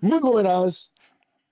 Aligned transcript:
Muy 0.00 0.18
buenas. 0.18 0.92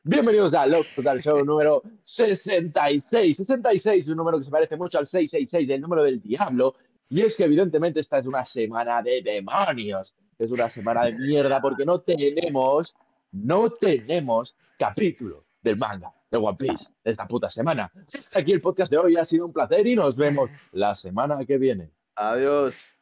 Bienvenidos 0.03 0.53
a 0.55 0.67
Locos 0.67 1.07
al 1.07 1.21
Show 1.21 1.45
número 1.45 1.83
66. 2.03 3.37
66, 3.37 4.09
un 4.09 4.17
número 4.17 4.39
que 4.39 4.45
se 4.45 4.51
parece 4.51 4.77
mucho 4.77 4.99
al 4.99 5.07
666 5.07 5.69
del 5.69 5.81
número 5.81 6.03
del 6.03 6.21
diablo. 6.21 6.75
Y 7.09 7.21
es 7.21 7.35
que 7.35 7.45
evidentemente 7.45 8.01
esta 8.01 8.19
es 8.19 8.27
una 8.27 8.45
semana 8.45 9.03
de 9.03 9.23
demonios. 9.23 10.15
Es 10.39 10.51
una 10.51 10.69
semana 10.69 11.05
de 11.05 11.13
mierda 11.13 11.61
porque 11.61 11.85
no 11.85 12.01
tenemos, 12.01 12.95
no 13.31 13.71
tenemos 13.71 14.57
capítulo 14.77 15.45
del 15.63 15.77
manga 15.77 16.13
de 16.31 16.39
One 16.39 16.57
Piece 16.59 16.87
esta 17.05 17.29
puta 17.29 17.49
semana. 17.49 17.93
Aquí 18.35 18.53
el 18.53 18.61
podcast 18.61 18.91
de 18.91 18.99
hoy. 18.99 19.17
Ha 19.17 19.25
sido 19.25 19.47
un 19.47 19.53
placer 19.53 19.87
y 19.87 19.95
nos 19.95 20.17
vemos 20.17 20.51
la 20.73 20.95
semana 20.95 21.45
que 21.45 21.59
viene. 21.59 21.91
Adiós. 22.17 22.97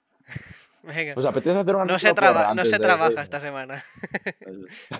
Venga. 0.82 1.14
¿Os 1.16 1.24
apetece 1.24 1.58
hacer 1.58 1.74
una 1.76 1.84
No 1.84 1.98
se, 1.98 2.14
traba- 2.14 2.54
no 2.54 2.64
se 2.64 2.78
de- 2.78 2.84
trabaja 2.84 3.22
esta 3.22 3.40
semana. 3.40 3.84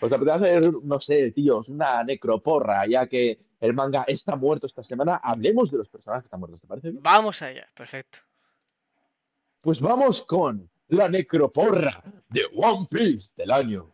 ¿Os 0.00 0.10
apetece 0.12 0.32
hacer, 0.32 0.72
no 0.82 0.98
sé, 0.98 1.30
tíos, 1.32 1.68
una 1.68 2.02
necroporra, 2.02 2.86
ya 2.86 3.06
que 3.06 3.38
el 3.60 3.72
manga 3.74 4.04
está 4.06 4.34
muerto 4.36 4.66
esta 4.66 4.82
semana? 4.82 5.20
Hablemos 5.22 5.70
de 5.70 5.78
los 5.78 5.88
personajes 5.88 6.24
que 6.24 6.26
están 6.26 6.40
muertos, 6.40 6.60
¿te 6.60 6.66
parece 6.66 6.90
bien? 6.90 7.02
Vamos 7.02 7.40
allá, 7.42 7.68
perfecto. 7.74 8.18
Pues 9.60 9.78
vamos 9.80 10.24
con 10.24 10.68
la 10.88 11.08
necroporra 11.08 12.02
de 12.28 12.42
One 12.56 12.86
Piece 12.90 13.32
del 13.36 13.52
año 13.52 13.92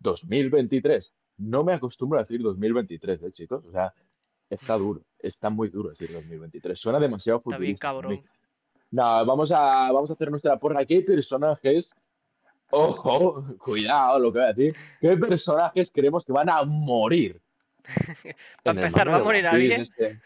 2023. 0.00 1.14
No 1.38 1.64
me 1.64 1.72
acostumbro 1.72 2.18
a 2.18 2.22
decir 2.24 2.42
2023, 2.42 3.22
¿eh, 3.22 3.30
chicos? 3.30 3.64
O 3.64 3.72
sea, 3.72 3.94
está 4.50 4.76
duro, 4.76 5.00
está 5.18 5.48
muy 5.48 5.70
duro 5.70 5.88
decir 5.90 6.12
2023. 6.12 6.78
Suena 6.78 6.98
demasiado 7.00 7.38
Está 7.38 7.56
bien, 7.56 7.74
futurista. 7.78 7.94
para 7.94 8.08
Nada, 8.90 9.22
vamos 9.24 9.50
a, 9.50 9.92
vamos 9.92 10.10
a 10.10 10.14
hacer 10.14 10.30
nuestra 10.30 10.56
porra. 10.56 10.84
¿Qué 10.84 11.00
personajes, 11.02 11.92
ojo, 12.70 13.44
cuidado 13.58 14.18
lo 14.18 14.32
que 14.32 14.38
voy 14.38 14.48
a 14.48 14.52
decir, 14.52 14.76
qué 15.00 15.16
personajes 15.16 15.90
creemos 15.90 16.24
que 16.24 16.32
van 16.32 16.48
a 16.48 16.62
morir? 16.64 17.40
Para 18.62 18.80
empezar, 18.80 19.10
¿va 19.10 19.16
a 19.16 19.20
morir 19.24 19.46
alguien? 19.46 19.80
este? 19.82 20.20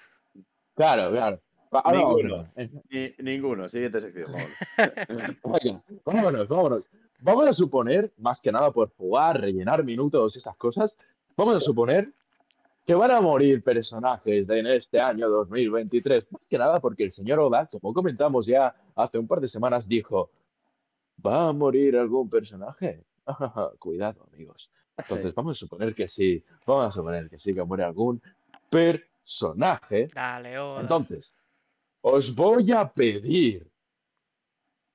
Claro, 0.74 1.10
claro. 1.10 1.40
Ninguno. 1.92 2.48
Ni- 2.90 3.14
ninguno. 3.18 3.68
Siguiente 3.68 4.00
sección. 4.00 4.32
vamos. 4.32 4.50
Venga, 5.62 5.82
vámonos, 6.04 6.48
vámonos. 6.48 6.88
Vamos 7.20 7.46
a 7.46 7.52
suponer, 7.52 8.12
más 8.18 8.38
que 8.38 8.52
nada 8.52 8.70
por 8.72 8.90
jugar, 8.96 9.40
rellenar 9.40 9.82
minutos, 9.84 10.36
esas 10.36 10.56
cosas, 10.56 10.96
vamos 11.36 11.56
a 11.56 11.60
suponer 11.60 12.12
que 12.84 12.94
van 12.94 13.10
a 13.12 13.20
morir 13.20 13.62
personajes 13.62 14.48
en 14.48 14.66
este 14.66 15.00
año 15.00 15.28
2023. 15.28 16.30
Más 16.32 16.42
que 16.48 16.58
nada 16.58 16.80
porque 16.80 17.04
el 17.04 17.10
señor 17.10 17.38
Oda, 17.38 17.66
como 17.66 17.92
comentamos 17.94 18.46
ya 18.46 18.74
hace 18.96 19.18
un 19.18 19.26
par 19.26 19.40
de 19.40 19.48
semanas, 19.48 19.86
dijo, 19.86 20.30
¿va 21.24 21.48
a 21.48 21.52
morir 21.52 21.96
algún 21.96 22.28
personaje? 22.28 23.04
Cuidado, 23.78 24.26
amigos. 24.32 24.70
Entonces, 24.96 25.34
vamos 25.34 25.56
a 25.56 25.60
suponer 25.60 25.94
que 25.94 26.08
sí, 26.08 26.44
vamos 26.66 26.86
a 26.86 26.90
suponer 26.90 27.28
que 27.28 27.36
sí, 27.36 27.54
que 27.54 27.62
muere 27.62 27.84
algún 27.84 28.20
personaje. 28.68 30.08
Dale, 30.12 30.58
Oda. 30.58 30.80
Entonces, 30.80 31.34
os 32.00 32.34
voy 32.34 32.72
a 32.72 32.90
pedir 32.92 33.70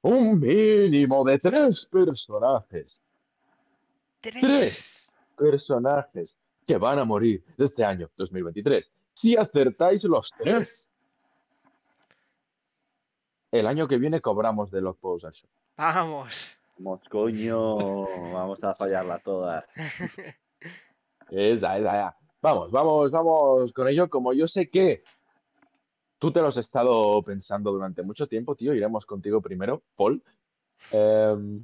un 0.02 0.40
mínimo 0.40 1.24
de 1.24 1.40
tres 1.40 1.86
personajes. 1.86 3.00
Tres. 4.20 5.10
Personajes 5.38 6.36
que 6.68 6.78
van 6.78 7.00
a 7.00 7.06
morir 7.06 7.44
este 7.58 7.86
año 7.86 8.10
2023. 8.18 8.92
Si 9.14 9.38
acertáis 9.38 10.04
los 10.04 10.30
tres, 10.38 10.86
el 13.52 13.66
año 13.66 13.88
que 13.88 13.98
viene 13.98 14.20
cobramos 14.20 14.70
de 14.70 14.82
los 14.82 14.98
Post. 14.98 15.26
Vamos. 15.78 16.60
Vamos, 16.78 17.02
coño. 17.10 18.02
Vamos 18.34 18.62
a 18.64 18.76
fallarla 18.76 19.20
todas. 19.20 19.64
Esa, 21.30 21.78
esa, 21.78 21.94
ya. 21.94 22.18
Vamos, 22.42 22.72
vamos, 22.72 23.12
vamos 23.12 23.72
con 23.72 23.88
ello. 23.88 24.10
Como 24.10 24.34
yo 24.34 24.46
sé 24.46 24.70
que 24.70 25.04
tú 26.20 26.32
te 26.32 26.42
lo 26.42 26.48
has 26.48 26.58
estado 26.58 27.22
pensando 27.24 27.72
durante 27.72 28.04
mucho 28.04 28.28
tiempo, 28.28 28.56
tío, 28.56 28.74
iremos 28.74 29.06
contigo 29.06 29.42
primero, 29.42 29.84
Paul. 29.96 30.22
Em, 30.92 31.64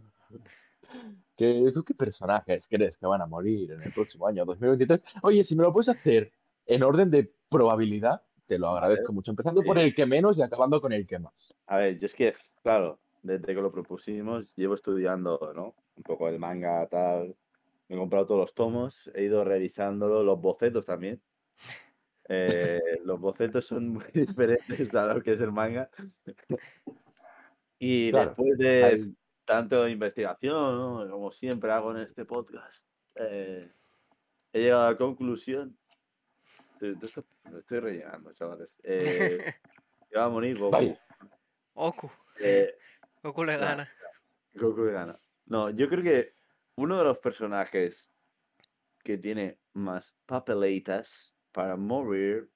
¿qué, 1.35 1.69
¿Tú 1.73 1.83
qué 1.83 1.94
personajes 1.94 2.67
crees 2.67 2.97
que 2.97 3.05
van 3.05 3.21
a 3.21 3.25
morir 3.27 3.71
en 3.71 3.81
el 3.81 3.91
próximo 3.91 4.27
año 4.27 4.45
2023? 4.45 5.01
Oye, 5.21 5.44
si 5.44 5.55
me 5.55 5.63
lo 5.63 5.73
puedes 5.73 5.89
hacer 5.89 6.31
en 6.66 6.83
orden 6.83 7.09
de 7.09 7.33
probabilidad, 7.49 8.21
te 8.45 8.57
lo 8.59 8.69
agradezco 8.69 9.13
mucho. 9.13 9.31
Empezando 9.31 9.61
por 9.63 9.77
Sí. 9.77 9.83
el 9.83 9.94
que 9.94 10.05
menos 10.05 10.38
y 10.38 10.41
acabando 10.41 10.81
con 10.81 10.91
el 10.94 11.07
que 11.07 11.19
más. 11.19 11.53
A 11.67 11.77
ver, 11.77 11.97
yo 11.97 12.05
es 12.05 12.13
que, 12.16 12.33
claro, 12.61 12.99
desde 13.21 13.47
que 13.47 13.53
lo 13.61 13.71
propusimos, 13.71 14.55
llevo 14.55 14.75
estudiando, 14.75 15.51
¿no? 15.55 15.75
Un 15.95 16.03
poco 16.03 16.27
el 16.27 16.39
manga, 16.39 16.85
tal. 16.88 17.35
Me 17.88 17.95
he 17.95 18.00
comprado 18.00 18.25
todos 18.25 18.39
los 18.41 18.53
tomos, 18.53 19.11
he 19.13 19.23
ido 19.23 19.44
revisándolo, 19.44 20.23
los 20.23 20.39
bocetos 20.41 20.85
también. 20.85 21.21
Eh, 22.29 22.79
los 23.03 23.19
bocetos 23.19 23.65
son 23.65 23.89
muy 23.89 24.05
diferentes 24.13 24.94
a 24.95 25.13
lo 25.13 25.21
que 25.21 25.31
es 25.31 25.41
el 25.41 25.51
manga. 25.51 25.89
Y 27.79 28.11
Claro, 28.11 28.29
después 28.29 28.57
de 28.57 28.83
hay- 28.83 29.15
tanto 29.46 29.88
investigación, 29.88 30.78
¿no? 30.78 31.09
como 31.12 31.31
siempre 31.31 31.72
hago 31.72 31.92
en 31.92 31.98
este 32.04 32.26
podcast, 32.26 32.86
eh, 33.16 33.72
he 34.52 34.59
llegado 34.62 34.88
a 34.88 34.92
la 34.92 34.98
conclusión. 34.98 35.78
Estoy, 36.74 36.98
estoy- 37.02 37.24
me 37.52 37.59
estoy 37.59 37.80
rellenando, 37.80 38.34
chavales. 38.34 38.80
Eh, 38.84 39.38
que 40.09 40.18
va 40.18 40.26
a 40.26 40.30
morir 40.30 40.58
Goku. 40.58 40.98
Eh, 42.40 42.76
Goku 43.22 43.44
le 43.44 43.58
gana. 43.58 43.90
Goku 44.54 44.84
gana. 44.86 45.18
No, 45.46 45.70
yo 45.70 45.88
creo 45.90 46.04
que 46.04 46.34
uno 46.75 46.98
de 46.98 47.04
los 47.04 47.20
personajes 47.20 48.10
que 49.04 49.18
tiene 49.18 49.60
más 49.74 50.16
papeletas 50.25 51.36
para 51.52 51.75
morir 51.75 52.50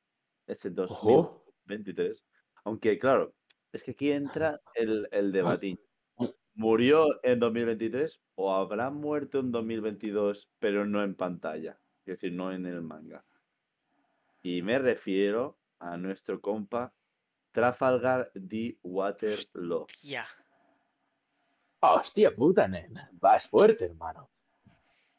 es 0.46 0.64
el 0.66 0.80
Ojo. 0.80 1.44
2023. 1.66 2.26
Aunque, 2.64 2.98
claro, 2.98 3.34
es 3.72 3.84
que 3.84 3.92
aquí 3.92 4.12
entra 4.12 4.62
el, 4.74 5.08
el 5.12 5.32
debatín. 5.32 5.80
¿Murió 6.58 7.20
en 7.24 7.40
2023 7.40 8.20
o 8.34 8.52
habrá 8.52 8.90
muerto 8.90 9.38
en 9.42 9.52
2022, 9.52 10.50
pero 10.58 10.88
no 10.88 11.04
en 11.04 11.14
pantalla? 11.14 11.80
Es 12.00 12.16
decir, 12.16 12.34
no 12.34 12.52
en 12.52 12.66
el 12.66 12.82
manga. 12.82 13.24
Y 14.42 14.64
me 14.64 14.80
refiero 14.80 15.60
a 15.78 15.98
nuestro 15.98 16.42
compa 16.42 16.96
Trafalgar 17.52 18.32
D. 18.34 18.80
Waterloo. 18.82 19.86
Ya. 20.02 20.26
Hostia 21.80 22.34
puta, 22.34 22.68
nena. 22.68 23.08
Vas 23.14 23.48
fuerte, 23.48 23.86
hermano. 23.86 24.32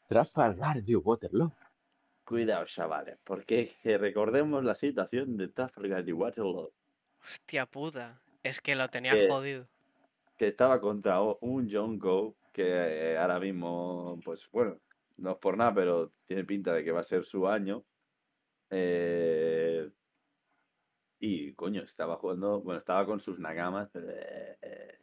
Trafalgar 0.08 0.82
de 0.82 0.96
Waterloo. 0.96 1.52
Cuidado, 2.24 2.64
chavales, 2.64 3.16
porque 3.22 3.76
que 3.80 3.96
recordemos 3.96 4.64
la 4.64 4.74
situación 4.74 5.36
de 5.36 5.46
Trafalgar 5.48 6.08
y 6.08 6.12
Waterloo, 6.12 6.72
Hostia 7.22 7.64
puta. 7.66 8.20
Es 8.42 8.60
que 8.60 8.74
lo 8.74 8.88
tenía 8.88 9.14
Eh, 9.14 9.28
jodido. 9.28 9.68
Que 10.38 10.46
estaba 10.46 10.80
contra 10.80 11.20
un 11.20 11.68
John 11.70 11.98
Go, 11.98 12.36
que 12.52 12.64
eh, 13.12 13.18
ahora 13.18 13.40
mismo, 13.40 14.20
pues 14.24 14.48
bueno, 14.50 14.78
no 15.18 15.32
es 15.32 15.36
por 15.38 15.56
nada, 15.56 15.74
pero 15.74 16.12
tiene 16.24 16.44
pinta 16.44 16.72
de 16.72 16.84
que 16.84 16.92
va 16.92 17.00
a 17.00 17.04
ser 17.04 17.24
su 17.24 17.46
año. 17.46 17.84
Eh, 18.70 19.90
y 21.20 21.52
coño, 21.54 21.82
estaba 21.82 22.16
jugando, 22.16 22.60
bueno, 22.60 22.78
estaba 22.78 23.04
con 23.04 23.18
sus 23.18 23.38
nagamas. 23.40 23.90
eh, 23.96 24.56
eh, 24.62 24.98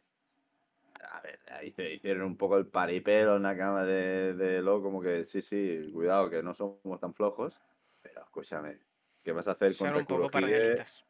a 1.10 1.20
ver, 1.20 1.38
ahí 1.50 1.70
se 1.72 1.92
hicieron 1.94 2.22
un 2.24 2.36
poco 2.36 2.56
el 2.56 2.66
paripero 2.66 3.36
en 3.36 3.42
la 3.42 3.56
cama 3.56 3.84
de, 3.84 4.34
de 4.34 4.62
Lo, 4.62 4.82
como 4.82 5.02
que 5.02 5.26
sí, 5.26 5.42
sí, 5.42 5.90
cuidado, 5.92 6.30
que 6.30 6.42
no 6.42 6.54
somos 6.54 6.98
tan 7.00 7.12
flojos. 7.12 7.60
Pero 8.00 8.22
escúchame, 8.22 8.78
¿qué 9.22 9.32
vas 9.32 9.46
a 9.48 9.52
hacer 9.52 9.74
Son 9.74 9.88
contra 9.88 10.00
un 10.00 10.06
poco 10.06 10.30
Kurohige? 10.30 10.50
parguelitas. 10.50 11.04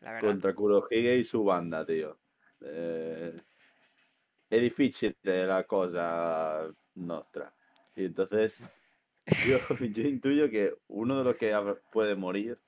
La 0.00 0.12
verdad. 0.12 0.30
contra 0.30 0.54
Kurohige 0.54 1.16
y 1.16 1.24
su 1.24 1.42
banda, 1.42 1.84
tío. 1.84 2.18
Eh, 2.60 3.36
è 4.48 4.60
difficile 4.60 5.46
la 5.46 5.64
cosa 5.64 6.72
nostra. 6.94 7.54
Y 7.94 8.06
entonces, 8.06 8.64
yo, 9.46 9.58
yo 9.92 10.02
intuyo 10.02 10.50
que 10.50 10.74
uno 10.88 11.18
de 11.18 11.24
los 11.24 11.36
que 11.36 11.54
puede 11.92 12.14
morir, 12.14 12.58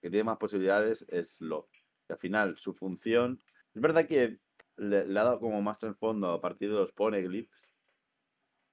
que 0.00 0.10
tiene 0.10 0.24
más 0.24 0.38
posibilidades, 0.38 1.04
es 1.08 1.40
Lo. 1.40 1.68
Que 2.06 2.14
al 2.14 2.18
final, 2.18 2.58
su 2.58 2.74
función. 2.74 3.40
Es 3.74 3.80
verdad 3.80 4.06
que 4.06 4.38
le, 4.76 5.06
le 5.06 5.20
ha 5.20 5.24
dado 5.24 5.40
como 5.40 5.62
más 5.62 5.78
trasfondo 5.78 6.30
a 6.30 6.40
partir 6.40 6.68
de 6.70 6.76
los 6.76 6.92
poneglyphs, 6.92 7.50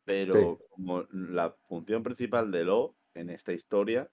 pero 0.04 0.60
como 0.70 1.04
la 1.12 1.52
función 1.68 2.04
principal 2.04 2.52
de 2.52 2.64
Lo 2.64 2.96
en 3.14 3.30
esta 3.30 3.54
historia 3.54 4.10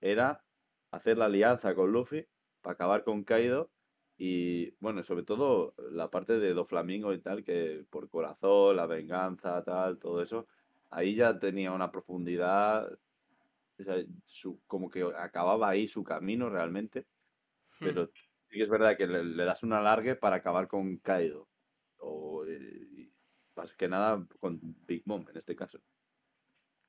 era 0.00 0.44
hacer 0.92 1.18
la 1.18 1.24
alianza 1.24 1.74
con 1.74 1.90
Luffy 1.90 2.26
para 2.60 2.74
acabar 2.74 3.02
con 3.02 3.24
Kaido 3.24 3.70
y 4.16 4.70
bueno, 4.80 5.02
sobre 5.02 5.24
todo 5.24 5.74
la 5.90 6.10
parte 6.10 6.38
de 6.38 6.54
Doflamingo 6.54 7.12
y 7.12 7.20
tal, 7.20 7.44
que 7.44 7.86
por 7.90 8.08
corazón, 8.10 8.76
la 8.76 8.86
venganza, 8.86 9.62
tal, 9.64 9.98
todo 9.98 10.22
eso, 10.22 10.46
ahí 10.90 11.14
ya 11.16 11.38
tenía 11.38 11.72
una 11.72 11.90
profundidad, 11.92 12.92
o 13.78 13.84
sea, 13.84 13.96
su- 14.24 14.62
como 14.66 14.90
que 14.90 15.02
acababa 15.16 15.68
ahí 15.70 15.88
su 15.88 16.02
camino 16.04 16.50
realmente, 16.50 17.06
Hmm. 17.80 17.82
pero 17.82 18.06
sí 18.08 18.56
que 18.58 18.62
es 18.64 18.68
verdad 18.70 18.96
que 18.96 19.06
le, 19.06 19.24
le 19.24 19.44
das 19.44 19.62
un 19.62 19.72
alargue 19.72 20.16
para 20.16 20.36
acabar 20.36 20.68
con 20.68 20.98
Kaido. 20.98 21.48
O, 21.98 22.44
eh, 22.46 23.10
más 23.56 23.74
que 23.76 23.88
nada 23.88 24.26
con 24.40 24.60
Big 24.62 25.02
Mom 25.06 25.26
en 25.30 25.38
este 25.38 25.56
caso. 25.56 25.80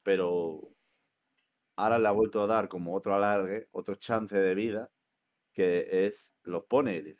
Pero 0.03 0.27
ahora 1.77 1.97
le 1.99 2.07
ha 2.07 2.11
vuelto 2.11 2.41
a 2.43 2.47
dar 2.47 2.67
como 2.67 2.93
otro 2.93 3.15
alargue, 3.15 3.67
otro 3.71 3.95
chance 3.95 4.35
de 4.37 4.53
vida, 4.55 4.91
que 5.57 6.05
es 6.05 6.35
los 6.43 6.65
poneres. 6.65 7.17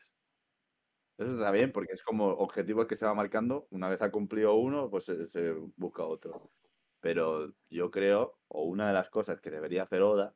Eso 1.18 1.34
está 1.34 1.50
bien, 1.50 1.72
porque 1.72 1.94
es 1.94 2.04
como 2.04 2.28
objetivo 2.28 2.86
que 2.86 2.96
se 2.96 3.04
va 3.04 3.16
marcando. 3.16 3.66
Una 3.72 3.90
vez 3.90 4.00
ha 4.04 4.12
cumplido 4.12 4.54
uno, 4.54 4.92
pues 4.92 5.06
se, 5.06 5.28
se 5.28 5.54
busca 5.76 6.04
otro. 6.04 6.52
Pero 7.00 7.52
yo 7.72 7.90
creo, 7.90 8.38
o 8.48 8.66
una 8.66 8.90
de 8.90 8.94
las 8.94 9.10
cosas 9.10 9.42
que 9.42 9.50
debería 9.50 9.84
hacer 9.84 10.04
Oda, 10.04 10.36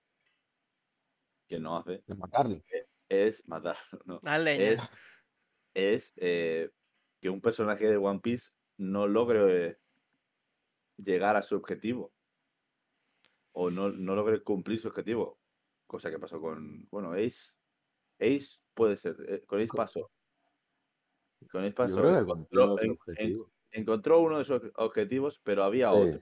que 1.48 1.60
no 1.60 1.78
hace, 1.78 2.04
De 2.08 2.16
matarle. 2.16 2.64
es 3.08 3.48
matarlo. 3.48 3.80
¿no? 4.08 4.20
Es, 4.48 4.82
es 5.76 6.12
eh, 6.16 6.72
que 7.22 7.30
un 7.30 7.40
personaje 7.40 7.88
de 7.88 7.98
One 7.98 8.22
Piece 8.22 8.50
no 8.80 9.06
logre 9.06 9.68
eh, 9.68 9.78
llegar 10.98 11.36
a 11.36 11.44
su 11.44 11.56
objetivo. 11.56 12.16
O 13.52 13.70
no, 13.70 13.90
no 13.90 14.16
logre 14.16 14.42
cumplir 14.42 14.80
su 14.80 14.88
objetivo. 14.88 15.40
Cosa 15.86 16.10
que 16.10 16.18
pasó 16.18 16.42
con. 16.42 16.88
Bueno, 16.90 17.14
Ace. 17.14 17.61
Ace 18.22 18.60
puede 18.74 18.98
ser. 18.98 19.16
eh, 19.28 19.42
Con 19.46 19.60
Ace 19.60 19.72
pasó. 19.76 20.10
Con 21.52 21.64
Ace 21.64 21.74
pasó. 21.74 22.18
encontró, 22.20 22.78
en- 22.80 23.88
uno 24.26 24.38
de 24.38 24.44
sus 24.44 24.62
objetivos, 24.76 25.40
pero 25.44 25.64
había 25.64 25.92
Sí. 25.92 25.98
otro. 25.98 26.22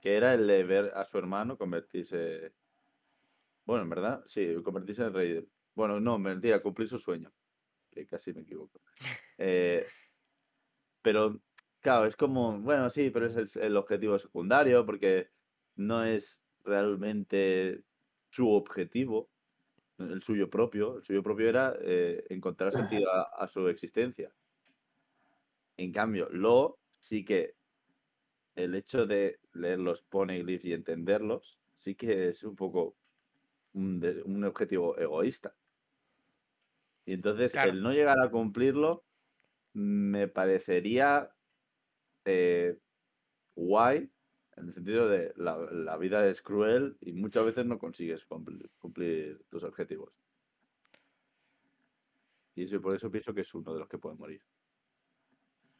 Que 0.00 0.16
era 0.16 0.34
el 0.34 0.46
de 0.46 0.64
ver 0.64 0.92
a 0.94 1.04
su 1.04 1.18
hermano 1.18 1.56
convertirse. 1.58 2.52
Bueno, 3.64 3.82
en 3.84 3.90
verdad, 3.90 4.22
sí, 4.26 4.54
convertirse 4.62 5.02
en 5.02 5.14
rey. 5.14 5.48
Bueno, 5.74 5.98
no, 5.98 6.18
mentira, 6.18 6.60
cumplir 6.62 6.88
su 6.88 6.98
sueño. 6.98 7.32
Que 7.90 8.06
casi 8.06 8.32
me 8.34 8.42
equivoco. 8.42 8.80
Eh, 9.38 9.86
pero, 11.02 11.40
claro, 11.80 12.06
es 12.06 12.16
como, 12.16 12.58
bueno, 12.60 12.90
sí, 12.90 13.10
pero 13.10 13.26
es 13.26 13.36
el, 13.56 13.62
el 13.62 13.76
objetivo 13.76 14.18
secundario 14.18 14.84
porque 14.84 15.30
no 15.76 16.04
es 16.04 16.44
realmente 16.64 17.82
su 18.30 18.50
objetivo, 18.50 19.30
el 19.98 20.22
suyo 20.22 20.50
propio. 20.50 20.98
El 20.98 21.04
suyo 21.04 21.22
propio 21.22 21.48
era 21.48 21.74
eh, 21.80 22.24
encontrar 22.30 22.72
sentido 22.72 23.10
a, 23.12 23.22
a 23.22 23.48
su 23.48 23.68
existencia. 23.68 24.34
En 25.76 25.92
cambio, 25.92 26.28
Lo 26.30 26.80
sí 26.98 27.24
que 27.24 27.54
el 28.56 28.74
hecho 28.74 29.06
de 29.06 29.38
leer 29.52 29.78
los 29.78 30.02
poneglyphs 30.02 30.64
y 30.64 30.72
entenderlos, 30.72 31.60
sí 31.72 31.94
que 31.94 32.28
es 32.30 32.42
un 32.42 32.56
poco 32.56 32.96
un, 33.74 34.00
de- 34.00 34.22
un 34.22 34.44
objetivo 34.44 34.98
egoísta. 34.98 35.56
Y 37.06 37.12
entonces, 37.14 37.52
Claro. 37.52 37.70
el 37.70 37.82
no 37.82 37.92
llegar 37.92 38.18
a 38.20 38.30
cumplirlo 38.30 39.04
me 39.74 40.28
parecería 40.28 41.36
eh, 42.26 42.78
guay, 43.56 44.13
en 44.56 44.68
el 44.68 44.74
sentido 44.74 45.08
de 45.08 45.32
la, 45.36 45.56
la 45.56 45.96
vida 45.96 46.26
es 46.26 46.42
cruel 46.42 46.96
y 47.00 47.12
muchas 47.12 47.44
veces 47.46 47.66
no 47.66 47.78
consigues 47.78 48.24
cumplir, 48.24 48.70
cumplir 48.78 49.44
tus 49.48 49.62
objetivos. 49.64 50.12
Y 52.54 52.64
eso, 52.64 52.80
por 52.80 52.94
eso 52.94 53.10
pienso 53.10 53.34
que 53.34 53.40
es 53.40 53.54
uno 53.54 53.72
de 53.72 53.80
los 53.80 53.88
que 53.88 53.98
puede 53.98 54.16
morir. 54.16 54.42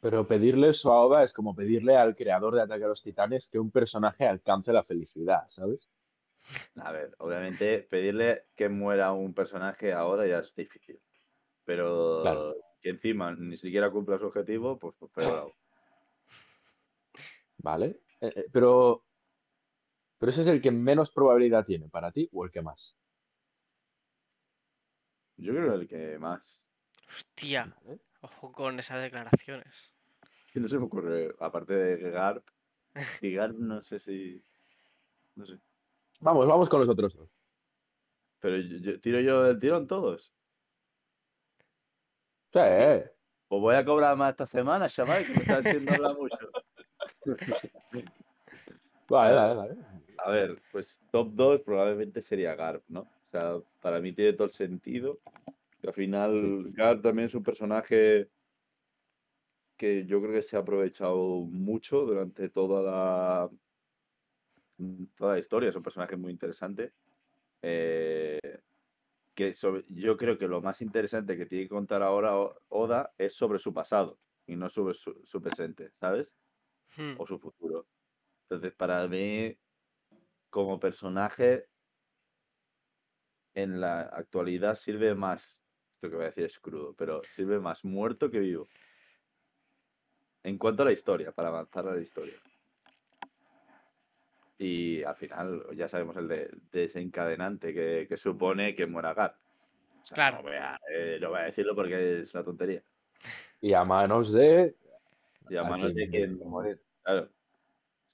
Pero 0.01 0.27
pedirle 0.27 0.69
eso 0.69 0.91
a 0.91 1.05
Oda 1.05 1.23
es 1.23 1.31
como 1.31 1.55
pedirle 1.55 1.95
al 1.95 2.13
creador 2.13 2.53
de 2.53 2.61
Ataque 2.61 2.83
a 2.83 2.89
los 2.89 3.01
Titanes 3.01 3.47
que 3.47 3.59
un 3.59 3.71
personaje 3.71 4.27
alcance 4.27 4.71
la 4.71 4.83
felicidad, 4.83 5.47
¿sabes? 5.47 5.89
A 6.75 6.91
ver, 6.91 7.15
obviamente 7.17 7.79
pedirle 7.89 8.43
que 8.55 8.69
muera 8.69 9.13
un 9.13 9.33
personaje 9.33 9.93
ahora 9.93 10.27
ya 10.27 10.39
es 10.39 10.53
difícil. 10.53 10.99
Pero 11.63 12.21
Claro. 12.21 12.55
que 12.81 12.89
encima 12.89 13.33
ni 13.33 13.57
siquiera 13.57 13.89
cumpla 13.89 14.19
su 14.19 14.27
objetivo, 14.27 14.77
pues, 14.77 14.93
pues 14.99 15.11
peor. 15.11 15.51
¿Vale? 17.57 18.01
Eh, 18.25 18.33
eh, 18.35 18.45
pero, 18.51 19.03
pero 20.17 20.31
ese 20.31 20.41
es 20.41 20.47
el 20.47 20.61
que 20.61 20.71
menos 20.71 21.11
probabilidad 21.11 21.65
tiene 21.65 21.89
para 21.89 22.11
ti 22.11 22.29
o 22.31 22.45
el 22.45 22.51
que 22.51 22.61
más. 22.61 22.95
Yo 25.37 25.53
creo 25.53 25.73
el 25.75 25.87
que 25.87 26.17
más. 26.17 26.65
Hostia, 27.07 27.75
¿Vale? 27.83 27.99
ojo 28.21 28.51
con 28.51 28.79
esas 28.79 29.01
declaraciones. 29.01 29.91
Que 30.51 30.59
no 30.59 30.67
se 30.67 30.77
me 30.77 30.85
ocurre, 30.85 31.29
aparte 31.39 31.73
de 31.73 32.09
Garp. 32.11 32.47
Y 33.21 33.33
Garp 33.33 33.55
no 33.57 33.83
sé 33.83 33.99
si. 33.99 34.41
No 35.35 35.45
sé. 35.45 35.59
Vamos, 36.21 36.47
vamos 36.47 36.69
con 36.69 36.79
los 36.79 36.89
otros 36.89 37.13
dos. 37.13 37.29
Pero 38.39 38.57
yo, 38.57 38.77
yo- 38.77 38.99
tiro 39.01 39.19
yo 39.19 39.45
el 39.47 39.59
tirón 39.59 39.85
todos. 39.87 40.31
Sí, 42.53 42.59
eh. 42.61 43.11
Pues 43.47 43.61
voy 43.61 43.75
a 43.75 43.85
cobrar 43.85 44.15
más 44.15 44.31
esta 44.31 44.47
semana, 44.47 44.89
chaval, 44.89 45.23
que 45.25 45.33
me 45.33 45.39
está 45.39 45.57
haciendo 45.57 45.93
hablar 45.93 46.15
mucho. 46.15 46.37
Vale, 49.09 49.35
vale, 49.35 49.55
vale. 49.55 49.75
A 50.17 50.29
ver, 50.31 50.61
pues 50.71 50.99
top 51.11 51.29
2 51.33 51.61
probablemente 51.61 52.21
sería 52.21 52.55
Garp, 52.55 52.83
¿no? 52.87 53.01
O 53.01 53.29
sea, 53.31 53.59
para 53.81 53.99
mí 53.99 54.13
tiene 54.13 54.33
todo 54.33 54.47
el 54.47 54.53
sentido. 54.53 55.19
Que 55.81 55.87
al 55.89 55.93
final, 55.93 56.63
Garp 56.73 57.01
también 57.03 57.27
es 57.27 57.35
un 57.35 57.43
personaje 57.43 58.29
que 59.77 60.05
yo 60.05 60.21
creo 60.21 60.33
que 60.33 60.41
se 60.41 60.55
ha 60.55 60.59
aprovechado 60.59 61.17
mucho 61.45 62.01
durante 62.05 62.49
toda 62.49 62.81
la, 62.81 63.49
toda 65.15 65.33
la 65.33 65.39
historia. 65.39 65.69
Es 65.69 65.75
un 65.75 65.83
personaje 65.83 66.15
muy 66.15 66.31
interesante. 66.31 66.93
Eh, 67.61 68.39
que 69.35 69.53
sobre- 69.53 69.85
yo 69.89 70.17
creo 70.17 70.37
que 70.37 70.47
lo 70.47 70.61
más 70.61 70.81
interesante 70.81 71.37
que 71.37 71.45
tiene 71.45 71.65
que 71.65 71.69
contar 71.69 72.03
ahora 72.03 72.33
Oda 72.69 73.13
es 73.17 73.35
sobre 73.35 73.59
su 73.59 73.73
pasado 73.73 74.19
y 74.47 74.55
no 74.55 74.69
sobre 74.69 74.93
su, 74.93 75.21
su 75.25 75.41
presente, 75.41 75.91
¿sabes? 75.99 76.35
Hmm, 76.97 77.15
o 77.17 77.27
su 77.27 77.39
futuro. 77.39 77.87
Entonces, 78.49 78.73
para 78.73 79.07
mí, 79.07 79.57
como 80.49 80.79
personaje, 80.79 81.67
en 83.55 83.79
la 83.81 84.01
actualidad 84.01 84.75
sirve 84.75 85.15
más, 85.15 85.61
esto 85.89 86.09
que 86.09 86.15
voy 86.15 86.25
a 86.25 86.27
decir 86.29 86.45
es 86.45 86.59
crudo, 86.59 86.93
pero 86.93 87.21
sirve 87.23 87.59
más 87.59 87.83
muerto 87.83 88.29
que 88.29 88.39
vivo. 88.39 88.67
En 90.43 90.57
cuanto 90.59 90.83
a 90.83 90.85
la 90.85 90.91
historia, 90.91 91.31
para 91.31 91.47
avanzar 91.47 91.87
a 91.87 91.95
la 91.95 92.01
historia. 92.01 92.35
Y 94.57 95.03
al 95.03 95.15
final, 95.15 95.65
ya 95.75 95.89
sabemos 95.89 96.15
el 96.17 96.27
de- 96.27 96.49
desencadenante 96.71 97.73
que, 97.73 98.05
que 98.07 98.17
supone 98.17 98.75
que 98.75 98.85
muera. 98.85 99.11
O 99.11 99.15
sea, 100.05 100.15
Claro. 100.15 100.37
No 100.37 100.43
voy, 100.43 100.53
a, 100.55 100.79
eh, 100.93 101.17
no 101.19 101.29
voy 101.29 101.39
a 101.39 101.43
decirlo 101.45 101.73
porque 101.75 102.21
es 102.21 102.33
una 102.35 102.43
tontería. 102.43 102.83
Y 103.59 103.73
a 103.73 103.83
manos 103.83 104.31
de. 104.31 104.75
Y 105.49 105.55
a 105.55 105.61
a 105.61 105.63
manos 105.63 105.93
de 105.95 106.09
quien 106.09 106.37
morir. 106.37 106.79
Claro. 107.03 107.29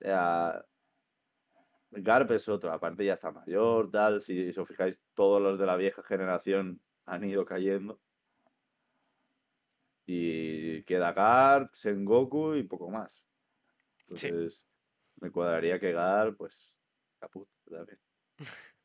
Sea, 0.02 0.66
Garp 1.92 2.32
es 2.32 2.50
otro, 2.50 2.72
aparte 2.72 3.06
ya 3.06 3.14
está 3.14 3.32
mayor, 3.32 3.92
tal. 3.92 4.22
Si, 4.22 4.52
si 4.52 4.60
os 4.60 4.68
fijáis, 4.68 5.00
todos 5.14 5.40
los 5.42 5.60
de 5.60 5.66
la 5.68 5.76
vieja 5.76 6.02
generación 6.02 6.82
han 7.06 7.24
ido 7.24 7.46
cayendo. 7.46 8.02
Y 10.08 10.84
queda 10.84 11.14
Garp, 11.14 11.76
Sengoku 11.76 12.56
y 12.56 12.64
poco 12.64 12.90
más. 12.90 13.28
Sí. 14.16 14.28
Entonces, 14.28 14.66
me 15.18 15.30
cuadraría 15.32 15.80
que 15.80 15.92
Garp, 15.92 16.36
pues, 16.38 16.80
caput 17.20 17.48
también. 17.70 18.00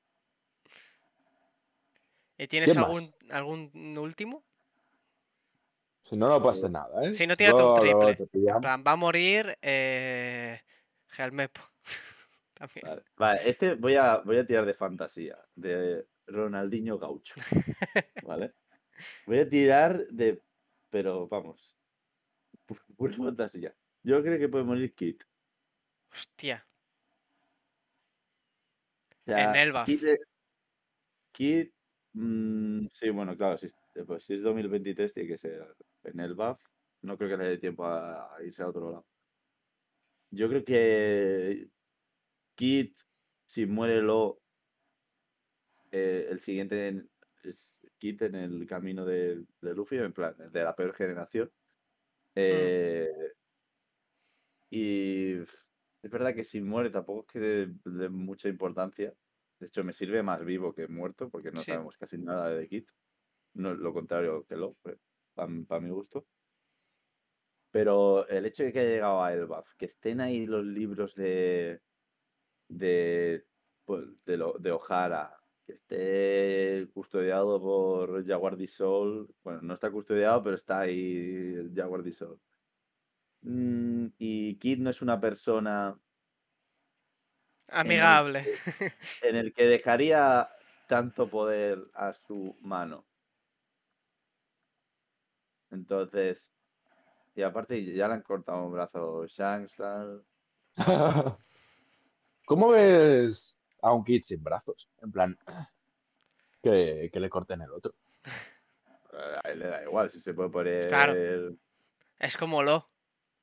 ¿Y 2.38 2.46
tienes 2.48 2.76
algún, 2.76 3.14
algún 3.30 3.96
último? 3.96 4.44
Si 6.04 6.16
no, 6.16 6.28
no 6.28 6.42
pasa 6.42 6.68
nada, 6.68 7.02
¿eh? 7.04 7.14
Si 7.14 7.26
no, 7.26 7.34
tírate 7.34 7.62
un 7.62 7.74
triple. 7.74 8.14
plan, 8.60 8.84
va 8.86 8.92
a 8.92 8.96
morir 8.96 9.56
eh, 9.62 10.60
Helmepo. 11.18 11.60
También. 12.54 12.86
Vale. 12.86 13.02
Vale, 13.16 13.40
este 13.50 13.74
voy 13.74 13.96
a, 13.96 14.18
voy 14.18 14.38
a 14.38 14.46
tirar 14.46 14.64
de 14.64 14.74
fantasía, 14.74 15.38
de 15.54 16.06
Ronaldinho 16.26 16.98
Gaucho. 16.98 17.34
¿Vale? 18.22 18.54
Voy 19.26 19.38
a 19.40 19.48
tirar 19.48 20.06
de. 20.08 20.42
Pero 20.90 21.28
vamos. 21.28 21.76
pu- 22.66 22.80
Pura 22.96 23.14
fantasía. 23.16 23.74
Yo 24.02 24.22
creo 24.22 24.38
que 24.38 24.48
puede 24.48 24.64
morir 24.64 24.94
Kit. 24.94 25.22
Hostia. 26.12 26.66
O 29.10 29.24
sea, 29.26 29.50
En 29.50 29.56
Elbaf. 29.56 29.84
Kit. 29.86 30.02
Kit, 31.32 31.74
mm, 32.14 32.86
sí, 32.92 33.10
bueno, 33.10 33.36
claro, 33.36 33.58
si, 33.58 33.66
es- 33.66 33.76
pues 34.06 34.24
si 34.24 34.34
es 34.34 34.42
2023 34.42 35.12
tiene 35.12 35.28
que 35.28 35.36
ser 35.38 35.76
en 36.04 36.20
el 36.20 36.34
BAF. 36.34 36.58
No 37.02 37.18
creo 37.18 37.28
que 37.30 37.36
le 37.36 37.48
dé 37.50 37.58
tiempo 37.58 37.84
a, 37.84 38.34
a 38.36 38.42
irse 38.42 38.62
a 38.62 38.68
otro 38.68 38.90
lado. 38.90 39.06
Yo 40.36 40.50
creo 40.50 40.64
que 40.64 41.70
Kit, 42.56 42.94
si 43.46 43.64
muere 43.64 44.02
Lo, 44.02 44.42
eh, 45.90 46.28
el 46.30 46.40
siguiente 46.40 46.88
en- 46.88 47.10
es 47.42 47.80
Kit 47.98 48.20
en 48.22 48.34
el 48.34 48.66
camino 48.66 49.06
de, 49.06 49.46
de 49.62 49.74
Luffy, 49.74 49.96
en 49.96 50.12
plan, 50.12 50.34
de 50.52 50.62
la 50.62 50.76
peor 50.76 50.94
generación. 50.94 51.50
Eh, 52.34 53.08
y 54.68 55.38
es 55.40 56.10
verdad 56.10 56.34
que 56.34 56.44
si 56.44 56.60
muere 56.60 56.90
tampoco 56.90 57.20
es 57.20 57.26
que 57.32 57.38
de, 57.38 57.66
de 57.84 58.08
mucha 58.10 58.48
importancia. 58.50 59.14
De 59.58 59.66
hecho, 59.66 59.84
me 59.84 59.94
sirve 59.94 60.22
más 60.22 60.44
vivo 60.44 60.74
que 60.74 60.86
muerto, 60.86 61.30
porque 61.30 61.50
no 61.50 61.60
Sí. 61.62 61.72
sabemos 61.72 61.96
casi 61.96 62.18
nada 62.18 62.50
de 62.50 62.68
Kit. 62.68 62.90
No, 63.54 63.72
lo 63.74 63.94
contrario 63.94 64.44
que 64.46 64.56
Lo, 64.56 64.76
para 65.34 65.80
mi 65.80 65.88
gusto. 65.88 66.26
Pero 67.76 68.26
el 68.28 68.46
hecho 68.46 68.62
de 68.64 68.72
que 68.72 68.78
haya 68.80 68.88
llegado 68.88 69.22
a 69.22 69.34
Elbaf, 69.34 69.74
que 69.76 69.84
estén 69.84 70.22
ahí 70.22 70.46
los 70.46 70.64
libros 70.64 71.14
de. 71.14 71.82
de. 72.68 73.44
pues, 73.84 74.06
de, 74.24 74.38
lo- 74.38 74.56
de 74.58 74.72
O'Hara, 74.72 75.38
que 75.66 75.74
esté 75.74 76.88
custodiado 76.94 77.60
por 77.60 78.26
Jaguar 78.26 78.56
Sol. 78.66 79.28
Bueno, 79.44 79.60
no 79.60 79.74
está 79.74 79.90
custodiado, 79.90 80.42
pero 80.42 80.56
está 80.56 80.80
ahí 80.80 81.54
el 81.54 81.74
Jaguar 81.76 82.10
Sol. 82.14 82.40
Mm, 83.42 84.06
y 84.16 84.56
Kid 84.56 84.78
no 84.78 84.88
es 84.88 85.02
una 85.02 85.20
persona 85.20 86.00
Amigable. 87.68 88.42
en 89.20 89.36
el 89.36 89.52
que 89.52 89.64
dejaría 89.66 90.48
tanto 90.88 91.28
poder 91.28 91.90
a 91.92 92.14
su 92.14 92.56
mano. 92.62 93.04
Entonces, 95.70 96.55
y 97.36 97.42
aparte 97.42 97.84
ya 97.94 98.08
le 98.08 98.14
han 98.14 98.22
cortado 98.22 98.64
un 98.64 98.72
brazo 98.72 99.26
Shanks, 99.26 99.76
tal. 99.76 100.24
¿Cómo 102.46 102.68
ves 102.70 103.58
a 103.82 103.92
un 103.92 104.02
kid 104.04 104.20
sin 104.22 104.42
brazos? 104.42 104.88
En 105.02 105.12
plan, 105.12 105.38
que, 106.62 107.10
que 107.12 107.20
le 107.20 107.28
corten 107.28 107.60
el 107.60 107.70
otro. 107.70 107.94
Eh, 108.24 108.30
A 109.44 109.50
él 109.50 109.58
le 109.60 109.68
da 109.68 109.82
igual 109.82 110.10
si 110.10 110.20
se 110.20 110.34
puede 110.34 110.48
poner 110.50 110.88
Claro. 110.88 111.14
Es 112.18 112.36
como 112.36 112.62
lo. 112.62 112.88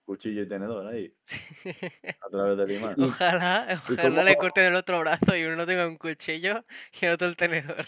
cuchillo 0.05 0.41
y 0.43 0.47
tenedor 0.47 0.87
ahí, 0.87 1.15
a 2.21 2.29
través 2.29 2.57
del 2.57 2.71
imán. 2.71 2.95
Ojalá, 3.01 3.67
¿Y 3.69 3.93
ojalá 3.93 4.23
le 4.23 4.35
corten 4.37 4.65
el 4.65 4.75
otro 4.75 4.99
brazo 4.99 5.35
y 5.35 5.43
uno 5.45 5.65
tenga 5.65 5.87
un 5.87 5.97
cuchillo 5.97 6.63
y 6.99 7.05
el 7.05 7.13
otro 7.13 7.27
el 7.27 7.35
tenedor. 7.37 7.85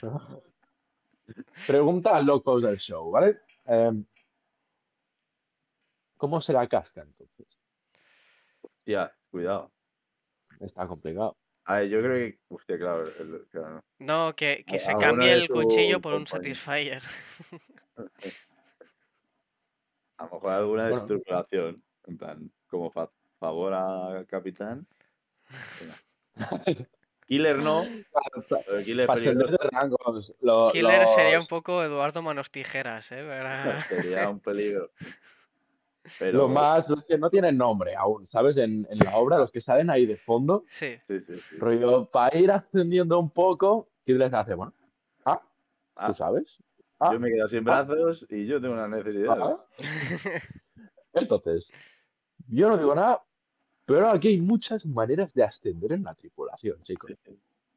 Pregunta 1.68 2.16
al 2.16 2.26
locos 2.26 2.62
del 2.64 2.78
show, 2.78 3.10
¿vale? 3.12 3.40
Em, 3.66 4.06
¿Cómo 6.18 6.40
será 6.40 6.66
Casca 6.68 7.02
entonces? 7.02 7.58
Hostia, 8.62 9.14
cuidado. 9.30 9.72
Está 10.60 10.88
complicado. 10.88 11.38
A 11.66 11.80
ver, 11.80 11.90
yo 11.90 12.00
creo 12.02 12.14
que. 12.14 12.40
Hostia, 12.50 12.78
claro. 12.78 13.04
el- 13.04 13.48
claro. 13.50 13.84
No, 14.00 14.36
que, 14.36 14.64
que 14.68 14.80
se 14.80 14.96
cambie 14.96 15.34
el 15.34 15.48
cuchillo 15.50 16.00
por 16.00 16.14
un. 16.14 16.28
Satisfyer. 16.28 17.02
A 20.18 20.24
lo 20.26 20.32
mejor 20.32 20.52
alguna 20.54 20.84
Bueno. 20.84 20.98
estructuración. 20.98 21.84
En 22.08 22.18
plan, 22.18 22.52
como 22.68 22.90
fa- 22.92 23.12
favor 23.40 23.74
a 23.74 24.24
capitán. 24.30 24.88
Killer 27.28 27.58
no. 27.58 27.84
Killer 28.86 29.08
Para 29.08 29.20
ascender 29.20 29.48
peligroso. 29.48 29.58
de 29.64 29.70
rangos. 29.72 30.34
lo- 30.42 30.70
Killer 30.72 31.08
sería 31.08 31.40
un 31.40 31.48
poco 31.48 31.84
Eduardo 31.84 32.22
Manos 32.22 32.52
Tijeras, 32.52 33.12
¿eh? 33.12 33.26
Sería 33.90 34.30
un 34.30 34.40
peligro. 34.40 34.92
Pero. 36.20 36.40
Los 36.40 36.52
más, 36.52 36.90
los 36.90 37.04
que 37.04 37.18
no 37.18 37.30
tienen 37.30 37.58
nombre 37.58 37.96
aún, 37.96 38.26
¿sabes? 38.26 38.58
En, 38.58 38.88
en 38.90 38.98
la 39.00 39.16
obra, 39.18 39.38
los 39.38 39.52
que 39.52 39.60
salen 39.60 39.90
ahí 39.90 40.06
de 40.06 40.16
fondo, 40.18 40.64
Sí, 40.68 40.96
Sí, 41.08 41.20
sí, 41.22 41.34
sí. 41.36 41.58
rollo, 41.58 42.06
para 42.06 42.38
ir 42.38 42.52
ascendiendo 42.52 43.20
un 43.20 43.30
poco, 43.30 43.90
¿qué 44.06 44.14
les 44.14 44.34
hace? 44.34 44.54
Bueno, 44.54 44.74
ah, 45.26 45.42
Ah, 45.96 46.08
¿tú 46.08 46.14
sabes? 46.14 46.46
Ah, 47.00 47.12
yo 47.14 47.20
me 47.20 47.30
quedo 47.30 47.48
sin 47.48 47.64
brazos 47.64 48.26
y 48.30 48.46
yo 48.46 48.62
tengo 48.62 48.74
una 48.74 48.88
necesidad. 48.88 49.38
ah. 49.42 49.66
Entonces, 51.14 51.70
yo 52.48 52.70
no 52.70 52.78
digo 52.78 52.94
nada, 52.96 53.24
pero 53.86 54.10
aquí 54.10 54.30
hay 54.30 54.42
muchas 54.42 54.86
maneras 54.86 55.34
de 55.34 55.44
ascender 55.44 55.94
en 55.94 56.04
la 56.04 56.14
tripulación, 56.16 56.80
chicos. 56.82 57.12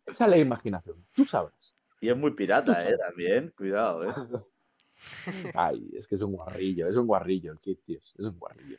Esa 0.07 0.25
es 0.25 0.31
la 0.31 0.37
imaginación, 0.39 1.05
tú 1.15 1.25
sabes. 1.25 1.75
Y 2.01 2.09
es 2.09 2.17
muy 2.17 2.31
pirata, 2.33 2.89
¿eh? 2.89 2.97
También. 2.97 3.53
Cuidado, 3.57 4.05
¿eh? 4.09 4.15
Ay, 5.55 5.91
es 5.95 6.07
que 6.07 6.17
es 6.17 6.23
un 6.23 6.33
guarrillo, 6.33 6.89
es 6.89 6.97
un 6.97 7.07
guarrillo 7.07 7.53
el 7.53 7.59
kit, 7.59 7.81
tío, 7.85 7.99
es 7.99 8.19
un 8.19 8.39
guarrillo. 8.39 8.79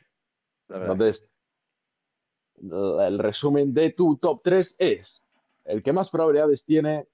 Entonces, 0.68 1.24
el 2.62 3.18
resumen 3.18 3.72
de 3.72 3.90
tu 3.90 4.16
top 4.16 4.40
3 4.42 4.76
es, 4.78 5.24
el 5.64 5.82
que 5.82 5.92
más 5.92 6.08
probabilidades 6.10 6.64
tiene 6.64 7.08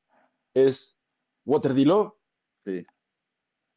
es 0.54 0.96
Waterdilo, 1.44 2.18
Sí. 2.64 2.84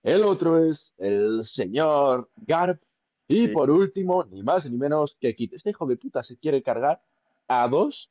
el 0.03 0.23
otro 0.23 0.63
es 0.65 0.93
el 0.97 1.43
señor 1.43 2.29
Garp, 2.37 2.81
y 3.27 3.47
Sí. 3.47 3.53
por 3.53 3.69
último, 3.69 4.23
ni 4.25 4.41
más 4.41 4.65
ni 4.65 4.75
menos 4.75 5.15
que 5.19 5.35
Kit. 5.35 5.53
Este 5.53 5.69
hijo 5.69 5.85
de 5.85 5.95
puta 5.97 6.23
se 6.23 6.35
quiere 6.35 6.63
cargar 6.63 7.03
a 7.47 7.67
dos 7.67 8.09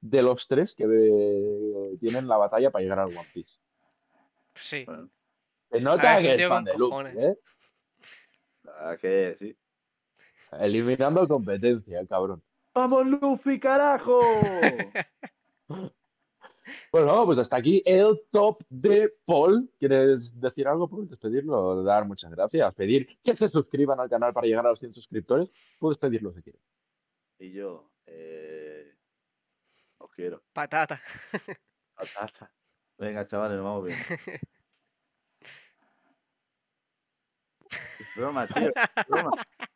de 0.00 0.22
los 0.22 0.46
tres 0.46 0.72
que 0.72 0.84
eh, 0.88 1.96
tienen 1.98 2.28
la 2.28 2.36
batalla 2.36 2.70
para 2.70 2.82
llegar 2.82 3.00
al 3.00 3.08
One 3.08 3.26
Piece. 3.34 3.56
sí. 4.54 4.84
Bueno, 4.84 5.10
Se 5.72 5.80
nota 5.80 6.12
Ah, 6.12 6.16
un 6.18 6.22
que 6.22 6.34
es 6.34 6.48
fan 6.48 6.64
de. 6.64 6.72
¿eh? 6.72 7.38
verdad 8.62 8.98
que 9.00 9.36
sí. 9.38 9.56
Eliminando 10.60 11.26
competencia, 11.26 11.98
el 12.00 12.06
cabrón. 12.08 12.42
¡Vamos, 12.74 13.06
Luffy, 13.06 13.58
carajo! 13.58 14.20
Bueno, 16.92 17.26
pues 17.26 17.38
hasta 17.38 17.56
aquí 17.56 17.82
el 17.84 18.22
top 18.30 18.60
de 18.68 19.12
Paul. 19.26 19.68
¿Quieres 19.78 20.38
decir 20.38 20.68
algo? 20.68 20.88
¿Puedes 20.88 21.10
despedirlo? 21.10 21.82
Dar 21.82 22.06
muchas 22.06 22.30
gracias. 22.30 22.72
Pedir 22.74 23.18
que 23.20 23.34
se 23.34 23.48
suscriban 23.48 23.98
al 23.98 24.08
canal 24.08 24.32
para 24.32 24.46
llegar 24.46 24.64
a 24.64 24.68
los 24.70 24.78
100 24.78 24.92
suscriptores. 24.92 25.50
Puedes 25.80 25.98
pedirlo 25.98 26.32
si 26.32 26.40
quieres. 26.42 26.62
y 27.40 27.52
yo, 27.52 27.90
eh... 28.06 28.94
os 29.98 30.12
quiero. 30.12 30.44
Patata. 30.52 31.00
Patata. 31.94 32.52
Venga, 32.96 33.26
chavales, 33.26 33.56
nos 33.56 33.64
vamos 33.64 33.84
bien. 33.86 33.98
broma, 38.16 38.46
tío. 38.46 38.72
broma. 39.08 39.30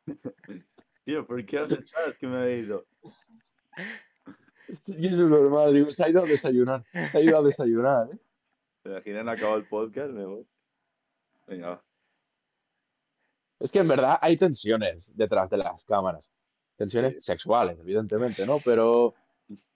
tío, 1.04 1.26
¿por 1.26 1.44
qué 1.44 1.58
haces 1.58 1.88
sabes 1.88 2.18
que 2.18 2.26
me 2.26 2.44
he 2.44 2.58
ido? 2.58 2.84
Y 4.86 5.06
es 5.06 5.14
normal. 5.14 5.72
Digo, 5.72 5.90
se 5.90 6.04
ha 6.04 6.08
ido 6.08 6.22
a 6.22 6.26
desayunar. 6.26 6.84
Se 6.90 7.18
ha 7.18 7.20
ido 7.20 7.38
a 7.38 7.42
desayunar, 7.42 8.08
¿eh? 8.12 8.18
¿Te 8.82 8.90
imaginan 8.90 9.28
acabado 9.28 9.58
el 9.58 9.66
podcast? 9.66 10.10
Me 10.12 10.24
voy. 10.24 10.46
Venga, 11.46 11.68
va. 11.68 11.84
Es 13.58 13.70
que 13.70 13.78
en 13.78 13.88
verdad 13.88 14.18
hay 14.20 14.36
tensiones 14.36 15.08
detrás 15.16 15.48
de 15.50 15.56
las 15.56 15.82
cámaras. 15.84 16.28
Tensiones 16.76 17.24
sexuales, 17.24 17.78
evidentemente, 17.78 18.44
¿no? 18.46 18.58
Pero, 18.64 19.14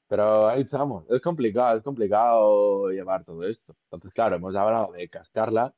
pero 0.07 0.49
ahí 0.49 0.63
estamos. 0.63 1.09
Es 1.11 1.23
complicado, 1.23 1.79
es 1.79 1.83
complicado 1.83 2.91
llevar 2.91 3.25
todo 3.25 3.43
esto. 3.45 3.75
Entonces, 3.85 4.13
claro, 4.13 4.37
hemos 4.37 4.55
hablado 4.55 4.93
de 4.93 5.09
cascarla 5.09 5.75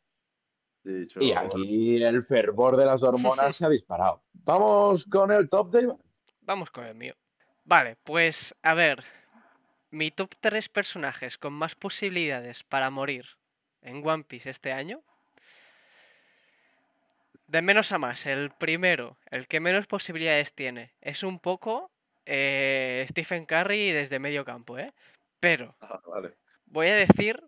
He 0.85 0.91
dicho, 0.91 1.21
y 1.21 1.33
aquí 1.33 2.03
el 2.03 2.23
fervor 2.25 2.77
de 2.77 2.87
las 2.87 3.03
hormonas 3.03 3.55
se 3.57 3.65
ha 3.65 3.69
disparado. 3.69 4.23
Vamos 4.33 5.05
con 5.05 5.31
el 5.31 5.49
top 5.49 5.71
de 5.71 5.83
Iván. 5.83 5.99
Vamos 6.41 6.71
con 6.71 6.85
el 6.85 6.95
mío. 6.95 7.15
Vale, 7.65 7.97
pues 8.03 8.55
a 8.63 8.75
ver. 8.75 9.05
Mi 9.91 10.11
top 10.11 10.35
3 10.41 10.69
personajes 10.71 11.37
con 11.37 11.53
más 11.53 11.75
posibilidades 11.75 12.65
para 12.65 12.89
morir 12.91 13.27
en 13.83 14.07
One 14.07 14.25
Piece 14.25 14.49
este 14.51 14.73
año. 14.73 15.03
De 17.47 17.61
menos 17.61 17.93
a 17.93 17.99
más, 17.99 18.25
el 18.25 18.51
primero, 18.51 19.19
el 19.31 19.47
que 19.47 19.61
menos 19.61 19.87
posibilidades 19.87 20.55
tiene, 20.55 20.95
es 21.03 21.23
un 21.23 21.39
poco 21.39 21.91
eh, 22.25 23.05
Stephen 23.11 23.45
Curry 23.45 23.91
desde 23.91 24.19
medio 24.19 24.45
campo, 24.47 24.79
¿eh? 24.79 24.95
Pero 25.39 25.77
Ah, 25.81 26.01
vale. 26.07 26.35
voy 26.65 26.87
a 26.89 26.97
decir 26.97 27.45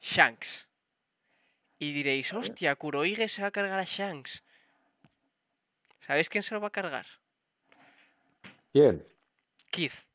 Shanks. 0.00 0.68
Y 1.82 1.90
diréis, 1.90 2.32
hostia, 2.32 2.76
Kurohige 2.76 3.26
se 3.26 3.42
va 3.42 3.48
a 3.48 3.50
cargar 3.50 3.80
a 3.80 3.82
Shanks. 3.82 4.44
¿Sabéis 5.98 6.28
quién 6.28 6.44
se 6.44 6.54
lo 6.54 6.60
va 6.60 6.68
a 6.68 6.70
cargar? 6.70 7.06
¿Quién? 8.72 9.04
Keith. 9.68 10.06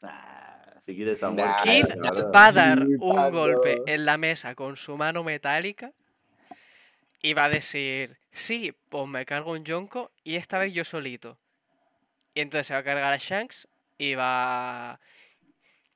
Ah, 0.00 0.78
si 0.86 0.92
muerto. 0.92 1.62
Keith 1.64 1.88
verdad. 1.88 2.30
va 2.32 2.46
a 2.46 2.52
dar 2.52 2.84
un 2.84 3.32
golpe 3.32 3.82
en 3.84 4.04
la 4.04 4.16
mesa 4.16 4.54
con 4.54 4.76
su 4.76 4.96
mano 4.96 5.24
metálica 5.24 5.92
y 7.20 7.34
va 7.34 7.46
a 7.46 7.48
decir, 7.48 8.16
sí, 8.30 8.72
pues 8.90 9.08
me 9.08 9.26
cargo 9.26 9.50
un 9.50 9.64
Yonko 9.64 10.12
y 10.22 10.36
esta 10.36 10.60
vez 10.60 10.72
yo 10.72 10.84
solito. 10.84 11.36
Y 12.34 12.42
entonces 12.42 12.68
se 12.68 12.74
va 12.74 12.78
a 12.78 12.84
cargar 12.84 13.12
a 13.12 13.16
Shanks 13.16 13.66
y 13.98 14.14
va... 14.14 15.00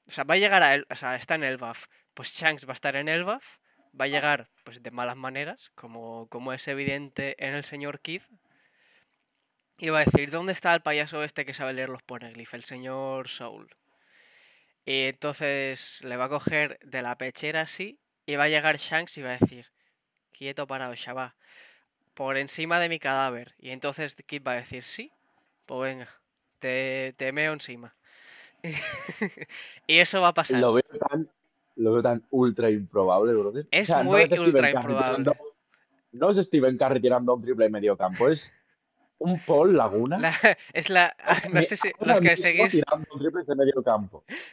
O 0.09 0.11
sea, 0.11 0.25
va 0.25 0.35
a 0.35 0.39
llegar 0.39 0.65
a 0.65 0.75
él, 0.75 0.85
o 0.91 0.97
sea, 0.97 1.15
está 1.15 1.37
en 1.37 1.45
el 1.45 1.59
buff. 1.59 1.87
Pues 2.13 2.35
Shanks 2.35 2.67
va 2.67 2.73
a 2.73 2.81
estar 2.81 2.97
en 2.97 3.07
el 3.07 3.23
buff, 3.23 3.59
va 3.99 4.07
a 4.07 4.09
llegar 4.09 4.49
pues 4.65 4.83
de 4.83 4.91
malas 4.91 5.17
maneras, 5.17 5.71
como, 5.75 6.27
como 6.29 6.53
es 6.53 6.67
evidente 6.69 7.37
en 7.45 7.55
el 7.55 7.65
señor 7.65 8.01
Keith. 8.01 8.25
Y 9.79 9.89
va 9.89 10.01
a 10.01 10.05
decir, 10.05 10.31
¿dónde 10.31 10.53
está 10.53 10.75
el 10.75 10.83
payaso 10.83 11.23
este 11.25 11.45
que 11.45 11.55
sabe 11.55 11.73
leer 11.73 11.89
los 11.89 12.03
poneglyphs? 12.03 12.55
El 12.55 12.65
señor 12.65 13.29
Soul. 13.29 13.75
Y 14.85 15.05
entonces 15.05 16.03
le 16.05 16.17
va 16.17 16.27
a 16.27 16.29
coger 16.29 16.79
de 16.85 17.03
la 17.03 17.17
pechera 17.17 17.63
así 17.63 17.99
y 18.27 18.37
va 18.37 18.45
a 18.45 18.49
llegar 18.49 18.77
Shanks 18.77 19.19
y 19.19 19.23
va 19.23 19.31
a 19.31 19.39
decir, 19.39 19.67
quieto 20.31 20.67
parado, 20.67 20.95
chaval, 20.95 21.35
por 22.15 22.37
encima 22.37 22.81
de 22.81 22.89
mi 22.89 22.99
cadáver. 22.99 23.55
Y 23.59 23.71
entonces 23.71 24.17
Kid 24.27 24.43
va 24.47 24.53
a 24.53 24.57
decir, 24.57 24.85
sí, 24.85 25.13
pues 25.67 25.91
venga, 25.93 26.09
te, 26.59 27.15
te 27.17 27.33
meo 27.33 27.53
encima. 27.53 27.97
y 29.87 29.99
eso 29.99 30.21
va 30.21 30.29
a 30.29 30.35
pasar. 30.35 30.61
Lo 30.61 30.75
veo 30.75 30.85
lo 31.83 31.93
veo 31.93 32.03
tan 32.03 32.23
ultra 32.31 32.71
improbable, 32.71 33.33
brother. 33.35 33.67
Es 33.71 33.91
no 33.91 34.05
muy 34.05 34.23
Stephen 34.27 34.41
ultra 34.45 34.61
Curry 34.73 34.77
improbable. 34.77 35.09
tirando- 35.25 35.37
no 36.13 36.31
es 36.31 36.37
Steven 36.47 36.77
Curry 36.77 37.01
tirando 37.01 37.35
un 37.35 37.43
triple 37.43 37.67
en 37.67 37.73
medio 37.73 37.97
campo, 37.97 38.29
es 38.29 38.51
un 39.19 39.39
Paul 39.39 39.77
Laguna. 39.77 40.19
La- 40.19 40.35
es 40.73 40.91
la. 40.91 41.15
No 41.53 41.63
sé 41.63 41.77
si. 41.77 41.91
Los 42.01 42.21
que 42.21 42.37
seguís. 42.37 42.83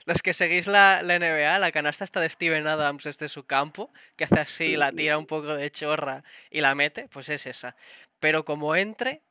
Los 0.05 0.21
que 0.21 0.33
seguís 0.33 0.67
la, 0.67 1.01
la 1.03 1.17
NBA, 1.19 1.59
la 1.59 1.71
canasta 1.71 2.03
está 2.03 2.21
de 2.21 2.29
Steven 2.29 2.65
Adams 2.67 3.03
desde 3.03 3.27
su 3.27 3.43
campo, 3.45 3.91
que 4.15 4.23
hace 4.25 4.39
así, 4.39 4.67
Sí, 4.69 4.77
la 4.77 4.91
tira 4.91 5.17
un 5.17 5.25
poco 5.25 5.55
de 5.55 5.69
chorra 5.71 6.23
y 6.49 6.61
la 6.61 6.75
mete, 6.75 7.07
pues 7.11 7.29
es 7.29 7.45
esa. 7.47 7.75
Pero 8.19 8.45
como 8.45 8.75
entre, 8.75 9.21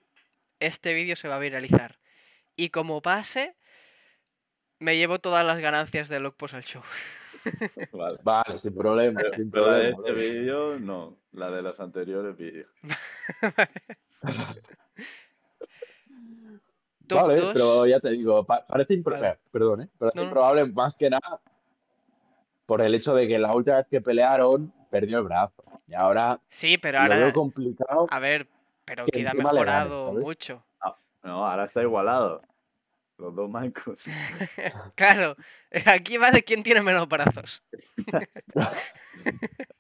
este 0.60 0.92
vídeo 0.94 1.14
se 1.16 1.28
va 1.28 1.36
a 1.36 1.40
viralizar. 1.40 1.98
Y 2.56 2.70
como 2.70 3.00
pase, 3.00 3.54
me 4.80 4.96
llevo 4.96 5.18
todas 5.20 5.44
las 5.46 5.58
ganancias 5.60 6.08
de 6.08 6.20
Lockpost 6.20 6.54
al 6.54 6.64
show. 6.64 6.82
Vale. 7.92 8.18
Vale, 8.22 8.56
sin 8.58 8.74
problema, 8.74 9.20
sin 9.34 9.50
Pero 9.50 9.66
la 9.70 9.76
de 9.78 9.90
este 9.90 10.12
vídeo, 10.12 10.78
no. 10.78 11.16
La 11.32 11.50
de 11.50 11.62
los 11.62 11.78
anteriores 11.80 12.36
vídeos. 12.36 12.68
Top 17.06 17.22
vale, 17.22 17.36
dos. 17.40 17.52
pero 17.54 17.86
ya 17.86 18.00
te 18.00 18.10
digo, 18.10 18.44
pa- 18.44 18.66
parece, 18.66 18.94
impro- 18.94 19.12
Vale. 19.14 19.28
eh, 19.28 19.38
perdón, 19.50 19.80
¿eh? 19.82 19.88
Parece 19.98 20.16
No, 20.16 20.22
no. 20.22 20.28
improbable 20.28 20.66
más 20.72 20.94
que 20.94 21.08
nada 21.08 21.40
por 22.66 22.82
el 22.82 22.94
hecho 22.94 23.14
de 23.14 23.26
que 23.26 23.38
la 23.38 23.54
última 23.54 23.76
vez 23.78 23.86
que 23.88 24.00
pelearon 24.02 24.72
perdió 24.90 25.18
el 25.18 25.24
brazo. 25.24 25.62
Y 25.86 25.94
ahora 25.94 26.38
Sí, 26.48 26.76
pero 26.76 27.02
lo 27.02 27.08
veo 27.08 27.18
ahora. 27.20 27.32
complicado. 27.32 28.06
A 28.10 28.18
ver, 28.20 28.46
pero 28.84 29.06
que 29.06 29.22
ganes, 29.22 29.42
mejorado 29.42 30.12
mucho. 30.12 30.62
No, 31.22 31.46
ahora 31.46 31.64
está 31.64 31.80
igualado. 31.82 32.42
Los 33.18 33.34
dos 33.34 33.50
mancos. 33.50 33.98
Claro, 34.94 35.37
aquí 35.87 36.16
va 36.16 36.30
de 36.30 36.42
quién 36.42 36.62
tiene 36.62 36.82
menos 36.82 37.08
brazos. 37.08 37.62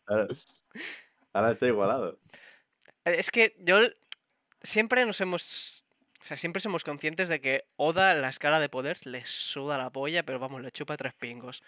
Ahora, 0.06 0.26
ahora 1.32 1.52
está 1.52 1.66
igualado. 1.66 2.18
Es 3.04 3.30
que 3.30 3.56
yo 3.60 3.78
siempre 4.62 5.06
nos 5.06 5.20
hemos. 5.20 5.84
O 6.20 6.24
sea, 6.24 6.36
siempre 6.36 6.60
somos 6.60 6.82
conscientes 6.82 7.28
de 7.28 7.40
que 7.40 7.64
Oda, 7.76 8.12
la 8.14 8.28
escala 8.28 8.58
de 8.58 8.68
poder, 8.68 8.98
le 9.06 9.24
suda 9.24 9.78
la 9.78 9.90
polla, 9.90 10.24
pero 10.24 10.40
vamos, 10.40 10.60
le 10.60 10.72
chupa 10.72 10.96
tres 10.96 11.14
pingos. 11.14 11.62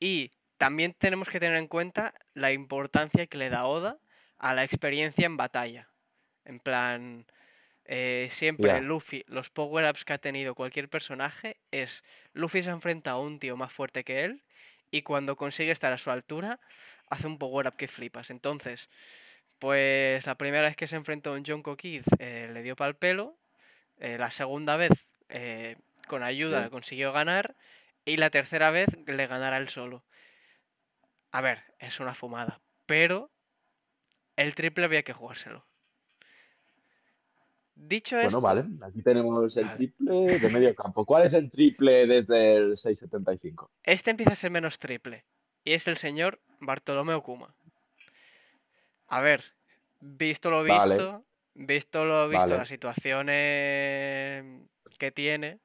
Y 0.00 0.32
también 0.56 0.94
tenemos 0.94 1.28
que 1.28 1.38
tener 1.38 1.58
en 1.58 1.68
cuenta 1.68 2.14
la 2.32 2.50
importancia 2.52 3.26
que 3.26 3.36
le 3.36 3.50
da 3.50 3.66
Oda 3.66 3.98
a 4.38 4.54
la 4.54 4.64
experiencia 4.64 5.26
en 5.26 5.36
batalla. 5.36 5.88
En 6.44 6.60
plan, 6.60 7.26
eh, 7.86 8.28
siempre. 8.30 8.80
Luffy, 8.80 9.24
los 9.26 9.50
power-ups 9.50 10.04
que 10.04 10.14
ha 10.14 10.18
tenido 10.18 10.54
cualquier 10.54 10.88
personaje 10.88 11.58
es 11.70 12.04
Luffy 12.32 12.62
se 12.62 12.70
enfrenta 12.70 13.12
a 13.12 13.18
un 13.18 13.38
tío 13.38 13.56
más 13.56 13.72
fuerte 13.72 14.04
que 14.04 14.24
él 14.24 14.42
y 14.90 15.02
cuando 15.02 15.36
consigue 15.36 15.70
estar 15.70 15.92
a 15.92 15.98
su 15.98 16.10
altura 16.10 16.60
hace 17.08 17.26
un 17.26 17.38
power-up 17.38 17.76
que 17.76 17.88
flipas. 17.88 18.30
Entonces, 18.30 18.88
pues 19.58 20.26
la 20.26 20.36
primera 20.36 20.68
vez 20.68 20.76
que 20.76 20.86
se 20.86 20.96
enfrentó 20.96 21.30
a 21.30 21.34
un 21.34 21.44
Jonko 21.44 21.76
Kid 21.76 22.04
eh, 22.18 22.50
le 22.52 22.62
dio 22.62 22.76
pal 22.76 22.96
pelo. 22.96 23.36
eh, 23.98 24.18
la 24.18 24.30
segunda 24.30 24.76
vez, 24.76 25.06
con 26.06 26.22
ayuda, 26.22 26.70
consiguió 26.70 27.12
ganar. 27.12 27.54
Y 28.06 28.18
la 28.18 28.30
tercera 28.30 28.70
vez 28.70 28.88
le 29.06 29.26
ganará 29.26 29.56
él 29.56 29.68
solo. 29.68 30.04
A 31.32 31.40
ver, 31.40 31.64
es 31.78 32.00
una 32.00 32.14
fumada. 32.14 32.60
Pero 32.86 33.30
el 34.36 34.54
triple 34.54 34.84
había 34.84 35.02
que 35.02 35.12
jugárselo. 35.12 35.66
Dicho 37.76 38.16
Bueno, 38.16 38.28
esto, 38.28 38.40
vale, 38.40 38.64
aquí 38.82 39.02
tenemos 39.02 39.56
el 39.56 39.64
Vale. 39.66 39.76
triple 39.76 40.38
de 40.38 40.48
medio 40.48 40.74
campo. 40.74 41.04
¿Cuál 41.04 41.26
es 41.26 41.32
el 41.32 41.50
triple 41.50 42.06
desde 42.06 42.56
el 42.56 42.76
6.75? 42.76 43.68
este 43.82 44.10
empieza 44.10 44.32
a 44.32 44.36
ser 44.36 44.50
menos 44.50 44.78
triple. 44.78 45.24
Y 45.64 45.72
es 45.72 45.88
el 45.88 45.96
señor 45.96 46.40
Bartolomeo 46.60 47.22
Kuma. 47.22 47.54
A 49.08 49.20
ver, 49.20 49.42
visto 50.00 50.50
lo 50.50 50.62
Vale. 50.62 50.94
visto, 50.94 51.24
visto 51.54 52.04
lo 52.04 52.28
visto, 52.28 52.46
Vale. 52.46 52.58
las 52.58 52.68
situaciones 52.68 54.44
que 54.98 55.10
tiene, 55.10 55.58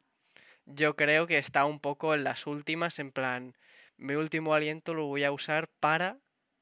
yo 0.66 0.96
creo 0.96 1.28
que 1.28 1.38
está 1.38 1.66
un 1.66 1.80
poco 1.80 2.14
en 2.14 2.24
las 2.24 2.48
últimas, 2.48 3.00
en 3.00 3.12
plan, 3.12 3.56
mi 3.98 4.16
último 4.16 4.54
aliento 4.54 4.94
lo 4.94 5.06
voy 5.08 5.24
a 5.26 5.32
usar 5.32 5.68
para 5.80 6.18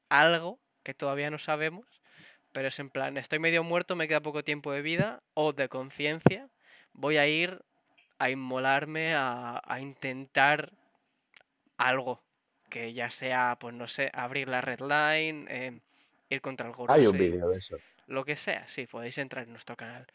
algo 0.08 0.58
que 0.82 0.94
todavía 0.94 1.30
no 1.30 1.38
sabemos, 1.38 1.97
pero 2.52 2.68
es 2.68 2.78
en 2.78 2.90
plan, 2.90 3.16
estoy 3.16 3.38
medio 3.38 3.62
muerto, 3.62 3.96
me 3.96 4.08
queda 4.08 4.20
poco 4.20 4.42
tiempo 4.44 4.72
de 4.72 4.82
vida, 4.82 5.22
o 5.34 5.52
de 5.52 5.68
conciencia, 5.68 6.48
voy 6.92 7.16
a 7.16 7.26
ir 7.26 7.62
a 8.18 8.30
inmolarme, 8.30 9.14
a, 9.14 9.60
a 9.64 9.80
intentar 9.80 10.72
algo, 11.76 12.22
que 12.68 12.92
ya 12.92 13.10
sea, 13.10 13.56
pues 13.60 13.74
no 13.74 13.88
sé, 13.88 14.10
abrir 14.12 14.48
la 14.48 14.60
red 14.60 14.80
line, 14.80 15.46
eh, 15.48 15.80
ir 16.28 16.40
contra 16.40 16.68
el 16.68 16.74
Hay 16.88 17.06
un 17.06 17.16
vídeo 17.16 17.48
de 17.48 17.58
eso. 17.58 17.76
lo 18.06 18.24
que 18.24 18.36
sea, 18.36 18.66
sí, 18.66 18.86
podéis 18.86 19.18
entrar 19.18 19.44
en 19.44 19.52
nuestro 19.52 19.76
canal. 19.76 20.06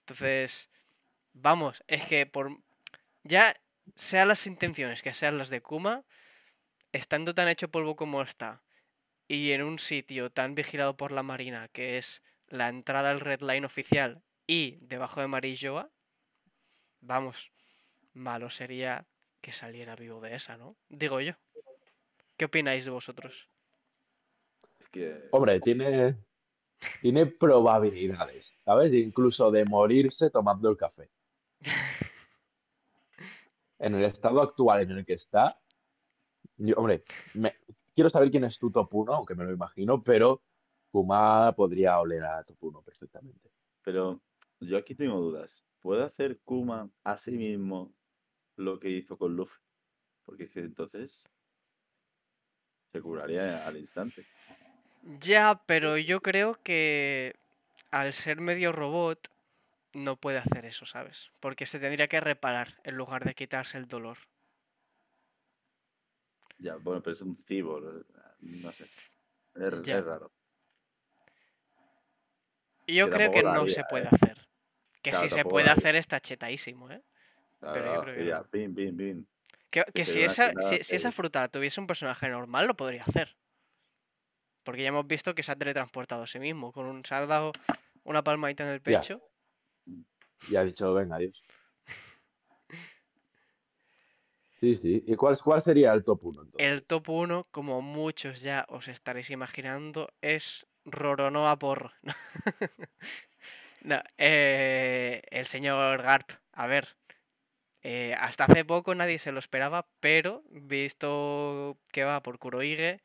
Entonces, 0.00 0.70
vamos, 1.32 1.82
es 1.86 2.06
que 2.06 2.26
por 2.26 2.56
ya 3.24 3.56
sean 3.94 4.28
las 4.28 4.46
intenciones 4.46 5.02
que 5.02 5.14
sean 5.14 5.38
las 5.38 5.48
de 5.50 5.60
Kuma, 5.60 6.04
estando 6.92 7.34
tan 7.34 7.48
hecho 7.48 7.68
polvo 7.68 7.96
como 7.96 8.22
está 8.22 8.62
y 9.32 9.52
en 9.52 9.62
un 9.62 9.78
sitio 9.78 10.30
tan 10.30 10.54
vigilado 10.54 10.94
por 10.94 11.10
la 11.10 11.22
Marina 11.22 11.68
que 11.68 11.96
es 11.96 12.22
la 12.48 12.68
entrada 12.68 13.10
al 13.10 13.20
Red 13.20 13.40
Line 13.40 13.64
oficial 13.64 14.22
y 14.46 14.76
debajo 14.82 15.22
de 15.22 15.26
Marilloa, 15.26 15.90
vamos, 17.00 17.50
malo 18.12 18.50
sería 18.50 19.06
que 19.40 19.50
saliera 19.50 19.96
vivo 19.96 20.20
de 20.20 20.34
esa, 20.34 20.58
¿no? 20.58 20.76
Digo 20.90 21.18
yo. 21.22 21.32
¿Qué 22.36 22.44
opináis 22.44 22.84
de 22.84 22.90
vosotros? 22.90 23.48
Es 24.80 24.88
que. 24.90 25.28
Hombre, 25.30 25.60
tiene, 25.60 26.18
tiene 27.00 27.24
probabilidades, 27.24 28.52
¿sabes? 28.66 28.92
Incluso 28.92 29.50
de 29.50 29.64
morirse 29.64 30.28
tomando 30.28 30.68
el 30.68 30.76
café. 30.76 31.08
En 33.78 33.96
el 33.96 34.04
estado 34.04 34.40
actual 34.40 34.82
en 34.82 34.90
el 34.92 35.04
que 35.04 35.14
está, 35.14 35.58
yo, 36.56 36.76
hombre, 36.76 37.02
me- 37.34 37.56
quiero 37.94 38.10
saber 38.10 38.30
quién 38.30 38.44
es 38.44 38.58
tu 38.58 38.70
top 38.70 38.94
1, 38.94 39.14
aunque 39.14 39.34
me 39.34 39.44
lo 39.44 39.52
imagino, 39.52 40.00
pero 40.00 40.42
Kuma 40.90 41.52
podría 41.56 41.98
oler 42.00 42.24
a 42.24 42.44
top 42.44 42.56
1 42.60 42.82
perfectamente. 42.82 43.50
Pero 43.82 44.20
yo 44.60 44.76
aquí 44.76 44.94
tengo 44.94 45.18
dudas. 45.20 45.64
¿Puede 45.80 46.04
hacer 46.04 46.40
Kuma 46.44 46.90
a 47.04 47.18
sí 47.18 47.32
mismo 47.32 47.92
lo 48.56 48.78
que 48.78 48.90
hizo 48.90 49.16
con 49.16 49.34
Luffy? 49.34 49.58
Porque 50.24 50.44
es 50.44 50.50
que 50.50 50.60
entonces 50.60 51.24
se 52.92 53.00
curaría 53.00 53.66
al 53.66 53.76
instante. 53.78 54.24
Ya, 55.20 55.62
pero 55.66 55.98
yo 55.98 56.20
creo 56.20 56.58
que 56.62 57.34
al 57.90 58.12
ser 58.12 58.40
medio 58.40 58.70
robot 58.70 59.28
no 59.94 60.16
puede 60.16 60.38
hacer 60.38 60.64
eso, 60.64 60.86
¿sabes? 60.86 61.32
Porque 61.40 61.66
se 61.66 61.80
tendría 61.80 62.08
que 62.08 62.20
reparar 62.20 62.78
en 62.84 62.96
lugar 62.96 63.24
de 63.24 63.34
quitarse 63.34 63.78
el 63.78 63.88
dolor. 63.88 64.18
Ya, 66.62 66.76
bueno, 66.76 67.02
pero 67.02 67.12
es 67.14 67.20
un 67.22 67.36
cibor. 67.36 68.06
No 68.40 68.70
sé. 68.70 68.84
Es, 69.54 69.88
es 69.88 70.04
raro. 70.04 70.30
Yo 72.86 73.06
Que 73.06 73.12
creo 73.16 73.30
que 73.32 73.42
no 73.42 73.66
se 73.68 73.84
puede 73.84 74.04
¿eh? 74.04 74.08
hacer. 74.10 74.38
Que 75.02 75.10
Claro, 75.10 75.28
si 75.28 75.34
se 75.34 75.44
puede 75.44 75.68
hacer 75.70 75.96
está 75.96 76.20
chetadísimo, 76.20 76.90
¿eh? 76.90 77.02
Claro, 77.58 77.74
Pero 77.74 77.94
yo 77.94 78.00
creo 78.02 78.14
que 78.14 78.20
que 78.22 78.26
ya, 78.28 78.38
no. 78.38 78.44
pin, 78.44 78.74
pin, 78.74 78.96
pin. 78.96 79.28
Que, 79.70 79.84
que 79.86 79.92
te 79.92 80.04
si 80.04 80.22
esa, 80.22 80.52
si, 80.60 80.82
si 80.84 80.96
esa 80.96 81.10
fruta 81.10 81.48
tuviese 81.48 81.80
un 81.80 81.86
personaje 81.86 82.28
normal, 82.28 82.66
lo 82.66 82.74
podría 82.74 83.02
hacer. 83.04 83.36
Porque 84.62 84.82
ya 84.82 84.88
hemos 84.88 85.06
visto 85.06 85.34
que 85.34 85.42
se 85.42 85.50
ha 85.52 85.56
teletransportado 85.56 86.22
a 86.22 86.26
sí 86.26 86.38
mismo. 86.38 86.72
Con 86.72 86.86
un, 86.86 87.04
se 87.04 87.14
ha 87.14 87.26
dado 87.26 87.52
una 88.04 88.22
palmadita 88.22 88.64
en 88.64 88.74
el 88.74 88.82
Ya. 88.82 89.00
pecho. 89.00 89.20
Y 90.48 90.56
ha 90.56 90.64
dicho, 90.64 90.92
venga, 90.94 91.16
adiós. 91.16 91.40
Sí, 94.62 94.76
sí. 94.76 95.04
¿Y 95.06 95.16
cuál, 95.16 95.36
cuál 95.42 95.60
sería 95.60 95.92
el 95.92 96.02
top 96.04 96.24
1 96.24 96.42
entonces? 96.42 96.70
El 96.70 96.84
top 96.84 97.08
1, 97.08 97.48
como 97.50 97.82
muchos 97.82 98.42
ya 98.42 98.64
os 98.68 98.86
estaréis 98.88 99.28
imaginando, 99.30 100.08
es 100.22 100.66
Roronoa 100.84 101.58
Porro. 101.58 101.92
No, 103.82 104.00
eh, 104.18 105.22
el 105.30 105.44
señor 105.44 106.02
Garp. 106.02 106.30
A 106.52 106.66
ver, 106.68 106.96
eh, 107.82 108.14
hasta 108.18 108.44
hace 108.44 108.64
poco 108.64 108.94
nadie 108.94 109.18
se 109.18 109.32
lo 109.32 109.38
esperaba, 109.40 109.88
pero 110.00 110.44
visto 110.50 111.78
que 111.92 112.04
va 112.04 112.22
por 112.22 112.38
Kurohige 112.38 113.00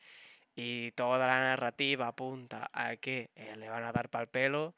y 0.55 0.91
toda 0.93 1.27
la 1.27 1.39
narrativa 1.41 2.07
apunta 2.09 2.69
a 2.73 2.97
que 2.97 3.31
eh, 3.35 3.55
le 3.57 3.69
van 3.69 3.83
a 3.85 3.93
dar 3.93 4.09
pal 4.09 4.29
pelo, 4.29 4.75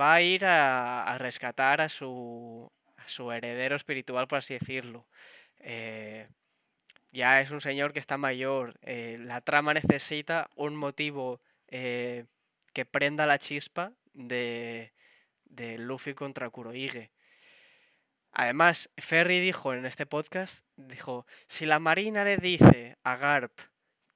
va 0.00 0.14
a 0.14 0.22
ir 0.22 0.46
a, 0.46 1.04
a 1.04 1.18
rescatar 1.18 1.80
a 1.82 1.88
su, 1.88 2.70
a 2.96 3.08
su 3.08 3.32
heredero 3.32 3.76
espiritual, 3.76 4.26
por 4.28 4.38
así 4.38 4.54
decirlo. 4.54 5.06
Eh, 5.62 6.28
ya 7.12 7.40
es 7.40 7.50
un 7.50 7.60
señor 7.60 7.92
que 7.92 7.98
está 7.98 8.18
mayor. 8.18 8.78
eh, 8.82 9.18
la 9.20 9.40
trama 9.40 9.74
necesita 9.74 10.50
un 10.56 10.76
motivo 10.76 11.40
eh, 11.68 12.24
que 12.72 12.84
prenda 12.84 13.26
la 13.26 13.38
chispa 13.38 13.92
de, 14.14 14.92
de 15.44 15.78
Luffy 15.78 16.14
contra 16.14 16.50
Kurohige. 16.50 17.10
Además, 18.32 18.90
Ferry 18.96 19.40
dijo 19.40 19.74
en 19.74 19.84
este 19.84 20.06
podcast, 20.06 20.66
dijo, 20.76 21.26
si 21.46 21.66
la 21.66 21.78
Marina 21.78 22.24
le 22.24 22.38
dice 22.38 22.96
a 23.04 23.16
Garp 23.16 23.52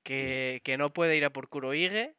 que, 0.02 0.62
que 0.64 0.78
no 0.78 0.92
puede 0.92 1.16
ir 1.16 1.24
a 1.26 1.30
por 1.30 1.48
Kurohige, 1.48 2.14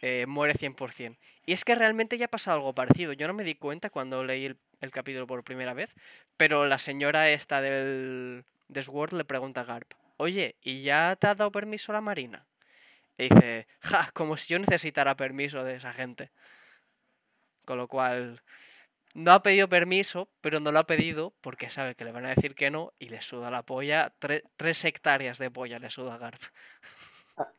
eh, 0.00 0.26
muere 0.26 0.54
100%. 0.54 1.18
Y 1.44 1.52
es 1.52 1.64
que 1.64 1.74
realmente 1.74 2.16
ya 2.16 2.26
ha 2.26 2.28
pasado 2.30 2.56
algo 2.56 2.74
parecido. 2.74 3.12
Yo 3.12 3.26
no 3.26 3.34
me 3.34 3.44
di 3.44 3.54
cuenta 3.54 3.90
cuando 3.90 4.24
leí 4.24 4.46
el 4.46 4.58
el 4.84 4.92
capítulo 4.92 5.26
por 5.26 5.42
primera 5.42 5.74
vez, 5.74 5.94
pero 6.36 6.66
la 6.66 6.78
señora 6.78 7.30
esta 7.30 7.60
del 7.60 8.44
de 8.74 8.82
Sword 8.82 9.14
le 9.14 9.24
pregunta 9.24 9.62
a 9.62 9.64
Garp, 9.64 9.92
oye, 10.18 10.56
¿y 10.60 10.82
ya 10.82 11.16
te 11.16 11.28
ha 11.28 11.34
dado 11.34 11.50
permiso 11.50 11.92
la 11.92 12.02
Marina? 12.02 12.46
Y 13.16 13.28
dice, 13.30 13.66
ja, 13.80 14.10
como 14.12 14.36
si 14.36 14.48
yo 14.52 14.58
necesitara 14.58 15.16
permiso 15.16 15.64
de 15.64 15.76
esa 15.76 15.92
gente. 15.94 16.30
Con 17.64 17.78
lo 17.78 17.88
cual, 17.88 18.42
no 19.14 19.32
ha 19.32 19.42
pedido 19.42 19.68
permiso, 19.68 20.28
pero 20.42 20.60
no 20.60 20.70
lo 20.72 20.80
ha 20.80 20.86
pedido 20.86 21.32
porque 21.40 21.70
sabe 21.70 21.94
que 21.94 22.04
le 22.04 22.12
van 22.12 22.26
a 22.26 22.30
decir 22.34 22.54
que 22.54 22.70
no 22.70 22.92
y 22.98 23.08
le 23.08 23.22
suda 23.22 23.50
la 23.50 23.62
polla, 23.62 24.12
tre- 24.20 24.42
tres 24.56 24.84
hectáreas 24.84 25.38
de 25.38 25.50
polla 25.50 25.78
le 25.78 25.90
suda 25.90 26.14
a 26.14 26.18
Garp. 26.18 26.40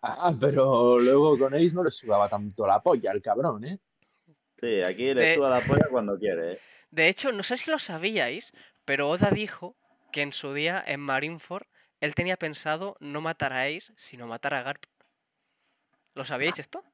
Ah, 0.02 0.34
pero 0.40 0.98
luego 0.98 1.38
con 1.38 1.54
Ace 1.54 1.72
no 1.74 1.84
le 1.84 1.90
sudaba 1.90 2.30
tanto 2.30 2.66
la 2.66 2.82
polla 2.82 3.12
al 3.12 3.22
cabrón, 3.22 3.66
¿eh? 3.66 3.78
Sí, 4.58 4.82
aquí 4.82 5.14
le 5.14 5.16
De- 5.16 5.36
suda 5.36 5.50
la 5.50 5.60
polla 5.60 5.88
cuando 5.92 6.18
quiere, 6.18 6.54
¿eh? 6.54 6.60
De 6.92 7.10
hecho, 7.10 7.34
no 7.34 7.44
sé 7.44 7.58
si 7.58 7.70
lo 7.70 7.78
sabíais, 7.78 8.54
pero 8.86 9.10
Oda 9.10 9.32
dijo 9.32 9.76
que 10.16 10.22
en 10.22 10.32
su 10.32 10.54
día 10.54 10.82
en 10.88 11.02
Marineford 11.02 11.68
él 12.00 12.16
tenía 12.16 12.38
pensado 12.38 12.96
no 13.02 13.20
matar 13.20 13.52
a 13.52 13.64
Ace, 13.64 13.92
sino 13.98 14.28
matar 14.28 14.54
a 14.54 14.64
Garp. 14.64 14.82
¿Lo 16.14 16.24
sabíais 16.24 16.58
esto? 16.58 16.86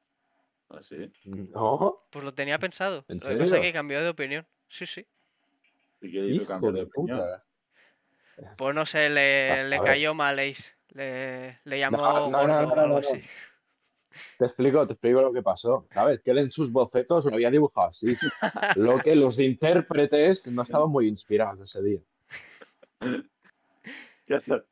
Así. 0.69 1.11
No, 1.25 2.03
Pues 2.09 2.25
lo 2.25 2.33
tenía 2.33 2.57
pensado. 2.57 3.05
¿En 3.07 3.19
Lo 3.19 3.29
que 3.29 3.35
pasa 3.35 3.57
es 3.57 3.61
que 3.61 3.73
cambió 3.73 4.01
de 4.01 4.09
opinión. 4.09 4.47
Sí, 4.67 4.87
sí. 4.87 5.05
¿Y 6.01 6.11
qué 6.11 6.17
hizo 6.17 6.41
hijo 6.41 6.45
cambio 6.47 6.71
de 6.71 6.81
opinión? 6.81 7.19
puta. 7.19 7.45
Pues 8.57 8.73
no 8.73 8.87
sé, 8.87 9.11
le, 9.11 9.65
le 9.65 9.79
cayó 9.79 10.15
mal 10.15 10.39
Ace. 10.39 10.73
Le, 10.87 11.59
le 11.63 11.77
llamó 11.77 11.97
no, 11.97 12.31
no, 12.31 12.37
gordo 12.39 12.47
no, 12.47 12.71
o 12.71 12.75
no, 12.75 12.81
algo 12.81 12.87
no. 12.87 12.97
así. 12.97 13.21
Te 14.39 14.45
explico, 14.45 14.83
te 14.87 14.93
explico 14.93 15.21
lo 15.21 15.31
que 15.31 15.43
pasó. 15.43 15.85
¿Sabes? 15.93 16.21
Que 16.21 16.31
él 16.31 16.39
en 16.39 16.49
sus 16.49 16.71
bocetos 16.71 17.25
lo 17.25 17.35
había 17.35 17.51
dibujado 17.51 17.89
así. 17.89 18.07
Lo 18.77 18.97
que 18.97 19.15
los 19.15 19.37
intérpretes 19.37 20.47
no 20.47 20.63
estaban 20.63 20.89
muy 20.89 21.07
inspirados 21.07 21.59
ese 21.69 21.83
día. 21.83 21.99
Claro. 24.27 24.65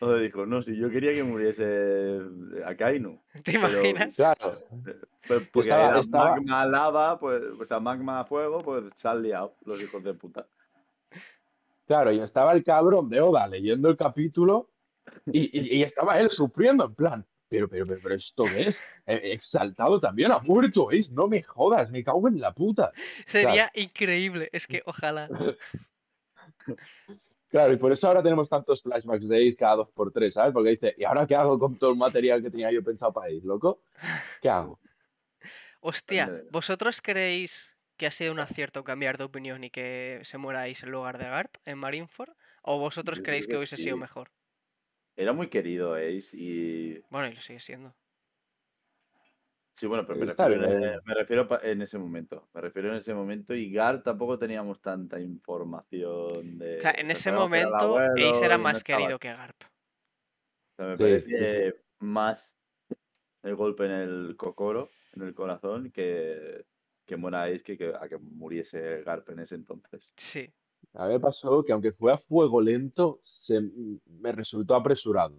Entonces 0.00 0.22
dijo, 0.22 0.46
no, 0.46 0.62
si 0.62 0.76
yo 0.76 0.90
quería 0.90 1.12
que 1.12 1.22
muriese 1.22 2.20
Akainu. 2.66 3.20
¿Te 3.42 3.52
Pero- 3.52 3.58
imaginas? 3.68 4.16
Claro, 4.16 4.58
Pues 5.26 5.48
porque 5.52 5.68
Estaba- 5.68 5.88
era 5.90 5.98
estaba- 5.98 6.30
magma 6.36 6.66
lava, 6.66 7.18
pues, 7.18 7.42
o 7.60 7.64
sea, 7.64 7.80
magma 7.80 8.24
fuego, 8.24 8.60
pues 8.62 8.84
se 8.96 9.06
han 9.08 9.22
liado 9.22 9.54
los 9.64 9.80
hijos 9.82 10.02
de 10.02 10.14
puta. 10.14 10.46
claro, 11.86 12.10
y 12.12 12.20
estaba 12.20 12.52
el 12.54 12.64
cabrón 12.64 13.08
de 13.10 13.20
Oda 13.20 13.46
leyendo 13.46 13.88
el 13.90 13.96
capítulo 13.96 14.70
y, 15.26 15.56
y- 15.58 15.76
y 15.78 15.82
estaba 15.82 16.18
él 16.18 16.28
sufriendo 16.30 16.84
en 16.86 16.94
plan. 16.94 17.26
Pero, 17.48 17.68
pero, 17.68 17.86
pero, 17.86 18.00
pero 18.02 18.14
¿esto 18.14 18.44
qué 18.44 18.62
es? 18.68 18.78
Eh, 19.06 19.32
Exaltado 19.32 20.00
también 20.00 20.32
ha 20.32 20.38
muerto, 20.38 20.90
¿es? 20.90 21.10
No 21.10 21.28
me 21.28 21.42
jodas, 21.42 21.90
me 21.90 22.02
cago 22.02 22.26
en 22.26 22.40
la 22.40 22.52
puta. 22.52 22.90
Sería 23.26 23.70
increíble. 23.74 24.48
Es 24.52 24.66
que 24.66 24.82
ojalá. 24.86 25.28
Claro, 27.54 27.72
y 27.72 27.76
por 27.76 27.92
eso 27.92 28.08
ahora 28.08 28.20
tenemos 28.20 28.48
tantos 28.48 28.82
flashbacks 28.82 29.28
de 29.28 29.36
Ace 29.36 29.54
cada 29.54 29.76
dos 29.76 29.90
por 29.90 30.10
tres, 30.10 30.32
¿sabes? 30.32 30.52
Porque 30.52 30.70
dice, 30.70 30.92
¿y 30.98 31.04
ahora 31.04 31.24
qué 31.24 31.36
hago 31.36 31.56
con 31.56 31.76
todo 31.76 31.90
el 31.90 31.96
material 31.96 32.42
que 32.42 32.50
tenía 32.50 32.72
yo 32.72 32.82
pensado 32.82 33.12
para 33.12 33.28
Ace, 33.28 33.42
loco? 33.44 33.84
¿Qué 34.42 34.48
hago? 34.48 34.80
Hostia. 35.78 36.42
¿vosotros 36.50 37.00
creéis 37.00 37.76
que 37.96 38.08
ha 38.08 38.10
sido 38.10 38.32
un 38.32 38.40
acierto 38.40 38.82
cambiar 38.82 39.18
de 39.18 39.22
opinión 39.22 39.62
y 39.62 39.70
que 39.70 40.18
se 40.24 40.36
muráis 40.36 40.82
en 40.82 40.90
lugar 40.90 41.16
de 41.16 41.26
Garp 41.26 41.54
en 41.64 41.78
Marineford? 41.78 42.30
¿O 42.62 42.80
vosotros 42.80 43.20
creéis 43.22 43.46
que 43.46 43.56
hubiese 43.56 43.76
sido 43.76 43.96
mejor? 43.96 44.32
Era 45.14 45.32
muy 45.32 45.46
querido 45.46 45.94
Ace 45.94 46.30
y... 46.32 46.98
Bueno, 47.08 47.28
y 47.28 47.34
lo 47.34 47.40
sigue 47.40 47.60
siendo. 47.60 47.94
Sí, 49.74 49.88
bueno, 49.88 50.06
pero 50.06 50.20
me 50.20 50.26
refiero, 50.26 50.72
en, 50.72 50.80
bien. 50.80 51.00
me 51.04 51.14
refiero 51.14 51.48
pa- 51.48 51.60
en 51.64 51.82
ese 51.82 51.98
momento. 51.98 52.48
Me 52.54 52.60
refiero 52.60 52.90
en 52.90 52.94
ese 52.94 53.12
momento 53.12 53.54
y 53.56 53.72
Gar 53.72 54.04
tampoco 54.04 54.38
teníamos 54.38 54.80
tanta 54.80 55.20
información 55.20 56.58
de... 56.58 56.78
O 56.78 56.80
sea, 56.80 56.92
en 56.96 57.10
ese 57.10 57.32
momento 57.32 57.74
abuelo 57.74 58.30
Ace 58.30 58.44
era 58.44 58.56
no 58.56 58.62
más 58.62 58.84
querido 58.84 59.18
que 59.18 59.34
Garp. 59.34 59.62
O 59.62 60.76
sea, 60.76 60.86
me 60.86 60.96
Sí, 60.96 61.26
sí, 61.26 61.32
parece 61.34 61.74
más 61.98 62.56
el 63.42 63.56
golpe 63.56 63.86
en 63.86 63.90
el 63.90 64.36
cocoro, 64.36 64.90
en 65.14 65.22
el 65.22 65.34
corazón, 65.34 65.90
que, 65.90 66.64
que 67.04 67.16
muera 67.16 67.42
Ace 67.42 67.64
que, 67.64 67.76
que 67.76 67.92
a 68.00 68.08
que 68.08 68.18
muriese 68.18 69.02
Garp 69.02 69.28
en 69.30 69.40
ese 69.40 69.56
entonces. 69.56 70.06
Sí. 70.16 70.54
A 70.92 71.08
mí 71.08 71.14
me 71.14 71.20
pasó 71.20 71.64
que 71.64 71.72
aunque 71.72 71.90
fue 71.90 72.12
a 72.12 72.18
fuego 72.18 72.60
lento, 72.60 73.18
se, 73.22 73.60
me 74.06 74.30
resultó 74.30 74.76
apresurado. 74.76 75.36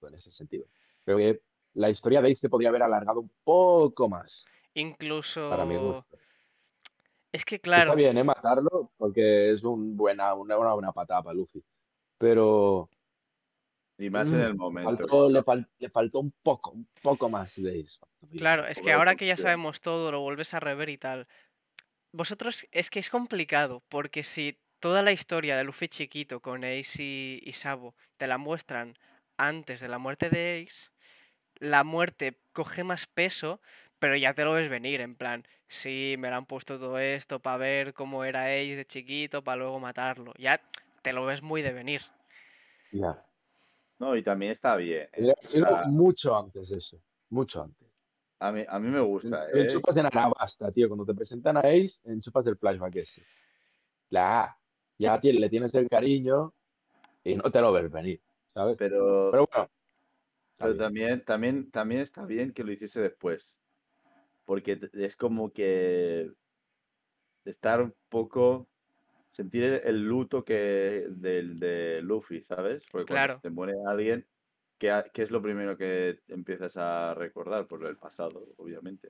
En 0.00 0.14
ese 0.14 0.30
sentido. 0.30 0.64
Creo 1.04 1.18
que 1.18 1.42
la 1.74 1.90
historia 1.90 2.20
de 2.20 2.28
Ace 2.32 2.40
se 2.42 2.48
podría 2.48 2.68
haber 2.70 2.82
alargado 2.82 3.20
un 3.20 3.30
poco 3.44 4.08
más, 4.08 4.44
Incluso. 4.74 5.48
para 5.50 5.64
mi 5.64 5.76
gusto. 5.76 6.16
Es 7.32 7.44
que 7.44 7.54
Está 7.56 7.62
claro, 7.62 7.94
bien, 7.94 8.16
¿eh? 8.18 8.24
Matarlo, 8.24 8.92
porque 8.98 9.50
es 9.52 9.62
un 9.64 9.96
buena, 9.96 10.34
una, 10.34 10.58
una 10.58 10.74
buena 10.74 10.92
patada 10.92 11.22
para 11.22 11.34
Luffy. 11.34 11.62
Pero 12.18 12.90
Y 13.98 14.10
más 14.10 14.28
en 14.28 14.38
Mm, 14.40 14.42
el 14.42 14.54
momento. 14.54 14.90
faltó- 15.06 15.30
le, 15.30 15.42
fal- 15.42 15.68
le 15.78 15.88
faltó 15.90 16.20
un 16.20 16.32
poco, 16.42 16.72
un 16.72 16.86
poco 17.02 17.28
más 17.30 17.54
de 17.56 17.80
Ace. 17.80 17.98
claro, 18.36 18.66
es 18.66 18.80
que 18.80 18.92
ahora 18.92 19.14
que 19.14 19.26
ya 19.26 19.36
sabemos 19.36 19.80
todo, 19.80 20.10
lo 20.12 20.20
vuelves 20.20 20.52
a 20.54 20.60
rever 20.60 20.88
y 20.88 20.98
tal. 20.98 21.26
Vosotros, 22.12 22.66
es 22.72 22.90
que 22.90 22.98
es 22.98 23.08
complicado, 23.08 23.82
porque 23.88 24.22
si 24.24 24.58
toda 24.80 25.02
la 25.02 25.12
historia 25.12 25.56
de 25.56 25.64
Luffy 25.64 25.88
chiquito 25.88 26.40
con 26.40 26.64
Ace 26.64 27.02
y, 27.02 27.40
y 27.42 27.52
Sabo 27.52 27.94
te 28.18 28.26
la 28.26 28.36
muestran 28.38 28.92
antes 29.38 29.80
de 29.80 29.88
la 29.88 29.98
muerte 29.98 30.28
de 30.28 30.64
Ace, 30.66 30.90
la 31.62 31.84
muerte 31.84 32.34
coge 32.52 32.82
más 32.82 33.06
peso, 33.06 33.60
pero 34.00 34.16
ya 34.16 34.34
te 34.34 34.44
lo 34.44 34.52
ves 34.54 34.68
venir, 34.68 35.00
en 35.00 35.14
plan, 35.14 35.46
sí, 35.68 36.16
me 36.18 36.28
lo 36.28 36.34
han 36.36 36.46
puesto 36.46 36.76
todo 36.78 36.98
esto 36.98 37.38
para 37.38 37.56
ver 37.56 37.94
cómo 37.94 38.24
era 38.24 38.46
Ace 38.46 38.74
de 38.74 38.84
chiquito, 38.84 39.42
para 39.44 39.58
luego 39.58 39.78
matarlo. 39.78 40.34
Ya 40.38 40.60
te 41.02 41.12
lo 41.12 41.24
ves 41.24 41.40
muy 41.40 41.62
de 41.62 41.72
venir. 41.72 42.02
Ya. 42.90 43.24
No, 44.00 44.16
y 44.16 44.22
también 44.24 44.50
está 44.52 44.74
bien. 44.74 45.08
¿eh? 45.12 45.32
Mucho 45.86 46.36
antes 46.36 46.68
eso. 46.72 47.00
Mucho 47.30 47.62
antes. 47.62 47.88
a, 48.40 48.50
mí, 48.50 48.64
a 48.68 48.78
mí 48.80 48.88
me 48.88 49.00
gusta, 49.00 49.48
En 49.52 49.60
¿eh? 49.62 49.66
chupas 49.68 49.94
de 49.94 50.02
Narabasta, 50.02 50.70
tío. 50.72 50.88
Cuando 50.88 51.06
te 51.06 51.14
presentan 51.14 51.56
a 51.58 51.60
Ace, 51.60 52.00
en 52.04 52.20
chupas 52.20 52.44
del 52.44 52.56
flashback 52.56 52.96
ese. 52.96 53.22
La 54.10 54.58
ya 54.98 55.18
ti- 55.20 55.32
le 55.32 55.48
tienes 55.48 55.72
el 55.76 55.88
cariño 55.88 56.52
y 57.22 57.36
no 57.36 57.44
te 57.44 57.60
lo 57.60 57.72
ves 57.72 57.88
venir, 57.90 58.20
¿sabes? 58.52 58.76
Pero, 58.76 59.28
Pero 59.30 59.46
bueno. 59.52 59.70
Pero 60.62 60.74
bien. 60.74 60.84
también, 60.84 61.24
también, 61.24 61.70
también 61.70 62.00
está 62.00 62.24
bien 62.24 62.52
que 62.52 62.64
lo 62.64 62.72
hiciese 62.72 63.00
después. 63.00 63.58
Porque 64.44 64.78
es 64.94 65.16
como 65.16 65.52
que 65.52 66.30
estar 67.44 67.80
un 67.80 67.94
poco. 68.08 68.68
Sentir 69.32 69.80
el, 69.84 70.02
luto 70.02 70.44
que 70.44 71.06
del 71.08 71.58
de 71.58 72.00
Luffy, 72.02 72.42
¿sabes? 72.42 72.84
Porque 72.92 73.06
cuando 73.06 73.32
se 73.34 73.40
te 73.40 73.48
muere 73.48 73.72
alguien, 73.86 74.26
¿qué, 74.78 75.02
es 75.14 75.30
lo 75.30 75.40
primero 75.40 75.78
que 75.78 76.20
empiezas 76.28 76.76
a 76.76 77.14
recordar? 77.14 77.66
Por 77.66 77.86
el 77.86 77.96
pasado, 77.96 78.42
obviamente. 78.58 79.08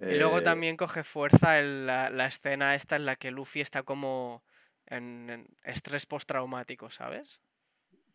Y 0.00 0.14
luego 0.16 0.40
Eh, 0.40 0.42
también 0.42 0.76
coge 0.76 1.04
fuerza 1.04 1.60
el- 1.60 1.86
la, 1.86 2.10
la 2.10 2.26
escena 2.26 2.74
esta 2.74 2.96
en 2.96 3.06
la 3.06 3.14
que 3.14 3.30
Luffy 3.30 3.60
está 3.60 3.84
como 3.84 4.42
en, 4.86 5.30
en 5.30 5.46
estrés 5.62 6.04
postraumático, 6.04 6.90
¿sabes? 6.90 7.40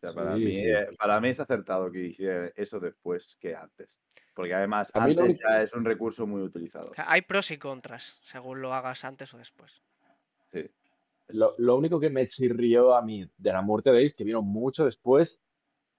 O 0.02 0.06
sea, 0.06 0.14
para, 0.14 0.34
Sí, 0.36 0.44
mí, 0.44 0.52
sí, 0.52 0.62
sí. 0.64 0.96
para 0.96 1.20
mí 1.20 1.28
es 1.28 1.40
acertado 1.40 1.90
que 1.92 2.06
hiciera 2.06 2.50
eso 2.56 2.80
después 2.80 3.36
que 3.38 3.54
antes. 3.54 4.00
Porque 4.34 4.54
además, 4.54 4.90
A 4.94 5.06
lo 5.06 5.22
antes 5.22 5.38
ya 5.38 5.62
es 5.62 5.74
un 5.74 5.84
recurso 5.84 6.26
muy 6.26 6.40
utilizado. 6.40 6.90
O 6.90 6.94
sea, 6.94 7.04
hay 7.10 7.20
pros 7.22 7.50
y 7.50 7.58
contras, 7.58 8.18
según 8.22 8.62
lo 8.62 8.72
hagas 8.72 9.04
antes 9.04 9.34
o 9.34 9.38
después. 9.38 9.82
Sí. 10.52 10.70
Lo, 11.28 11.54
lo 11.58 11.76
único 11.76 12.00
que 12.00 12.08
me 12.08 12.26
chirrió 12.26 12.94
a 12.94 13.02
mí 13.02 13.30
de 13.36 13.52
la 13.52 13.60
muerte 13.60 13.90
de 13.92 14.02
Ace, 14.02 14.14
que 14.14 14.24
vino 14.24 14.40
mucho 14.40 14.84
después, 14.84 15.38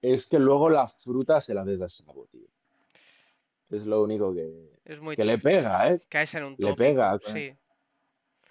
es 0.00 0.26
que 0.26 0.38
luego 0.40 0.68
la 0.68 0.86
fruta 0.88 1.38
se 1.40 1.54
la 1.54 1.64
des 1.64 1.80
a 1.80 1.88
Sabo, 1.88 2.26
tío. 2.26 2.48
Es 3.70 3.86
lo 3.86 4.02
único 4.02 4.34
que, 4.34 4.80
Es 4.84 5.00
muy... 5.00 5.14
que 5.16 5.24
le 5.24 5.38
pega, 5.38 5.90
¿eh? 5.92 6.00
Caes 6.08 6.34
en 6.34 6.44
un 6.44 6.56
le 6.58 6.74
pega, 6.74 7.18
Sí. 7.24 7.56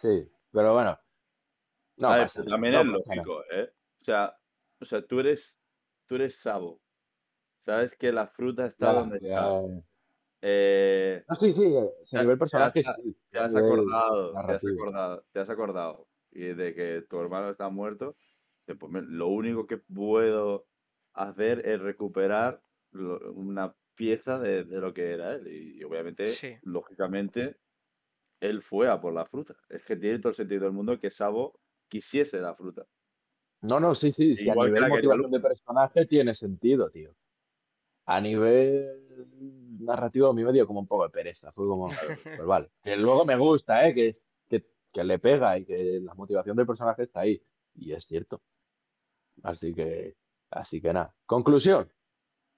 Sí, 0.02 0.32
pero 0.52 0.74
bueno. 0.74 0.98
No 1.98 2.08
A 2.10 2.16
ver, 2.16 2.24
pasa 2.24 2.40
nada, 2.40 2.52
también 2.52 2.74
no 2.74 2.80
es 2.82 2.88
pasa 3.04 3.16
nada. 3.16 3.16
lógico, 3.28 3.44
¿eh? 3.54 3.74
O 4.00 4.04
sea, 4.04 4.36
o 4.82 4.86
sea, 4.86 5.06
tú 5.06 5.20
eres, 5.20 5.58
tú 6.08 6.16
eres 6.16 6.38
Sabo. 6.38 6.82
Sabes 7.66 7.96
que 7.96 8.12
la 8.12 8.28
fruta 8.28 8.66
está 8.66 8.88
Ya, 8.88 8.94
donde 8.94 9.20
ya. 9.22 9.28
está. 9.30 9.62
Eh, 10.42 11.24
No, 11.30 11.36
sí, 11.36 11.54
sí, 11.54 11.62
a 11.78 11.86
Ya- 12.12 12.22
nivel 12.22 12.40
sí. 12.40 13.14
te 13.32 13.40
has 13.40 13.56
acordado, 13.56 14.34
te 14.34 14.54
has 14.54 14.64
acordado, 14.66 15.26
te 15.32 15.40
has 15.40 15.50
acordado 15.50 16.08
y 16.32 16.46
de 16.54 16.74
que 16.74 17.04
tu 17.10 17.20
hermano 17.20 17.50
está 17.52 17.70
muerto. 17.70 18.16
pues, 18.80 18.92
lo 19.06 19.28
único 19.28 19.68
que 19.68 19.78
puedo 19.78 20.66
hacer 21.14 21.68
es 21.68 21.80
recuperar 21.82 22.64
lo- 22.92 23.34
una 23.34 23.76
pieza 23.96 24.40
de, 24.40 24.64
de 24.64 24.78
lo 24.80 24.94
que 24.94 25.12
era 25.12 25.34
él. 25.36 25.48
Y, 25.48 25.84
obviamente, 25.84 26.24
Sí. 26.26 26.58
lógicamente, 26.64 27.58
él 28.40 28.62
fue 28.62 28.90
a 28.90 29.02
por 29.02 29.14
la 29.14 29.26
fruta. 29.26 29.56
Es 29.70 29.84
que 29.86 29.96
tiene 29.98 30.20
todo 30.20 30.30
el 30.30 30.36
sentido 30.36 30.64
del 30.66 30.74
mundo 30.74 31.00
que 31.00 31.12
Sabo 31.12 31.60
quisiese 31.90 32.40
la 32.40 32.56
fruta. 32.56 32.88
No, 33.62 33.80
no, 33.80 33.94
sí, 33.94 34.12
sí, 34.12 34.36
sí, 34.36 34.50
a 34.50 34.54
Igual 34.54 34.70
nivel 34.70 34.84
que 34.84 34.90
motivación 34.90 35.32
de 35.32 35.40
personaje 35.40 36.06
tiene 36.06 36.34
sentido, 36.34 36.90
tío. 36.90 37.14
A 38.06 38.20
nivel 38.20 39.28
narrativo 39.80 40.28
a 40.28 40.34
mí 40.34 40.44
me 40.44 40.52
dio 40.52 40.66
como 40.66 40.80
un 40.80 40.88
poco 40.88 41.04
de 41.04 41.10
pereza, 41.12 41.52
fue 41.52 41.68
como, 41.68 41.88
pues 42.38 42.46
vale. 42.46 42.72
Que 42.84 42.98
luego 42.98 43.26
me 43.26 43.38
gusta, 43.38 43.88
¿eh? 43.88 43.94
Que, 43.94 44.18
que 44.50 44.66
que 44.92 45.04
le 45.04 45.20
pega 45.20 45.58
y 45.58 45.66
que 45.66 46.00
la 46.02 46.14
motivación 46.14 46.56
del 46.56 46.68
personaje 46.68 47.04
está 47.04 47.22
ahí. 47.22 47.42
Y 47.76 47.94
es 47.94 48.06
cierto. 48.06 48.42
Así 49.44 49.74
que, 49.74 50.16
así 50.50 50.82
que 50.82 50.94
nada. 50.94 51.14
Conclusión. 51.26 51.92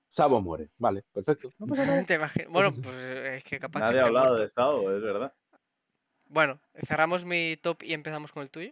Sabo 0.09 0.41
muere. 0.41 0.69
Vale, 0.77 1.03
perfecto. 1.11 1.51
No 1.57 1.67
pasa 1.67 1.85
nada. 1.85 2.03
¿Te 2.03 2.19
Bueno, 2.47 2.73
pues 2.73 2.95
es 2.95 3.43
que 3.43 3.59
capaz 3.59 3.79
que 3.79 3.85
Nadie 3.85 4.01
ha 4.01 4.05
hablado 4.05 4.27
muerto. 4.27 4.43
de 4.43 4.49
Sabo, 4.49 4.91
es 4.91 5.01
verdad. 5.01 5.33
Bueno, 6.25 6.59
cerramos 6.83 7.25
mi 7.25 7.57
top 7.57 7.83
y 7.83 7.93
empezamos 7.93 8.31
con 8.31 8.43
el 8.43 8.49
tuyo. 8.49 8.71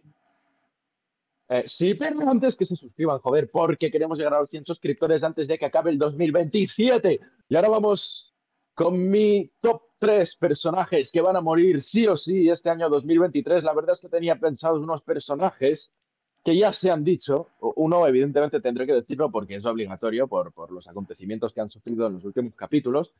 Eh, 1.52 1.64
sí, 1.66 1.92
pero 1.92 2.30
antes 2.30 2.54
que 2.54 2.64
se 2.64 2.74
suscriban, 2.74 3.18
joder, 3.18 3.50
porque 3.50 3.90
queremos 3.90 4.16
llegar 4.16 4.32
a 4.32 4.38
los 4.38 4.48
100 4.48 4.64
suscriptores 4.64 5.22
antes 5.22 5.46
de 5.46 5.58
que 5.58 5.66
acabe 5.66 5.90
el 5.90 5.98
2027. 5.98 7.20
Y 7.46 7.54
ahora 7.54 7.68
vamos 7.68 8.34
con 8.72 9.10
mi 9.10 9.52
top 9.60 9.82
3 9.98 10.36
personajes 10.36 11.10
que 11.10 11.20
van 11.20 11.36
a 11.36 11.42
morir 11.42 11.82
sí 11.82 12.06
o 12.06 12.16
sí 12.16 12.48
este 12.48 12.70
año 12.70 12.88
2023. 12.88 13.64
La 13.64 13.74
verdad 13.74 13.96
es 13.96 13.98
que 14.00 14.08
tenía 14.08 14.36
pensados 14.36 14.80
unos 14.80 15.02
personajes 15.02 15.92
que 16.42 16.56
ya 16.56 16.72
se 16.72 16.90
han 16.90 17.04
dicho. 17.04 17.48
Uno, 17.60 18.06
evidentemente, 18.06 18.58
tendré 18.62 18.86
que 18.86 18.94
decirlo 18.94 19.30
porque 19.30 19.56
es 19.56 19.64
obligatorio 19.66 20.28
por, 20.28 20.54
por 20.54 20.72
los 20.72 20.88
acontecimientos 20.88 21.52
que 21.52 21.60
han 21.60 21.68
sufrido 21.68 22.06
en 22.06 22.14
los 22.14 22.24
últimos 22.24 22.54
capítulos. 22.54 23.12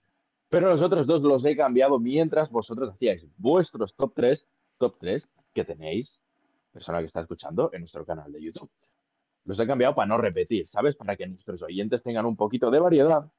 Pero 0.49 0.71
los 0.71 0.81
otros 0.81 1.07
dos 1.07 1.21
los 1.21 1.45
he 1.45 1.55
cambiado 1.55 1.99
mientras 1.99 2.51
vosotros 2.51 2.89
hacíais 2.95 3.27
vuestros 3.37 3.95
top 3.95 4.15
3, 4.15 4.47
top 4.79 4.97
3 4.99 5.29
que 5.53 5.65
tenéis 5.67 6.19
persona 6.73 6.99
que 6.99 7.05
está 7.05 7.21
escuchando 7.21 7.71
en 7.73 7.81
nuestro 7.81 8.05
canal 8.05 8.33
de 8.33 8.43
YouTube. 8.43 8.71
Los 9.45 9.59
he 9.59 9.67
cambiado 9.67 9.95
para 9.95 10.07
no 10.07 10.19
repetir, 10.19 10.67
¿sabes? 10.67 10.95
Para 10.95 11.17
que 11.17 11.27
nuestros 11.27 11.63
oyentes 11.63 12.03
tengan 12.03 12.27
un 12.27 12.37
poquito 12.37 12.71
de 12.71 12.81
variedad. 12.81 13.31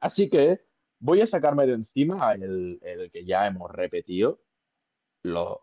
Así 0.00 0.28
que 0.28 0.60
voy 0.98 1.20
a 1.20 1.26
sacarme 1.26 1.66
de 1.66 1.74
encima 1.74 2.32
el, 2.32 2.78
el 2.82 3.10
que 3.10 3.24
ya 3.24 3.46
hemos 3.46 3.70
repetido, 3.70 4.40
lo, 5.22 5.60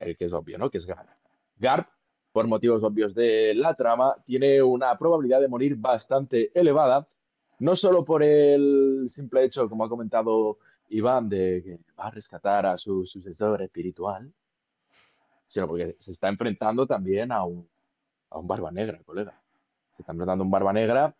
el 0.00 0.16
que 0.16 0.24
es 0.24 0.32
obvio, 0.32 0.58
¿no? 0.58 0.70
Que 0.70 0.78
es 0.78 0.86
Garp. 0.86 1.08
Garp, 1.56 1.88
por 2.32 2.46
motivos 2.46 2.82
obvios 2.82 3.14
de 3.14 3.54
la 3.54 3.74
trama, 3.74 4.16
tiene 4.22 4.62
una 4.62 4.96
probabilidad 4.96 5.40
de 5.40 5.48
morir 5.48 5.76
bastante 5.76 6.50
elevada, 6.58 7.06
no 7.60 7.74
solo 7.74 8.02
por 8.02 8.22
el 8.22 9.04
simple 9.08 9.44
hecho, 9.44 9.68
como 9.68 9.84
ha 9.84 9.88
comentado 9.88 10.58
Iván, 10.88 11.28
de 11.28 11.62
que 11.64 11.78
va 11.98 12.08
a 12.08 12.10
rescatar 12.10 12.66
a 12.66 12.76
su 12.76 13.04
sucesor 13.04 13.62
espiritual, 13.62 14.32
sino 15.54 15.68
porque 15.68 15.94
se 15.98 16.10
está 16.10 16.28
enfrentando 16.28 16.84
también 16.84 17.30
a 17.30 17.44
un, 17.44 17.70
a 18.30 18.38
un 18.40 18.48
barba 18.48 18.72
negra, 18.72 19.00
colega. 19.04 19.40
Se 19.94 20.02
está 20.02 20.10
enfrentando 20.10 20.42
a 20.42 20.44
un 20.46 20.50
barba 20.50 20.72
negra 20.72 21.14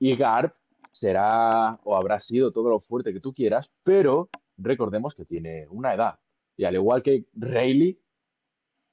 y 0.00 0.16
Garp 0.16 0.56
será 0.90 1.78
o 1.84 1.96
habrá 1.96 2.18
sido 2.18 2.50
todo 2.50 2.70
lo 2.70 2.80
fuerte 2.80 3.12
que 3.12 3.20
tú 3.20 3.32
quieras, 3.32 3.70
pero 3.84 4.30
recordemos 4.56 5.14
que 5.14 5.24
tiene 5.24 5.68
una 5.68 5.94
edad. 5.94 6.18
Y 6.56 6.64
al 6.64 6.74
igual 6.74 7.02
que 7.02 7.26
Rayleigh, 7.34 8.00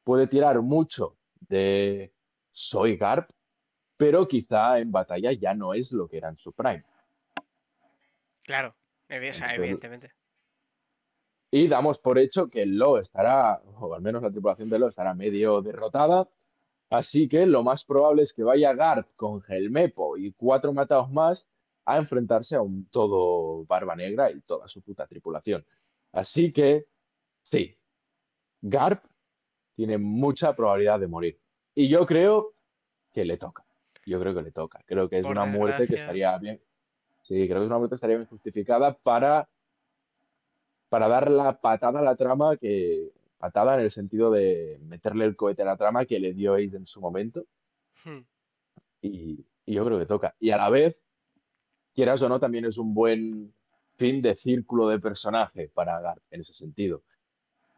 puede 0.03 0.27
tirar 0.27 0.61
mucho 0.61 1.17
de 1.39 2.13
soy 2.49 2.95
Garp, 2.95 3.31
pero 3.97 4.27
quizá 4.27 4.77
en 4.77 4.91
batalla 4.91 5.31
ya 5.31 5.55
no 5.55 5.73
es 5.73 5.91
lo 5.91 6.07
que 6.07 6.17
era 6.17 6.29
en 6.29 6.35
su 6.35 6.53
prime. 6.53 6.85
Claro, 8.43 8.75
o 9.09 9.33
sea, 9.33 9.55
evidentemente. 9.55 10.11
Y 11.51 11.67
damos 11.67 11.97
por 11.97 12.17
hecho 12.19 12.47
que 12.47 12.65
Lo 12.65 12.97
estará, 12.97 13.61
o 13.79 13.93
al 13.93 14.01
menos 14.01 14.21
la 14.21 14.31
tripulación 14.31 14.69
de 14.69 14.79
Lo 14.79 14.87
estará 14.87 15.13
medio 15.13 15.61
derrotada. 15.61 16.27
Así 16.89 17.27
que 17.27 17.45
lo 17.45 17.63
más 17.63 17.83
probable 17.83 18.23
es 18.23 18.33
que 18.33 18.43
vaya 18.43 18.73
Garp 18.73 19.07
con 19.15 19.41
Gelmepo 19.41 20.17
y 20.17 20.33
cuatro 20.33 20.73
matados 20.73 21.11
más 21.11 21.47
a 21.85 21.97
enfrentarse 21.97 22.55
a 22.55 22.61
un 22.61 22.87
todo 22.89 23.65
Barba 23.65 23.95
Negra 23.95 24.31
y 24.31 24.41
toda 24.41 24.67
su 24.67 24.81
puta 24.81 25.07
tripulación. 25.07 25.65
Así 26.11 26.51
que, 26.51 26.87
sí, 27.41 27.77
Garp 28.61 29.03
tiene 29.75 29.97
mucha 29.97 30.55
probabilidad 30.55 30.99
de 30.99 31.07
morir. 31.07 31.39
Y 31.73 31.89
yo 31.89 32.05
creo 32.05 32.55
que 33.11 33.25
le 33.25 33.37
toca. 33.37 33.65
Yo 34.05 34.19
creo 34.19 34.33
que 34.33 34.41
le 34.41 34.51
toca. 34.51 34.81
Creo 34.85 35.09
que 35.09 35.17
es 35.17 35.23
Por 35.23 35.31
una 35.31 35.45
muerte 35.45 35.87
que 35.87 35.95
estaría 35.95 36.37
bien. 36.37 36.61
Sí, 37.23 37.47
creo 37.47 37.59
que 37.59 37.65
es 37.65 37.69
una 37.69 37.77
muerte 37.77 37.93
que 37.93 37.95
estaría 37.95 38.17
bien 38.17 38.29
justificada 38.29 38.93
para 38.93 39.49
para 40.95 41.09
dar 41.09 41.29
la 41.29 41.59
patada 41.59 41.99
a 41.99 42.03
la 42.03 42.15
trama 42.15 42.55
que 42.55 43.11
patada 43.37 43.73
en 43.73 43.81
el 43.81 43.89
sentido 43.89 44.31
de 44.31 44.79
meterle 44.81 45.25
el 45.25 45.35
cohete 45.35 45.61
a 45.61 45.65
la 45.65 45.75
trama 45.75 46.05
que 46.05 46.21
le 46.21 46.31
dio 46.31 46.53
Ace 46.53 46.77
en 46.77 46.85
su 46.85 47.01
momento 47.01 47.43
Hmm. 48.05 48.21
y, 49.01 49.45
y 49.65 49.73
yo 49.73 49.83
creo 49.83 49.99
que 49.99 50.05
toca. 50.05 50.35
Y 50.39 50.51
a 50.51 50.57
la 50.57 50.69
vez, 50.69 50.97
quieras 51.93 52.21
o 52.21 52.29
no, 52.29 52.39
también 52.39 52.63
es 52.63 52.77
un 52.77 52.93
buen 52.93 53.53
fin 53.97 54.21
de 54.21 54.35
círculo 54.35 54.87
de 54.87 55.01
personaje 55.01 55.67
para 55.67 55.99
Garp 55.99 56.23
en 56.31 56.39
ese 56.39 56.53
sentido. 56.53 57.03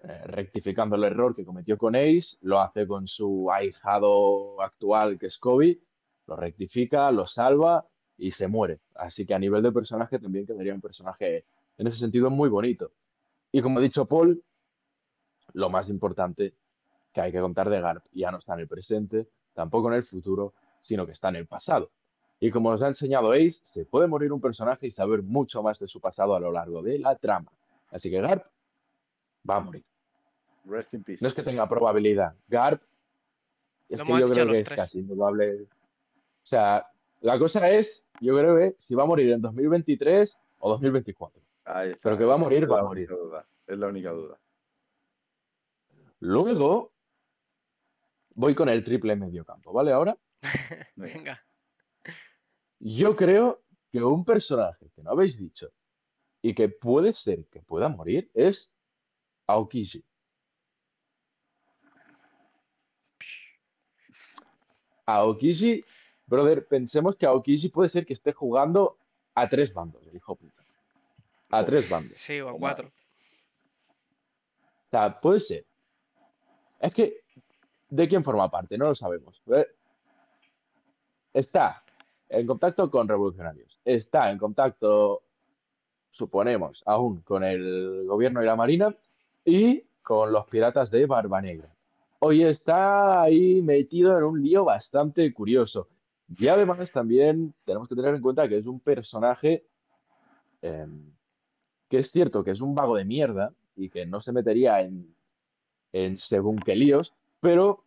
Eh, 0.03 0.21
rectificando 0.25 0.95
el 0.95 1.03
error 1.03 1.36
que 1.36 1.43
cometió 1.43 1.75
con 1.75 1.95
Ace, 1.95 2.38
lo 2.41 2.60
hace 2.60 2.86
con 2.86 3.08
su 3.08 3.49
ahijado 3.51 4.62
actual 4.62 5.17
que 5.17 5.25
es 5.25 5.39
Kobe, 5.39 5.80
lo 6.27 6.36
rectifica, 6.36 7.12
lo 7.12 7.25
salva 7.25 7.84
y 8.15 8.30
se 8.30 8.47
muere. 8.47 8.80
Así 8.93 9.25
que 9.25 9.34
a 9.34 9.39
nivel 9.39 9.63
de 9.63 9.71
personaje 9.71 10.19
también 10.19 10.45
quedaría 10.45 10.75
un 10.75 10.82
personaje 10.82 11.45
en 11.80 11.88
ese 11.88 11.97
sentido 11.97 12.30
muy 12.30 12.49
bonito. 12.49 12.91
Y 13.57 13.61
como 13.63 13.79
ha 13.79 13.81
dicho 13.81 14.05
Paul, 14.05 14.43
lo 15.53 15.71
más 15.71 15.89
importante 15.89 16.53
que 17.11 17.21
hay 17.21 17.31
que 17.31 17.39
contar 17.39 17.71
de 17.71 17.81
Garp 17.81 18.05
ya 18.11 18.29
no 18.29 18.37
está 18.37 18.53
en 18.53 18.59
el 18.59 18.67
presente, 18.67 19.27
tampoco 19.55 19.87
en 19.87 19.95
el 19.95 20.03
futuro, 20.03 20.53
sino 20.79 21.07
que 21.07 21.11
está 21.11 21.29
en 21.29 21.37
el 21.37 21.47
pasado. 21.47 21.89
Y 22.39 22.51
como 22.51 22.69
nos 22.69 22.83
ha 22.83 22.87
enseñado 22.87 23.31
Ace, 23.31 23.57
se 23.63 23.83
puede 23.83 24.05
morir 24.05 24.31
un 24.31 24.39
personaje 24.39 24.85
y 24.85 24.91
saber 24.91 25.23
mucho 25.23 25.63
más 25.63 25.79
de 25.79 25.87
su 25.87 25.99
pasado 25.99 26.35
a 26.35 26.39
lo 26.39 26.51
largo 26.51 26.83
de 26.83 26.99
la 26.99 27.15
trama. 27.15 27.51
Así 27.89 28.11
que 28.11 28.21
Garp 28.21 28.45
va 29.49 29.55
a 29.55 29.61
morir. 29.61 29.83
Rest 30.65 30.93
in 30.93 31.03
peace. 31.03 31.23
No 31.23 31.29
es 31.29 31.33
que 31.33 31.41
tenga 31.41 31.67
probabilidad. 31.67 32.35
Garp 32.47 32.83
es 33.89 33.97
Lo 33.97 34.05
que 34.05 34.19
yo 34.19 34.29
creo 34.29 34.45
los 34.45 34.53
que 34.53 34.61
es 34.61 34.67
tres. 34.67 34.77
casi 34.77 34.99
indudable. 34.99 35.63
O 35.63 35.67
sea, 36.43 36.85
la 37.21 37.39
cosa 37.39 37.67
es, 37.69 38.05
yo 38.21 38.37
creo 38.37 38.55
que 38.55 38.75
si 38.77 38.93
va 38.93 39.01
a 39.01 39.07
morir 39.07 39.31
en 39.31 39.41
2023 39.41 40.37
o 40.59 40.69
2024. 40.69 41.46
Ahí 41.67 41.91
está. 41.91 42.01
pero 42.03 42.17
que 42.17 42.23
va 42.23 42.36
a 42.36 42.38
morir, 42.38 42.69
va 42.71 42.80
a 42.80 42.84
morir. 42.84 43.10
Es 43.65 43.77
la 43.77 43.88
única 43.88 44.12
duda. 44.12 44.39
Luego 46.19 46.93
voy 48.36 48.56
con 48.56 48.69
el 48.69 48.84
triple 48.84 49.15
mediocampo, 49.15 49.73
¿vale? 49.73 49.91
Ahora 49.91 50.17
Venga. 50.41 50.88
Venga. 50.95 51.43
Yo 52.80 53.15
creo 53.15 53.63
que 53.91 54.03
un 54.03 54.23
personaje 54.23 54.89
que 54.95 55.01
no 55.01 55.12
habéis 55.12 55.38
dicho 55.38 55.71
y 56.41 56.53
que 56.53 56.69
puede 56.69 57.12
ser 57.12 57.45
que 57.47 57.62
pueda 57.62 57.89
morir 57.89 58.30
es 58.34 58.71
Aokiji. 59.47 60.03
Aokiji, 65.06 65.84
brother, 66.25 66.67
pensemos 66.67 67.15
que 67.15 67.25
Aokiji 67.25 67.69
puede 67.69 67.89
ser 67.89 68.06
que 68.06 68.13
esté 68.13 68.34
jugando 68.34 68.99
a 69.34 69.47
tres 69.47 69.73
bandos, 69.73 70.06
el 70.08 70.15
hijo 70.15 70.36
puta. 70.36 70.56
A 71.49 71.63
tres 71.63 71.89
bandos. 71.89 72.17
Sí, 72.17 72.41
o 72.41 72.49
a 72.49 72.57
cuatro. 72.57 72.88
O 72.88 74.89
sea, 74.89 75.19
puede 75.19 75.39
ser. 75.39 75.65
Es 76.79 76.93
que, 76.93 77.21
¿de 77.89 78.07
quién 78.07 78.23
forma 78.23 78.49
parte? 78.49 78.77
No 78.77 78.86
lo 78.86 78.95
sabemos. 78.95 79.41
Eh, 79.47 79.67
Está 81.38 81.83
en 82.29 82.47
contacto 82.47 82.89
con 82.89 83.07
revolucionarios. 83.07 83.79
Está 83.86 84.31
en 84.31 84.39
contacto, 84.39 85.21
suponemos, 86.10 86.81
aún 86.88 87.21
con 87.21 87.43
el 87.43 88.05
gobierno 88.07 88.41
y 88.41 88.47
la 88.47 88.55
marina 88.55 88.95
y 89.45 89.83
con 90.01 90.31
los 90.31 90.47
piratas 90.47 90.89
de 90.89 91.05
Barba 91.05 91.39
Negra. 91.39 91.71
Hoy 92.19 92.43
está 92.43 93.21
ahí 93.21 93.62
metido 93.62 94.17
en 94.17 94.23
un 94.23 94.41
lío 94.41 94.65
bastante 94.65 95.31
curioso. 95.31 95.89
Y 96.36 96.47
además 96.47 96.91
también 96.91 97.53
tenemos 97.63 97.88
que 97.88 97.95
tener 97.95 98.15
en 98.15 98.21
cuenta 98.21 98.49
que 98.49 98.57
es 98.57 98.65
un 98.65 98.79
personaje 98.79 99.67
em, 100.63 101.13
que 101.89 101.97
es 101.97 102.12
cierto 102.12 102.43
que 102.43 102.52
es 102.52 102.62
un 102.62 102.76
vago 102.76 102.95
de 102.95 103.06
mierda 103.06 103.54
y 103.76 103.89
que 103.89 104.06
no 104.06 104.19
se 104.19 104.32
metería 104.32 104.82
en, 104.82 105.15
en 105.93 106.17
según 106.17 106.58
qué 106.58 106.76
líos, 106.76 107.13
pero 107.39 107.84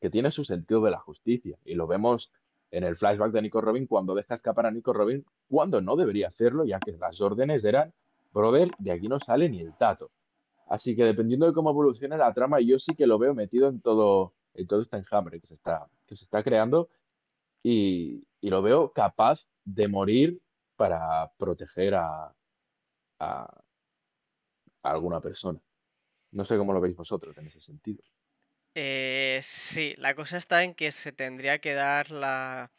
que 0.00 0.10
tiene 0.10 0.30
su 0.30 0.44
sentido 0.44 0.80
de 0.82 0.90
la 0.90 0.98
justicia. 0.98 1.58
Y 1.64 1.74
lo 1.74 1.86
vemos 1.86 2.30
en 2.70 2.84
el 2.84 2.96
flashback 2.96 3.32
de 3.32 3.42
Nico 3.42 3.60
Robin 3.60 3.86
cuando 3.86 4.14
deja 4.14 4.34
escapar 4.34 4.66
a 4.66 4.70
Nico 4.70 4.92
Robin 4.92 5.24
cuando 5.48 5.80
no 5.80 5.96
debería 5.96 6.28
hacerlo, 6.28 6.64
ya 6.64 6.78
que 6.78 6.92
las 6.92 7.20
órdenes 7.20 7.64
eran, 7.64 7.92
brother, 8.32 8.70
de 8.78 8.92
aquí 8.92 9.08
no 9.08 9.18
sale 9.18 9.48
ni 9.48 9.60
el 9.60 9.76
tato. 9.76 10.10
Así 10.66 10.94
que 10.94 11.04
dependiendo 11.04 11.46
de 11.46 11.52
cómo 11.52 11.70
evolucione 11.70 12.16
la 12.16 12.32
trama, 12.34 12.60
yo 12.60 12.78
sí 12.78 12.94
que 12.94 13.06
lo 13.06 13.18
veo 13.18 13.34
metido 13.34 13.68
en 13.68 13.80
todo, 13.80 14.34
en 14.54 14.66
todo 14.66 14.82
este 14.82 14.98
enjambre 14.98 15.40
que 15.40 15.46
se 15.46 15.54
está, 15.54 15.88
que 16.06 16.14
se 16.14 16.24
está 16.24 16.42
creando 16.42 16.90
y, 17.62 18.24
y 18.40 18.50
lo 18.50 18.60
veo 18.60 18.92
capaz 18.92 19.46
de 19.64 19.88
morir 19.88 20.40
para 20.76 21.32
proteger 21.38 21.94
a, 21.94 22.34
a, 23.18 23.44
a 24.82 24.90
alguna 24.90 25.20
persona. 25.20 25.60
No 26.32 26.44
sé 26.44 26.56
cómo 26.56 26.72
lo 26.72 26.80
veis 26.80 26.96
vosotros 26.96 27.36
en 27.38 27.46
ese 27.46 27.60
sentido. 27.60 28.02
Eh, 28.74 29.40
sí, 29.42 29.94
la 29.98 30.14
cosa 30.14 30.36
está 30.36 30.62
en 30.62 30.74
que 30.74 30.92
se 30.92 31.12
tendría 31.12 31.58
que 31.58 31.74
dar 31.74 32.10
la, 32.10 32.70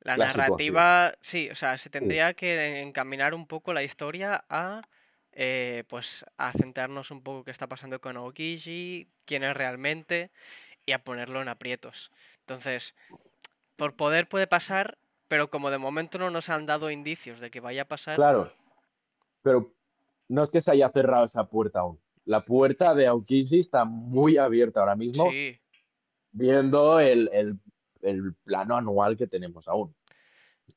la 0.00 0.16
La 0.16 0.26
narrativa. 0.26 1.12
Sí, 1.20 1.50
o 1.50 1.54
sea, 1.54 1.78
se 1.78 1.90
tendría 1.90 2.34
que 2.34 2.80
encaminar 2.80 3.34
un 3.34 3.46
poco 3.46 3.72
la 3.72 3.82
historia 3.82 4.44
a 4.48 4.82
eh, 5.32 5.84
pues 5.88 6.24
a 6.36 6.52
centrarnos 6.52 7.10
un 7.10 7.22
poco 7.22 7.44
qué 7.44 7.50
está 7.52 7.68
pasando 7.68 8.00
con 8.00 8.16
Aokiji, 8.16 9.08
quién 9.24 9.44
es 9.44 9.56
realmente 9.56 10.30
y 10.86 10.92
a 10.92 11.04
ponerlo 11.04 11.42
en 11.42 11.48
aprietos. 11.48 12.10
Entonces, 12.40 12.94
por 13.76 13.96
poder 13.96 14.28
puede 14.28 14.46
pasar, 14.46 14.98
pero 15.28 15.50
como 15.50 15.70
de 15.70 15.78
momento 15.78 16.18
no 16.18 16.30
nos 16.30 16.48
han 16.50 16.66
dado 16.66 16.90
indicios 16.90 17.40
de 17.40 17.50
que 17.50 17.60
vaya 17.60 17.82
a 17.82 17.88
pasar, 17.88 18.16
Claro, 18.16 18.52
pero 19.42 19.74
no 20.28 20.44
es 20.44 20.50
que 20.50 20.60
se 20.60 20.70
haya 20.70 20.90
cerrado 20.90 21.24
esa 21.24 21.48
puerta 21.48 21.80
aún. 21.80 22.00
La 22.24 22.44
puerta 22.44 22.94
de 22.94 23.06
Aokiji 23.06 23.58
está 23.58 23.84
muy 23.84 24.36
abierta 24.36 24.80
ahora 24.80 24.96
mismo, 24.96 25.30
sí, 25.30 25.58
viendo 26.32 27.00
el, 27.00 27.30
el- 27.32 27.58
el 28.02 28.34
plano 28.44 28.76
anual 28.76 29.16
que 29.16 29.26
tenemos 29.26 29.66
aún. 29.66 29.94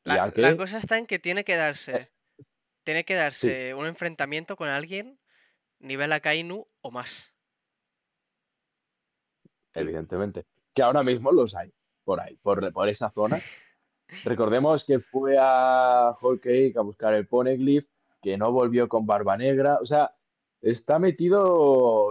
La, 0.03 0.31
la 0.35 0.57
cosa 0.57 0.77
está 0.79 0.97
en 0.97 1.05
que 1.05 1.19
tiene 1.19 1.43
que 1.43 1.55
darse, 1.55 2.09
tiene 2.83 3.03
que 3.03 3.13
darse 3.13 3.73
un 3.75 3.85
enfrentamiento 3.85 4.55
con 4.55 4.69
alguien 4.69 5.19
nivel 5.79 6.11
Akainu 6.13 6.67
o 6.81 6.91
más. 6.91 7.35
evidentemente, 9.73 10.45
que 10.73 10.81
ahora 10.81 11.03
mismo 11.03 11.31
los 11.31 11.55
hay 11.55 11.71
por 12.03 12.19
ahí, 12.19 12.35
por, 12.37 12.71
por 12.73 12.89
esa 12.89 13.09
zona. 13.11 13.37
Recordemos 14.25 14.83
que 14.83 14.99
fue 14.99 15.37
a 15.39 16.13
Whole 16.21 16.39
Cake 16.39 16.73
a 16.77 16.81
buscar 16.81 17.13
el 17.13 17.27
Poneglyph, 17.27 17.87
que 18.21 18.37
no 18.37 18.51
volvió 18.51 18.87
con 18.87 19.05
Barba 19.05 19.35
Negra. 19.37 19.77
O 19.81 19.85
sea, 19.85 20.13
está 20.61 20.99
metido. 20.99 22.09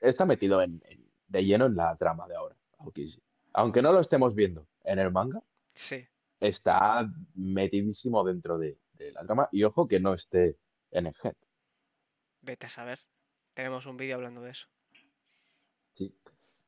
Está 0.00 0.24
metido 0.24 0.62
en, 0.62 0.82
en- 0.86 1.00
de 1.28 1.44
lleno 1.44 1.66
en 1.66 1.76
la 1.76 1.94
trama 1.96 2.26
de 2.26 2.34
ahora. 2.34 2.56
Aokiji. 2.78 3.22
Aunque 3.52 3.82
no 3.82 3.92
lo 3.92 4.00
estemos 4.00 4.34
viendo 4.34 4.66
en 4.84 4.98
el 4.98 5.10
manga, 5.12 5.42
Sí, 5.72 6.04
está 6.40 7.08
metidísimo 7.34 8.24
dentro 8.24 8.58
de, 8.58 8.78
de 8.94 9.12
la 9.12 9.22
trama. 9.24 9.48
Y 9.52 9.62
ojo 9.64 9.86
que 9.86 10.00
no 10.00 10.12
esté 10.14 10.56
en 10.90 11.06
el 11.06 11.14
head. 11.22 11.34
vete 12.42 12.66
a 12.66 12.68
saber. 12.68 12.98
Tenemos 13.54 13.86
un 13.86 13.96
vídeo 13.96 14.16
hablando 14.16 14.40
de 14.42 14.50
eso. 14.50 14.66
Sí. 15.94 16.12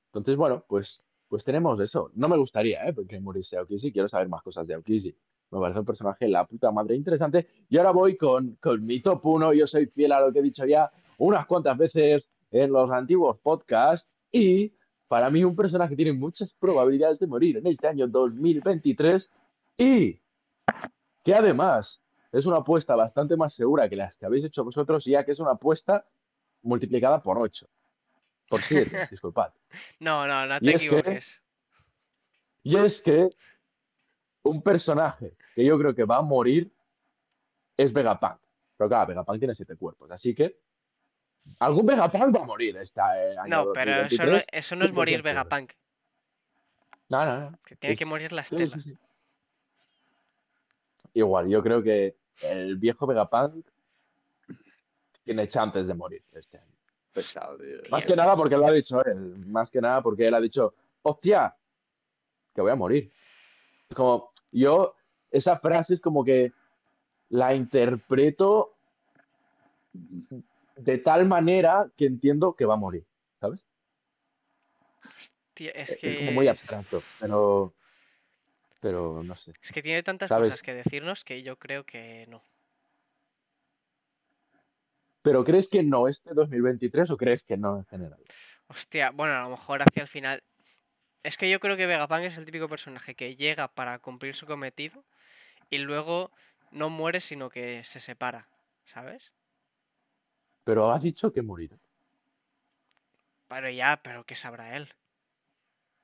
Entonces, 0.06 0.36
bueno, 0.36 0.64
pues, 0.68 1.00
pues 1.28 1.42
tenemos 1.42 1.80
eso. 1.80 2.10
No 2.14 2.28
me 2.28 2.36
gustaría, 2.36 2.86
¿eh? 2.86 2.92
Porque 2.92 3.18
muriese 3.18 3.56
Aokiji. 3.56 3.92
Quiero 3.92 4.06
saber 4.08 4.28
más 4.28 4.42
cosas 4.42 4.66
de 4.66 4.74
Aokiji. 4.74 5.16
Me 5.52 5.60
parece 5.60 5.80
un 5.80 5.84
personaje 5.86 6.26
la 6.28 6.44
puta 6.46 6.70
madre 6.70 6.96
interesante. 6.96 7.46
Y 7.68 7.76
ahora 7.76 7.90
voy 7.92 8.16
con, 8.16 8.56
con 8.56 8.82
mi 8.84 9.00
top 9.00 9.24
1. 9.24 9.52
Yo 9.52 9.66
soy 9.66 9.86
fiel 9.86 10.12
a 10.12 10.20
lo 10.20 10.32
que 10.32 10.38
he 10.38 10.42
dicho 10.42 10.64
ya 10.66 10.90
unas 11.18 11.46
cuantas 11.46 11.76
veces 11.76 12.26
en 12.50 12.72
los 12.72 12.90
antiguos 12.90 13.38
podcasts. 13.38 14.08
Y 14.30 14.72
para 15.08 15.28
mí 15.28 15.44
un 15.44 15.54
personaje 15.54 15.90
que 15.90 15.96
tiene 15.96 16.12
muchas 16.14 16.52
probabilidades 16.54 17.18
de 17.18 17.26
morir 17.26 17.58
en 17.58 17.66
este 17.66 17.86
año 17.86 18.08
2023. 18.08 19.28
Y 19.76 20.18
que 21.22 21.34
además 21.34 22.00
es 22.32 22.46
una 22.46 22.56
apuesta 22.56 22.96
bastante 22.96 23.36
más 23.36 23.52
segura 23.52 23.88
que 23.90 23.96
las 23.96 24.16
que 24.16 24.24
habéis 24.24 24.44
hecho 24.44 24.64
vosotros, 24.64 25.04
ya 25.04 25.22
que 25.24 25.32
es 25.32 25.38
una 25.38 25.50
apuesta 25.52 26.06
multiplicada 26.62 27.20
por 27.20 27.36
8. 27.38 27.68
Por 28.48 28.60
7, 28.60 28.96
disculpad. 29.10 29.52
No, 30.00 30.26
no, 30.26 30.46
no 30.46 30.56
Y 30.56 30.60
te 30.60 30.70
es 30.74 30.80
que- 30.80 30.86
equivoques. 30.86 31.42
Y 32.64 32.76
es 32.76 32.98
que 33.00 33.28
un 34.44 34.62
personaje 34.62 35.34
que 35.54 35.64
yo 35.64 35.78
creo 35.78 35.94
que 35.94 36.04
va 36.04 36.16
a 36.18 36.22
morir 36.22 36.70
es 37.76 37.92
Vegapunk. 37.92 38.38
Pero 38.76 38.88
claro, 38.88 39.06
Vegapunk 39.08 39.38
tiene 39.38 39.54
siete 39.54 39.76
cuerpos, 39.76 40.10
así 40.10 40.34
que 40.34 40.58
algún 41.60 41.86
Vegapunk 41.86 42.34
va 42.36 42.40
a 42.42 42.46
morir 42.46 42.76
este 42.76 43.00
eh, 43.00 43.36
año 43.38 43.64
No, 43.66 43.72
pero 43.72 43.92
eso 43.92 44.24
no, 44.24 44.32
2023. 44.32 44.44
eso 44.52 44.76
no 44.76 44.84
es 44.84 44.92
morir 44.92 45.20
100% 45.20 45.22
Vegapunk. 45.24 45.72
No, 47.08 47.24
no, 47.26 47.50
no. 47.50 47.58
Que 47.64 47.76
tiene 47.76 47.92
Es- 47.92 47.98
que 47.98 48.04
morir 48.06 48.32
la 48.32 48.42
Sí, 48.44 48.54
estela. 48.56 48.82
sí, 48.82 48.90
sí. 48.90 48.98
Igual, 51.14 51.48
yo 51.48 51.62
creo 51.62 51.82
que 51.82 52.16
el 52.44 52.76
viejo 52.76 53.06
Vegapunk 53.06 53.66
tiene 55.24 55.46
chances 55.46 55.86
de 55.86 55.94
morir 55.94 56.24
este 56.32 56.58
año. 56.58 56.66
Pesado, 57.12 57.58
tío. 57.58 57.78
Más 57.90 58.02
que 58.02 58.16
nada 58.16 58.34
porque 58.34 58.56
lo 58.56 58.66
ha 58.66 58.72
dicho 58.72 59.04
él. 59.04 59.44
Más 59.46 59.68
que 59.68 59.80
nada 59.80 60.02
porque 60.02 60.26
él 60.26 60.34
ha 60.34 60.40
dicho, 60.40 60.74
hostia, 61.02 61.54
que 62.54 62.60
voy 62.62 62.70
a 62.70 62.74
morir. 62.74 63.12
Es 63.90 63.94
Como, 63.94 64.31
yo, 64.52 64.94
esa 65.30 65.58
frase 65.58 65.94
es 65.94 66.00
como 66.00 66.24
que 66.24 66.52
la 67.30 67.54
interpreto 67.54 68.74
de 70.76 70.98
tal 70.98 71.26
manera 71.26 71.90
que 71.96 72.06
entiendo 72.06 72.54
que 72.54 72.64
va 72.64 72.74
a 72.74 72.78
morir, 72.78 73.06
¿sabes? 73.40 73.64
Es 75.56 75.92
Es 75.92 75.96
que, 75.96 76.18
como 76.18 76.32
muy 76.32 76.48
abstracto, 76.48 77.02
pero, 77.20 77.74
pero 78.80 79.22
no 79.22 79.34
sé. 79.34 79.52
es 79.60 79.70
que 79.70 79.82
tiene 79.82 80.02
tantas 80.02 80.28
¿sabes? 80.28 80.48
cosas 80.48 80.62
que 80.62 80.74
decirnos 80.74 81.24
que 81.24 81.42
yo 81.42 81.58
creo 81.58 81.84
que 81.84 82.26
no. 82.28 82.42
¿Pero 85.22 85.44
crees 85.44 85.68
que 85.68 85.82
no 85.82 86.08
este 86.08 86.34
2023 86.34 87.10
o 87.10 87.16
crees 87.16 87.42
que 87.42 87.56
no 87.56 87.78
en 87.78 87.84
general? 87.84 88.18
Hostia, 88.66 89.10
bueno, 89.10 89.34
a 89.34 89.42
lo 89.42 89.50
mejor 89.50 89.82
hacia 89.82 90.02
el 90.02 90.08
final. 90.08 90.42
Es 91.22 91.36
que 91.36 91.48
yo 91.48 91.60
creo 91.60 91.76
que 91.76 91.86
Vegapunk 91.86 92.22
es 92.22 92.38
el 92.38 92.44
típico 92.44 92.68
personaje 92.68 93.14
que 93.14 93.36
llega 93.36 93.68
para 93.68 93.98
cumplir 93.98 94.34
su 94.34 94.46
cometido 94.46 95.04
y 95.70 95.78
luego 95.78 96.30
no 96.70 96.90
muere, 96.90 97.20
sino 97.20 97.48
que 97.48 97.84
se 97.84 98.00
separa, 98.00 98.48
¿sabes? 98.84 99.32
Pero 100.64 100.90
has 100.90 101.02
dicho 101.02 101.32
que 101.32 101.42
morirá. 101.42 101.78
Pero 103.48 103.70
ya, 103.70 104.00
pero 104.02 104.24
¿qué 104.24 104.34
sabrá 104.34 104.76
él? 104.76 104.88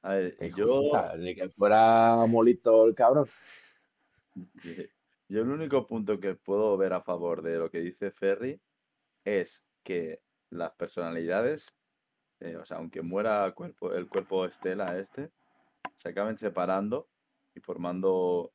A 0.03 0.15
ver, 0.15 0.55
yo, 0.55 0.93
de 1.17 1.35
que 1.35 1.49
fuera 1.49 2.25
molito 2.27 2.87
el 2.87 2.95
cabrón. 2.95 3.27
yo 5.29 5.43
el 5.43 5.49
único 5.49 5.87
punto 5.87 6.21
que 6.21 6.35
puedo 6.35 6.77
ver 6.77 6.93
a 6.93 7.03
favor 7.03 7.43
de 7.43 7.59
lo 7.59 7.71
que 7.71 7.81
dice 7.81 8.11
Ferry 8.11 8.61
es 9.25 9.65
que 9.83 10.21
las 10.51 10.73
personalidades, 10.73 11.75
eh, 12.41 12.57
o 12.57 12.65
sea, 12.65 12.79
aunque 12.79 13.03
muera 13.03 13.53
cuerpo, 13.53 13.93
el 13.93 14.09
cuerpo 14.09 14.45
Estela 14.45 14.99
este, 14.99 15.31
se 15.97 16.09
acaben 16.09 16.39
separando 16.39 17.09
y 17.55 17.61
formando, 17.61 18.53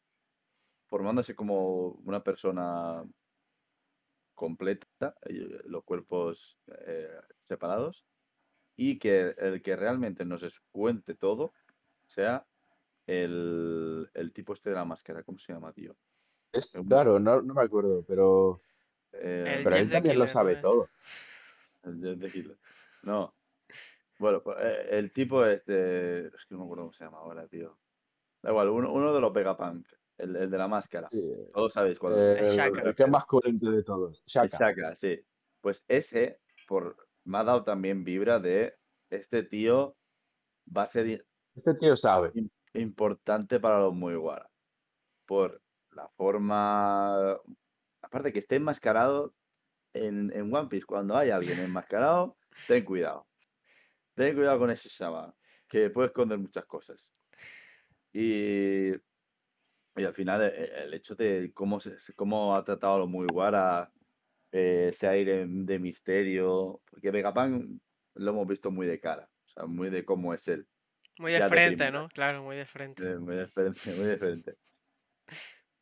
formándose 0.87 1.35
como 1.35 1.89
una 2.05 2.23
persona 2.23 3.03
completa, 4.33 5.15
eh, 5.25 5.61
los 5.65 5.83
cuerpos 5.83 6.57
eh, 6.85 7.19
separados, 7.47 8.05
y 8.75 8.97
que 8.97 9.35
el 9.37 9.61
que 9.61 9.75
realmente 9.75 10.25
nos 10.25 10.59
cuente 10.71 11.13
todo 11.13 11.53
sea 12.07 12.45
el, 13.05 14.09
el 14.13 14.31
tipo 14.33 14.53
este 14.53 14.69
de 14.69 14.75
la 14.75 14.85
máscara, 14.85 15.23
¿cómo 15.23 15.37
se 15.37 15.53
llama, 15.53 15.73
tío? 15.73 15.95
Es, 16.51 16.71
claro, 16.87 17.19
no, 17.19 17.41
no 17.41 17.53
me 17.53 17.63
acuerdo, 17.63 18.03
pero, 18.07 18.61
Eh, 19.13 19.61
pero 19.63 19.75
él 19.75 19.89
también 19.89 20.17
lo 20.17 20.25
sabe 20.25 20.55
todo. 20.55 20.89
El 21.83 22.31
Killer. 22.31 22.57
No. 23.03 23.33
Bueno, 24.23 24.41
pues, 24.41 24.57
eh, 24.61 24.87
el 24.91 25.11
tipo 25.11 25.45
este. 25.45 26.27
Es 26.27 26.45
que 26.47 26.55
no 26.55 26.59
me 26.59 26.63
acuerdo 26.63 26.83
cómo 26.83 26.93
se 26.93 27.03
llama 27.03 27.17
ahora, 27.17 27.45
tío. 27.45 27.77
Da 28.41 28.51
igual, 28.51 28.69
uno, 28.69 28.93
uno 28.93 29.13
de 29.13 29.19
los 29.19 29.33
Vegapunk. 29.33 29.85
El, 30.17 30.33
el 30.37 30.49
de 30.49 30.57
la 30.57 30.69
máscara. 30.69 31.09
Sí, 31.11 31.21
Todos 31.53 31.73
sabéis 31.73 31.99
cuál 31.99 32.13
eh, 32.17 32.39
El 32.39 32.45
Shaka. 32.55 32.81
el 32.83 32.95
que 32.95 33.03
es 33.03 33.09
más 33.09 33.25
coherente 33.25 33.69
de 33.69 33.83
todos. 33.83 34.23
Shaka. 34.25 34.57
Shaka, 34.57 34.95
sí. 34.95 35.19
Pues 35.59 35.83
ese, 35.89 36.39
por, 36.69 36.95
me 37.25 37.39
ha 37.39 37.43
dado 37.43 37.65
también 37.65 38.05
vibra 38.05 38.39
de 38.39 38.77
este 39.09 39.43
tío 39.43 39.97
va 40.65 40.83
a 40.83 40.87
ser 40.87 41.25
Este 41.55 41.73
tío 41.73 41.95
sabe. 41.97 42.31
importante 42.75 43.59
para 43.59 43.79
los 43.79 43.93
Mugiwara. 43.93 44.49
Por 45.25 45.61
la 45.91 46.07
forma. 46.15 47.37
Aparte 48.01 48.31
que 48.31 48.39
esté 48.39 48.55
enmascarado 48.55 49.33
en, 49.93 50.31
en 50.33 50.53
One 50.55 50.69
Piece, 50.69 50.85
cuando 50.85 51.17
hay 51.17 51.29
alguien 51.29 51.59
enmascarado, 51.59 52.37
ten 52.67 52.85
cuidado. 52.85 53.27
Ten 54.15 54.35
cuidado 54.35 54.59
con 54.59 54.69
ese 54.71 54.89
chaval, 54.89 55.33
que 55.67 55.89
puede 55.89 56.07
esconder 56.07 56.37
muchas 56.37 56.65
cosas. 56.65 57.13
Y, 58.11 58.91
y 58.91 60.03
al 60.03 60.13
final, 60.13 60.41
el, 60.41 60.53
el 60.53 60.93
hecho 60.93 61.15
de 61.15 61.51
cómo, 61.53 61.79
se, 61.79 61.95
cómo 62.15 62.55
ha 62.55 62.63
tratado 62.63 62.95
a 62.95 62.99
los 62.99 63.09
Mugiwara, 63.09 63.91
eh, 64.51 64.89
ese 64.91 65.07
aire 65.07 65.47
de 65.47 65.79
misterio, 65.79 66.81
porque 66.85 67.09
Vegapunk 67.09 67.81
lo 68.15 68.31
hemos 68.31 68.47
visto 68.47 68.69
muy 68.69 68.85
de 68.85 68.99
cara, 68.99 69.27
o 69.45 69.49
sea, 69.49 69.65
muy 69.65 69.89
de 69.89 70.05
cómo 70.05 70.31
es 70.33 70.47
él. 70.47 70.67
Muy 71.17 71.31
de 71.31 71.39
Ya 71.39 71.45
de 71.45 71.49
frente. 71.49 71.91
¿no? 71.91 72.07
Claro, 72.09 72.43
muy 72.43 72.55
de 72.55 72.65
frente. 72.65 73.03
Eh, 73.03 73.17
Muy 73.17 73.35
diferente, 73.35 73.79
muy 73.97 74.09
diferente. 74.11 74.57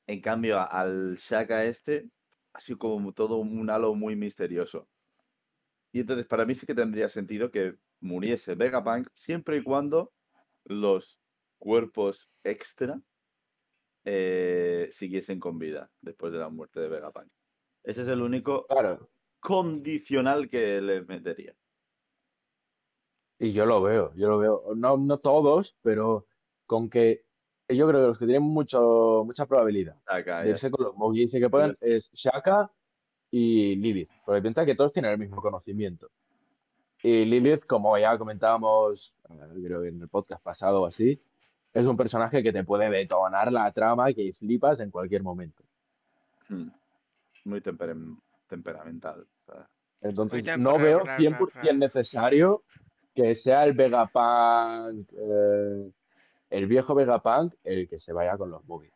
En 0.07 0.21
cambio, 0.21 0.59
al 0.59 1.15
Shaka 1.17 1.65
este, 1.65 2.09
ha 2.53 2.61
sido 2.61 2.77
como 2.77 3.13
todo 3.13 3.37
un 3.37 3.69
halo 3.69 3.93
muy 3.93 4.15
misterioso. 4.15 4.89
Y 5.91 5.99
entonces, 6.01 6.25
para 6.25 6.45
mí 6.45 6.55
sí 6.55 6.65
que 6.65 6.75
tendría 6.75 7.09
sentido 7.09 7.51
que 7.51 7.75
muriese 8.01 8.55
Vegapunk 8.55 9.07
siempre 9.13 9.57
y 9.57 9.63
cuando 9.63 10.13
los 10.65 11.19
cuerpos 11.59 12.29
extra 12.43 13.01
eh, 14.03 14.89
siguiesen 14.91 15.39
con 15.39 15.59
vida 15.59 15.91
después 16.01 16.33
de 16.33 16.39
la 16.39 16.49
muerte 16.49 16.79
de 16.79 16.89
Vegapunk. 16.89 17.31
Ese 17.83 18.01
es 18.01 18.07
el 18.07 18.21
único 18.21 18.65
Claro. 18.67 19.09
condicional 19.39 20.49
que 20.49 20.81
le 20.81 21.03
metería. 21.03 21.55
Y 23.39 23.53
yo 23.53 23.65
lo 23.65 23.81
veo, 23.81 24.13
yo 24.15 24.29
lo 24.29 24.37
veo. 24.37 24.63
No, 24.75 24.97
no 24.97 25.19
todos, 25.19 25.75
pero 25.81 26.27
con 26.65 26.89
que 26.89 27.25
yo 27.67 27.87
creo 27.87 28.01
que 28.01 28.07
los 28.07 28.17
que 28.19 28.25
tienen 28.25 28.43
mucho, 28.43 29.23
mucha 29.25 29.45
probabilidad 29.47 29.95
Shaka, 30.07 30.43
de 30.43 30.49
irse 30.51 30.69
con 30.69 30.85
los 30.85 30.95
Mogis 30.95 31.31
que 31.31 31.49
puedan 31.49 31.75
es 31.79 32.11
Shaka, 32.11 32.71
y 33.31 33.75
Lilith, 33.77 34.11
porque 34.25 34.41
piensa 34.41 34.65
que 34.65 34.75
todos 34.75 34.91
tienen 34.93 35.11
el 35.13 35.17
mismo 35.17 35.41
conocimiento. 35.41 36.09
Y 37.03 37.25
Lilith, 37.25 37.65
como 37.65 37.97
ya 37.97 38.17
comentábamos, 38.17 39.15
eh, 39.29 39.63
creo 39.65 39.81
que 39.81 39.87
en 39.89 40.01
el 40.01 40.07
podcast 40.07 40.43
pasado 40.43 40.81
o 40.81 40.85
así, 40.85 41.19
es 41.73 41.85
un 41.85 41.97
personaje 41.97 42.43
que 42.43 42.51
te 42.51 42.63
puede 42.63 42.89
detonar 42.89 43.51
la 43.51 43.71
trama 43.71 44.13
que 44.13 44.31
flipas 44.33 44.79
en 44.79 44.91
cualquier 44.91 45.23
momento. 45.23 45.63
Hmm. 46.49 46.67
Muy 47.45 47.61
temperam- 47.61 48.19
temperamental. 48.47 49.21
o 49.21 49.51
sea, 49.51 49.67
Entonces, 50.01 50.43
no 50.59 50.77
veo 50.77 50.97
temprano, 50.97 51.19
100% 51.19 51.77
necesario 51.77 52.63
que 53.15 53.33
sea 53.33 53.63
el 53.65 53.73
Vegapunk, 53.73 55.09
eh, 55.17 55.91
el 56.49 56.65
viejo 56.67 56.93
Vegapunk, 56.93 57.53
el 57.63 57.87
que 57.87 57.97
se 57.97 58.13
vaya 58.13 58.37
con 58.37 58.51
los 58.51 58.63
movies. 58.65 58.93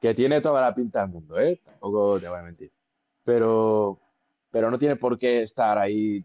Que 0.00 0.14
tiene 0.14 0.40
toda 0.40 0.60
la 0.60 0.74
pinta 0.74 1.00
del 1.02 1.10
mundo, 1.10 1.38
¿eh? 1.38 1.60
Tampoco 1.64 2.18
te 2.20 2.28
voy 2.28 2.38
a 2.38 2.42
mentir. 2.42 2.70
Pero, 3.24 3.98
pero 4.50 4.70
no 4.70 4.78
tiene 4.78 4.96
por 4.96 5.18
qué 5.18 5.42
estar 5.42 5.78
ahí 5.78 6.24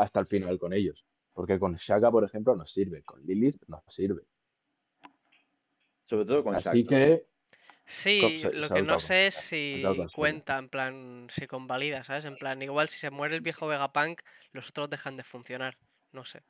hasta 0.00 0.20
el 0.20 0.26
final 0.26 0.58
con 0.58 0.72
ellos. 0.72 1.04
Porque 1.32 1.58
con 1.58 1.74
Shaka, 1.74 2.10
por 2.10 2.24
ejemplo, 2.24 2.56
no 2.56 2.64
sirve. 2.64 3.02
Con 3.02 3.24
Lilith 3.24 3.62
no 3.68 3.82
sirve. 3.86 4.22
Sobre 6.06 6.24
todo 6.24 6.42
con 6.42 6.54
Así 6.54 6.82
Shaq. 6.82 6.88
que 6.88 7.26
Sí, 7.84 8.42
lo 8.54 8.68
que 8.68 8.82
no 8.82 8.98
sé 9.00 9.26
es 9.26 9.34
si 9.34 9.82
cuenta, 10.14 10.58
en 10.58 10.68
plan, 10.68 11.26
si 11.28 11.46
convalida, 11.46 12.04
¿sabes? 12.04 12.24
En 12.24 12.36
plan, 12.36 12.62
igual 12.62 12.88
si 12.88 12.98
se 12.98 13.10
muere 13.10 13.34
el 13.34 13.40
viejo 13.40 13.66
Vegapunk, 13.66 14.20
los 14.52 14.68
otros 14.70 14.88
dejan 14.90 15.16
de 15.16 15.24
funcionar. 15.24 15.76
No 16.12 16.24
sé. 16.24 16.42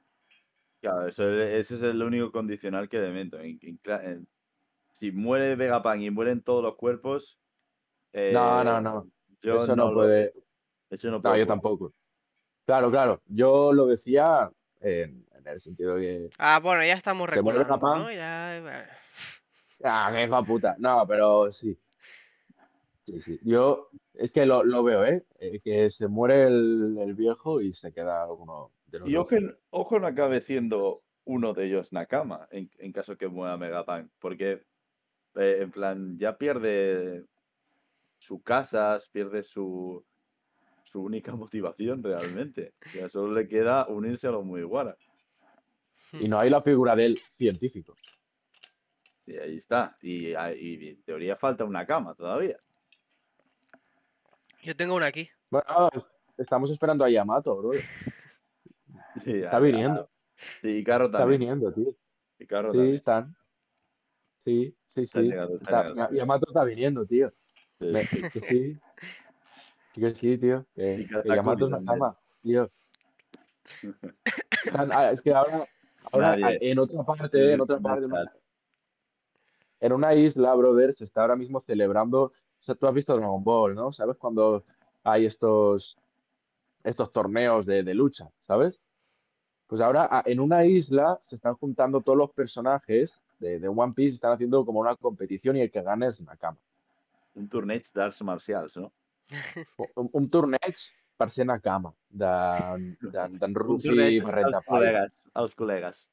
Claro, 0.80 1.08
eso, 1.08 1.28
ese 1.30 1.74
es 1.76 1.82
el 1.82 2.02
único 2.02 2.30
condicional 2.30 2.88
que 2.88 3.00
le 3.00 3.10
meto. 3.10 3.38
En- 3.40 3.58
en 3.62 3.78
cla- 3.82 4.04
en- 4.04 4.28
si 4.92 5.12
muere 5.12 5.56
Vegapunk 5.56 6.02
y 6.02 6.10
mueren 6.10 6.42
todos 6.42 6.62
los 6.62 6.76
cuerpos. 6.76 7.38
eh, 8.12 8.32
no, 8.34 8.64
no, 8.64 8.80
no. 8.80 9.10
Yo 9.42 9.56
Eso 9.56 9.76
no 9.76 9.92
puede. 9.94 10.34
eso 10.90 11.08
no 11.10 11.16
No, 11.18 11.22
puedo 11.22 11.36
yo 11.36 11.46
tampoco. 11.46 11.94
Claro, 12.70 12.88
claro. 12.88 13.20
Yo 13.26 13.72
lo 13.72 13.86
decía 13.86 14.48
en, 14.80 15.26
en 15.36 15.48
el 15.48 15.58
sentido 15.58 15.96
que. 15.96 16.30
Ah, 16.38 16.60
bueno, 16.62 16.84
ya 16.84 16.92
estamos 16.92 17.28
Se 17.28 17.42
muere 17.42 17.58
reculando, 17.64 18.06
Vegapunk. 18.06 18.06
¿no? 18.06 18.12
Ya. 18.12 18.88
Ah, 19.82 20.12
qué 20.14 20.46
puta. 20.46 20.76
No, 20.78 21.04
pero 21.04 21.50
sí. 21.50 21.76
Sí, 23.04 23.20
sí. 23.22 23.40
Yo 23.42 23.88
es 24.14 24.30
que 24.30 24.46
lo, 24.46 24.62
lo 24.62 24.84
veo, 24.84 25.04
¿eh? 25.04 25.26
Eh, 25.40 25.58
Que 25.64 25.90
se 25.90 26.06
muere 26.06 26.44
el, 26.44 26.96
el 27.00 27.14
viejo 27.14 27.60
y 27.60 27.72
se 27.72 27.92
queda 27.92 28.30
uno 28.30 28.70
de 28.86 29.00
los 29.00 29.08
Y 29.08 29.16
ojo, 29.16 29.34
ojo 29.70 29.98
no 29.98 30.06
acabe 30.06 30.40
siendo 30.40 31.02
uno 31.24 31.52
de 31.54 31.64
ellos 31.64 31.92
Nakama 31.92 32.46
en, 32.52 32.70
en 32.78 32.92
caso 32.92 33.16
que 33.18 33.26
muera 33.26 33.56
Megapunk. 33.56 34.12
Porque, 34.20 34.62
eh, 35.34 35.58
en 35.60 35.72
plan, 35.72 36.16
ya 36.20 36.38
pierde 36.38 37.24
su 38.18 38.40
casa, 38.42 38.96
pierde 39.10 39.42
su, 39.42 40.04
su 40.90 41.02
única 41.02 41.34
motivación 41.36 42.02
realmente. 42.02 42.74
Ya 42.94 43.08
solo 43.08 43.32
le 43.32 43.46
queda 43.46 43.86
unirse 43.86 44.26
a 44.26 44.32
los 44.32 44.44
Mugiwara. 44.44 44.96
Y 46.12 46.26
no 46.28 46.38
hay 46.40 46.50
la 46.50 46.60
figura 46.60 46.96
del 46.96 47.16
científico. 47.18 47.94
Y 49.26 49.36
ahí 49.36 49.56
está. 49.58 49.96
Y, 50.02 50.34
ah, 50.34 50.52
y 50.52 50.88
en 50.88 51.02
teoría 51.02 51.36
falta 51.36 51.64
una 51.64 51.86
cama 51.86 52.14
todavía. 52.14 52.58
Yo 54.62 54.74
tengo 54.76 54.96
una 54.96 55.06
aquí. 55.06 55.28
Bueno, 55.48 55.88
es- 55.92 56.08
estamos 56.36 56.70
esperando 56.70 57.04
a 57.04 57.10
Yamato, 57.10 57.56
bro. 57.56 57.70
Sí, 59.24 59.32
Está 59.38 59.56
ah, 59.56 59.60
viniendo. 59.60 60.10
Sí, 60.36 60.68
y 60.78 60.84
Carro 60.84 61.06
Está 61.06 61.18
también. 61.18 61.40
viniendo, 61.40 61.72
tío. 61.72 61.94
Y 62.38 62.46
Carro 62.46 62.72
Sí, 62.72 62.78
también. 62.78 62.94
están. 62.94 63.36
Sí, 64.44 64.76
sí, 64.86 65.00
Está 65.02 65.20
sí. 65.20 65.28
está 65.60 65.88
Está-. 65.88 66.10
Yamato 66.12 66.46
está 66.48 66.64
viniendo, 66.64 67.06
tío. 67.06 67.32
Sí. 67.78 67.92
Sí 68.40 68.78
que 69.92 70.10
sí, 70.10 70.38
tío. 70.38 70.64
Yamato 71.24 71.66
es 71.66 71.72
una 71.72 71.84
cama, 71.84 72.16
tío. 72.42 72.70
Ah, 74.74 75.10
es 75.12 75.20
que 75.20 75.32
ahora, 75.32 75.66
ahora 76.12 76.36
Nadie. 76.36 76.58
en 76.60 76.78
otra 76.78 77.02
parte, 77.04 77.52
en 77.54 77.60
otra 77.60 77.78
parte, 77.78 78.06
en 79.80 79.92
una 79.92 80.14
isla, 80.14 80.54
brother, 80.54 80.92
se 80.94 81.04
está 81.04 81.22
ahora 81.22 81.36
mismo 81.36 81.60
celebrando. 81.60 82.24
O 82.24 82.32
sea, 82.58 82.74
tú 82.74 82.86
has 82.86 82.94
visto 82.94 83.16
Dragon 83.16 83.42
Ball, 83.42 83.74
¿no? 83.74 83.90
¿Sabes? 83.90 84.16
Cuando 84.18 84.64
hay 85.02 85.24
estos, 85.26 85.96
estos 86.84 87.10
torneos 87.10 87.64
de, 87.64 87.82
de 87.82 87.94
lucha, 87.94 88.28
¿sabes? 88.40 88.78
Pues 89.66 89.80
ahora 89.80 90.08
a- 90.10 90.22
en 90.26 90.40
una 90.40 90.64
isla 90.66 91.16
se 91.22 91.36
están 91.36 91.54
juntando 91.54 92.00
todos 92.00 92.18
los 92.18 92.30
personajes 92.32 93.18
de, 93.38 93.58
de 93.58 93.68
One 93.68 93.94
Piece, 93.94 94.14
están 94.14 94.32
haciendo 94.32 94.64
como 94.66 94.80
una 94.80 94.94
competición 94.96 95.56
y 95.56 95.62
el 95.62 95.70
que 95.70 95.80
gana 95.80 96.08
es 96.08 96.20
Nakama. 96.20 96.58
Un 97.34 97.48
torneig 97.48 97.82
d'arts 97.94 98.20
marcials, 98.22 98.76
no? 98.76 98.92
Un, 99.96 100.10
un 100.12 100.28
torneig 100.28 100.80
per 101.20 101.28
ser 101.30 101.46
Nakama, 101.46 101.92
d'en 102.08 102.86
de, 103.00 103.10
d'en 103.40 103.50
Un 103.50 103.58
Rufi 103.58 103.90
torneig 103.90 104.22
Barret 104.24 104.52
de 104.54 104.62
Palla. 104.66 105.04
Als 105.40 105.54
col·legues. 105.54 106.08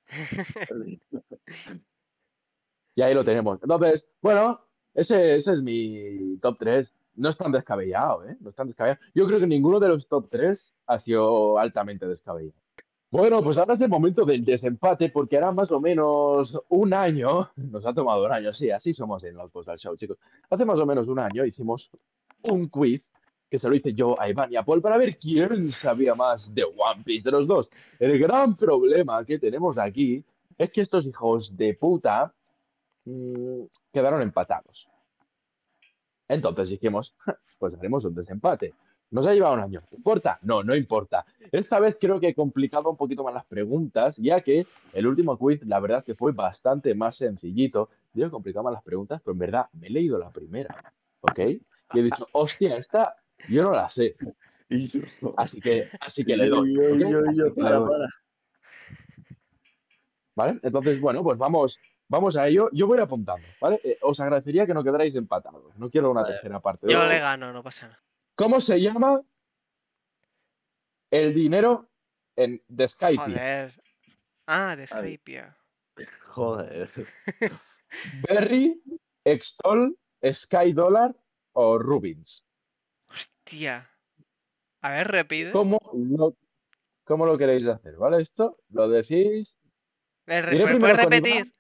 Y 2.98 3.02
ahí 3.02 3.14
lo 3.14 3.24
tenemos. 3.24 3.60
Entonces, 3.62 4.06
bueno, 4.22 4.60
ese, 4.94 5.36
ese 5.36 5.54
es 5.54 5.62
mi 5.62 6.38
top 6.40 6.58
3. 6.58 6.94
No 7.16 7.30
es 7.30 7.38
tan 7.38 7.52
descabellado, 7.52 8.28
¿eh? 8.28 8.38
No 8.40 8.50
es 8.50 8.56
tan 8.56 8.68
descabellado. 8.68 9.00
Yo 9.14 9.28
creo 9.28 9.40
que 9.40 9.48
ninguno 9.48 9.80
de 9.80 9.88
los 9.88 10.08
top 10.08 10.30
3 10.30 10.74
ha 10.88 11.00
sido 11.00 11.58
altamente 11.58 12.08
descabellado. 12.08 12.60
Bueno, 13.10 13.42
pues 13.42 13.56
ahora 13.58 13.76
es 13.76 13.82
el 13.82 13.90
momento 13.90 14.26
del 14.26 14.44
desempate, 14.44 15.10
porque 15.10 15.38
hará 15.38 15.52
más 15.52 15.72
o 15.72 15.80
menos 15.80 16.60
un 16.70 16.94
año, 16.94 17.50
nos 17.56 17.86
ha 17.86 17.94
tomado 17.94 18.26
un 18.26 18.32
año, 18.32 18.52
sí, 18.52 18.70
así 18.70 18.92
somos 18.92 19.24
en 19.24 19.36
los 19.36 19.50
post 19.52 19.70
del 19.70 19.78
show, 19.78 19.96
chicos. 19.96 20.18
Hace 20.50 20.66
más 20.66 20.80
o 20.80 20.86
menos 20.86 21.08
un 21.08 21.20
año 21.20 21.46
hicimos 21.46 21.90
un 22.44 22.68
quiz 22.68 23.04
que 23.50 23.58
se 23.58 23.68
lo 23.68 23.76
hice 23.76 23.94
yo 23.94 24.20
a 24.20 24.30
Iván 24.30 24.52
y 24.52 24.56
a 24.56 24.64
Paul 24.64 24.82
para 24.82 24.98
ver 24.98 25.16
quién 25.18 25.70
sabía 25.72 26.16
más 26.16 26.54
de 26.54 26.64
One 26.64 27.04
Piece 27.04 27.24
de 27.24 27.32
los 27.32 27.48
dos. 27.48 27.70
El 28.00 28.20
gran 28.20 28.56
problema 28.56 29.24
que 29.26 29.40
tenemos 29.40 29.78
aquí 29.78 30.24
es 30.58 30.70
que 30.70 30.82
estos 30.82 31.06
hijos 31.06 31.56
de 31.56 31.74
puta 31.76 32.34
mm, 33.06 33.62
quedaron 33.92 34.22
empatados. 34.22 34.88
Entonces 36.28 36.68
dijimos, 36.70 37.16
pues 37.58 37.74
haremos 37.76 38.04
un 38.04 38.16
desempate. 38.16 38.74
Nos 39.10 39.26
ha 39.26 39.34
llevado 39.34 39.54
un 39.54 39.62
año. 39.62 39.82
¿Importa? 39.92 40.38
No, 40.42 40.64
no 40.64 40.76
importa. 40.76 41.26
Esta 41.50 41.80
vez 41.80 41.96
creo 41.98 42.20
que 42.20 42.30
he 42.30 42.36
complicado 42.36 42.90
un 42.90 42.98
poquito 42.98 43.24
más 43.24 43.34
las 43.34 43.46
preguntas, 43.46 44.18
ya 44.18 44.42
que 44.42 44.66
el 44.94 45.08
último 45.08 45.38
quiz, 45.38 45.66
la 45.66 45.80
verdad 45.80 46.00
es 46.00 46.04
que 46.04 46.16
fue 46.16 46.34
bastante 46.34 46.94
más 46.94 47.16
sencillito. 47.16 47.90
Digo, 48.12 48.28
he 48.28 48.32
complicado 48.32 48.64
más 48.66 48.74
las 48.74 48.84
preguntas, 48.84 49.22
pero 49.24 49.32
en 49.32 49.40
verdad 49.40 49.68
me 49.72 49.88
he 49.88 49.92
leído 49.92 50.20
la 50.20 50.30
primera, 50.30 50.94
¿ok? 51.22 51.40
Y 51.94 52.00
he 52.00 52.04
dicho, 52.04 52.28
hostia, 52.34 52.78
esta 52.78 53.16
yo 53.50 53.64
no 53.64 53.72
la 53.72 53.88
sé. 53.88 54.16
Injusto. 54.70 55.34
Así 55.38 55.62
que, 55.62 55.88
así 56.02 56.26
que 56.26 56.36
le 56.36 56.50
doy. 56.50 56.76
Yo, 56.76 56.82
¿ok? 56.94 56.98
yo, 57.00 57.10
yo, 57.10 57.20
Así 57.30 57.38
que 57.38 57.44
le 57.44 57.52
para, 57.64 57.76
doy. 57.78 57.90
para. 57.90 58.08
¿Vale? 60.36 60.60
Entonces, 60.62 61.00
bueno, 61.00 61.24
pues 61.24 61.38
vamos, 61.38 61.80
vamos 62.08 62.36
a 62.36 62.48
ello. 62.48 62.70
Yo 62.74 62.86
voy 62.86 63.00
apuntando, 63.00 63.48
¿vale? 63.62 63.80
Eh, 63.84 63.98
os 64.02 64.20
agradecería 64.20 64.66
que 64.66 64.74
no 64.74 64.84
quedarais 64.84 65.16
empatados. 65.16 65.76
No 65.78 65.90
quiero 65.90 66.12
una 66.12 66.22
Vale. 66.22 66.34
tercera 66.36 66.60
parte. 66.60 66.88
Yo 66.92 67.06
le 67.08 67.20
gano, 67.20 67.52
no 67.54 67.64
pasa 67.64 67.88
nada. 67.88 68.04
¿Cómo 68.36 68.60
se 68.60 68.80
llama 68.80 69.22
el 71.10 71.34
dinero 71.34 71.90
en 72.36 72.62
The 72.76 72.88
Skype? 72.88 73.24
Joder. 73.24 73.82
Ah, 74.46 74.76
de. 74.76 74.86
Skype. 74.86 75.54
Joder. 76.28 76.92
¿Berry, 78.30 78.82
Extol, 79.24 79.98
Sky 80.24 80.74
Dollar 80.74 81.16
o 81.60 81.80
Rubins? 81.80 82.44
Hostia. 83.10 83.90
A 84.82 84.92
ver, 84.92 85.08
repite. 85.08 85.52
¿Cómo 85.52 85.80
lo, 85.94 86.36
cómo 87.04 87.26
lo 87.26 87.36
queréis 87.36 87.66
hacer? 87.66 87.96
¿Vale? 87.96 88.22
Esto 88.22 88.60
lo 88.70 88.88
decís. 88.88 89.58
¿Puedes 90.26 90.98
repetir? 90.98 91.52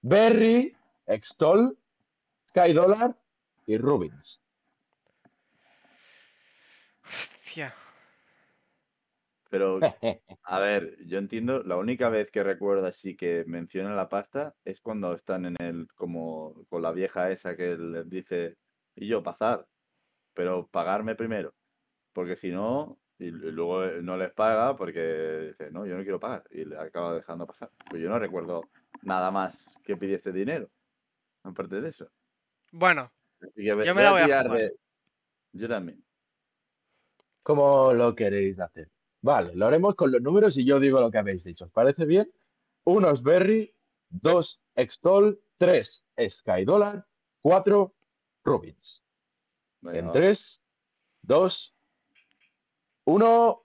Berry, 0.00 0.74
Extol, 1.06 1.76
Sky 2.48 2.72
Dollar 2.72 3.14
y 3.66 3.76
Rubins. 3.76 4.40
Hostia. 7.04 7.74
Pero, 9.50 9.80
a 10.44 10.58
ver, 10.60 10.96
yo 11.04 11.18
entiendo, 11.18 11.62
la 11.62 11.76
única 11.76 12.08
vez 12.08 12.30
que 12.30 12.42
recuerdo 12.42 12.86
así 12.86 13.16
que 13.16 13.44
menciona 13.46 13.94
la 13.94 14.08
pasta 14.08 14.54
es 14.64 14.80
cuando 14.80 15.12
están 15.12 15.44
en 15.44 15.56
el, 15.60 15.88
como 15.94 16.64
con 16.70 16.80
la 16.80 16.92
vieja 16.92 17.30
esa 17.30 17.54
que 17.54 17.76
les 17.76 18.08
dice, 18.08 18.56
y 19.00 19.06
yo 19.06 19.22
pasar, 19.22 19.66
pero 20.34 20.66
pagarme 20.66 21.14
primero, 21.14 21.54
porque 22.12 22.36
si 22.36 22.50
no, 22.50 22.98
y, 23.18 23.30
luego 23.30 23.84
eh, 23.84 24.02
no 24.02 24.16
les 24.16 24.32
paga 24.32 24.76
porque 24.76 25.48
dice, 25.48 25.70
no, 25.70 25.86
yo 25.86 25.96
no 25.96 26.02
quiero 26.02 26.20
pagar, 26.20 26.44
y 26.50 26.64
le 26.64 26.76
acaba 26.78 27.14
dejando 27.14 27.46
pasar. 27.46 27.70
Pues 27.88 28.02
yo 28.02 28.08
no 28.08 28.18
recuerdo 28.18 28.62
nada 29.02 29.30
más 29.30 29.76
que 29.84 29.96
pidiese 29.96 30.32
dinero, 30.32 30.68
aparte 31.44 31.80
de 31.80 31.88
eso. 31.90 32.10
Bueno, 32.72 33.10
Así 33.40 33.62
que 33.62 33.74
ve- 33.74 33.86
Yo 33.86 33.94
me 33.94 34.02
la 34.02 34.10
voy 34.10 34.22
a 34.22 34.24
jugar. 34.24 34.50
de- 34.50 34.76
Yo 35.52 35.68
también. 35.68 36.04
¿Cómo 37.44 37.92
lo 37.94 38.14
queréis 38.14 38.58
hacer? 38.58 38.90
Vale, 39.22 39.54
lo 39.54 39.66
haremos 39.66 39.94
con 39.94 40.10
los 40.10 40.20
números 40.20 40.56
y 40.56 40.64
yo 40.64 40.78
digo 40.80 41.00
lo 41.00 41.10
que 41.10 41.18
habéis 41.18 41.44
dicho. 41.44 41.64
¿Os 41.64 41.70
parece 41.70 42.04
bien? 42.04 42.30
Uno 42.84 43.10
es 43.10 43.22
Berry, 43.22 43.72
dos 44.10 44.60
Extol, 44.74 45.40
tres 45.56 46.04
Sky 46.18 46.64
Dollar, 46.64 47.06
cuatro 47.40 47.94
Venga, 49.80 49.98
En 49.98 50.08
va. 50.08 50.12
tres, 50.12 50.60
dos, 51.22 51.74
uno. 53.04 53.64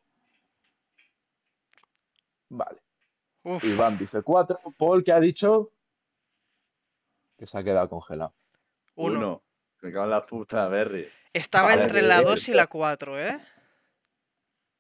Vale. 2.49 2.81
Uf, 3.43 3.63
Iván 3.63 3.97
dice 3.97 4.21
cuatro. 4.21 4.59
Paul, 4.77 5.03
¿qué 5.03 5.11
ha 5.11 5.19
dicho? 5.19 5.71
Que 7.37 7.45
se 7.45 7.57
ha 7.57 7.63
quedado 7.63 7.89
congelado. 7.89 8.33
uno. 8.95 9.17
Uno. 9.19 9.43
Me 9.81 9.91
cago 9.91 10.05
en 10.05 10.11
la 10.11 10.25
puta, 10.25 10.67
Berry. 10.69 11.07
Estaba 11.33 11.69
Vale, 11.69 11.81
entre 11.83 12.01
la 12.03 12.17
bien. 12.19 12.27
2 12.29 12.47
y 12.49 12.53
la 12.53 12.67
4, 12.67 13.19
¿eh? 13.19 13.39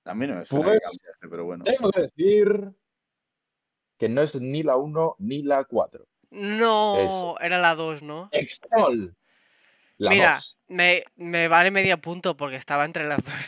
A 0.05 0.13
mí 0.13 0.27
no 0.27 0.35
me 0.35 0.45
suena 0.45 0.65
que 0.73 0.79
Pues- 0.79 0.81
cambiase, 0.97 1.27
pero 1.29 1.45
bueno. 1.45 1.63
Tengo 1.65 1.91
que 1.91 2.01
decir 2.01 2.71
que 3.97 4.07
no 4.07 4.21
es 4.21 4.35
ni 4.35 4.63
la 4.63 4.77
uno 4.77 5.15
ni 5.19 5.43
la 5.43 5.63
cuatro. 5.65 6.07
No, 6.29 7.35
era 7.41 7.59
la 7.59 7.75
2, 7.75 8.01
¿no? 8.03 8.29
Extol. 8.31 9.13
La 9.97 10.09
Mira, 10.09 10.35
dos. 10.35 10.57
me, 10.67 11.03
me 11.15 11.47
vale 11.47 11.71
medio 11.71 11.97
punto 11.99 12.35
porque 12.35 12.55
estaba 12.57 12.85
entre 12.85 13.07
las 13.07 13.23
dos. 13.23 13.33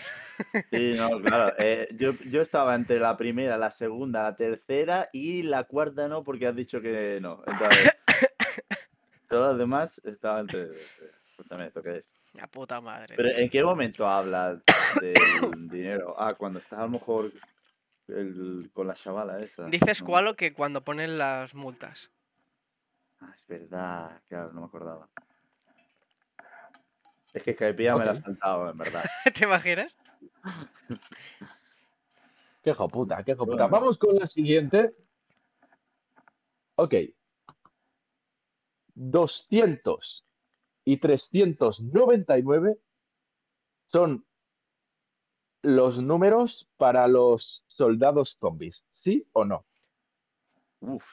Sí, 0.70 0.92
no, 0.98 1.22
claro. 1.22 1.56
eh, 1.60 1.88
yo, 1.98 2.12
yo 2.30 2.42
estaba 2.42 2.76
entre 2.76 3.00
la 3.00 3.16
primera, 3.16 3.58
la 3.58 3.72
segunda, 3.72 4.24
la 4.24 4.34
tercera 4.36 5.10
y 5.14 5.44
la 5.44 5.64
cuarta 5.64 6.10
no, 6.10 6.26
porque 6.26 6.46
has 6.46 6.56
dicho 6.58 6.82
que 6.82 7.20
no. 7.22 7.42
Entonces, 7.48 7.90
todos 9.30 9.50
los 9.52 9.58
demás 9.58 10.02
estaban 10.04 10.42
entre. 10.42 10.72
Cuéntame 11.38 11.68
esto 11.68 11.82
qué 11.82 11.98
es. 12.00 12.12
La 12.34 12.48
puta 12.48 12.82
madre. 12.82 13.14
Pero 13.16 13.30
tío. 13.30 13.38
¿en 13.40 13.50
qué 13.50 13.64
momento 13.64 14.06
hablas 14.06 14.60
del 15.00 15.14
dinero? 15.70 16.16
Ah, 16.18 16.34
cuando 16.38 16.60
estás 16.60 16.80
a 16.80 16.84
lo 16.84 16.90
mejor 16.90 17.32
el- 18.10 18.70
con 18.74 18.88
la 18.88 18.94
chavala 18.96 19.40
esa. 19.40 19.68
Dices 19.68 20.02
¿no? 20.02 20.08
cuál 20.08 20.28
o 20.28 20.36
que 20.36 20.52
cuando 20.52 20.84
ponen 20.84 21.18
las 21.18 21.56
multas. 21.56 22.12
Ah, 23.22 23.32
es 23.34 23.48
verdad, 23.48 24.22
claro, 24.28 24.52
no 24.52 24.60
me 24.60 24.68
acordaba. 24.68 25.08
Es 27.36 27.44
que 27.44 27.54
Skypiea 27.54 27.98
me 27.98 28.06
la 28.06 28.12
ha 28.12 28.16
saltado, 28.16 28.72
en 28.72 28.78
verdad. 28.78 29.04
¿Te 29.38 29.44
imaginas? 29.44 29.98
Qué 32.64 32.70
hijo 32.70 32.88
puta, 32.88 33.22
qué 33.24 33.34
hijo 33.34 33.46
puta. 33.46 33.68
Bueno. 33.68 33.70
Vamos 33.70 33.98
con 33.98 34.16
la 34.16 34.26
siguiente. 34.26 34.96
Ok. 36.76 36.94
200 38.94 40.26
y 40.86 40.98
399 40.98 42.78
son 43.88 44.26
los 45.62 46.02
números 46.02 46.70
para 46.78 47.06
los 47.10 47.66
soldados 47.68 48.38
zombies. 48.40 48.86
¿Sí 48.90 49.28
o 49.34 49.44
no? 49.44 49.66
Uf, 50.80 51.06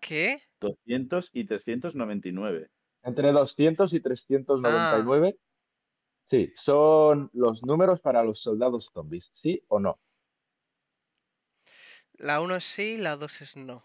¿Qué? 0.00 0.42
200 0.60 1.30
y 1.32 1.44
399. 1.44 2.70
Entre 3.04 3.30
200 3.30 3.92
y 3.92 4.00
399. 4.00 5.36
Ah. 5.38 5.49
Sí, 6.30 6.48
son 6.54 7.28
los 7.32 7.64
números 7.64 7.98
para 8.00 8.22
los 8.22 8.40
soldados 8.40 8.88
zombies. 8.94 9.28
¿Sí 9.32 9.60
o 9.66 9.80
no? 9.80 9.98
La 12.14 12.40
1 12.40 12.54
es 12.54 12.64
sí, 12.64 12.96
la 12.98 13.16
2 13.16 13.40
es 13.42 13.56
no. 13.56 13.84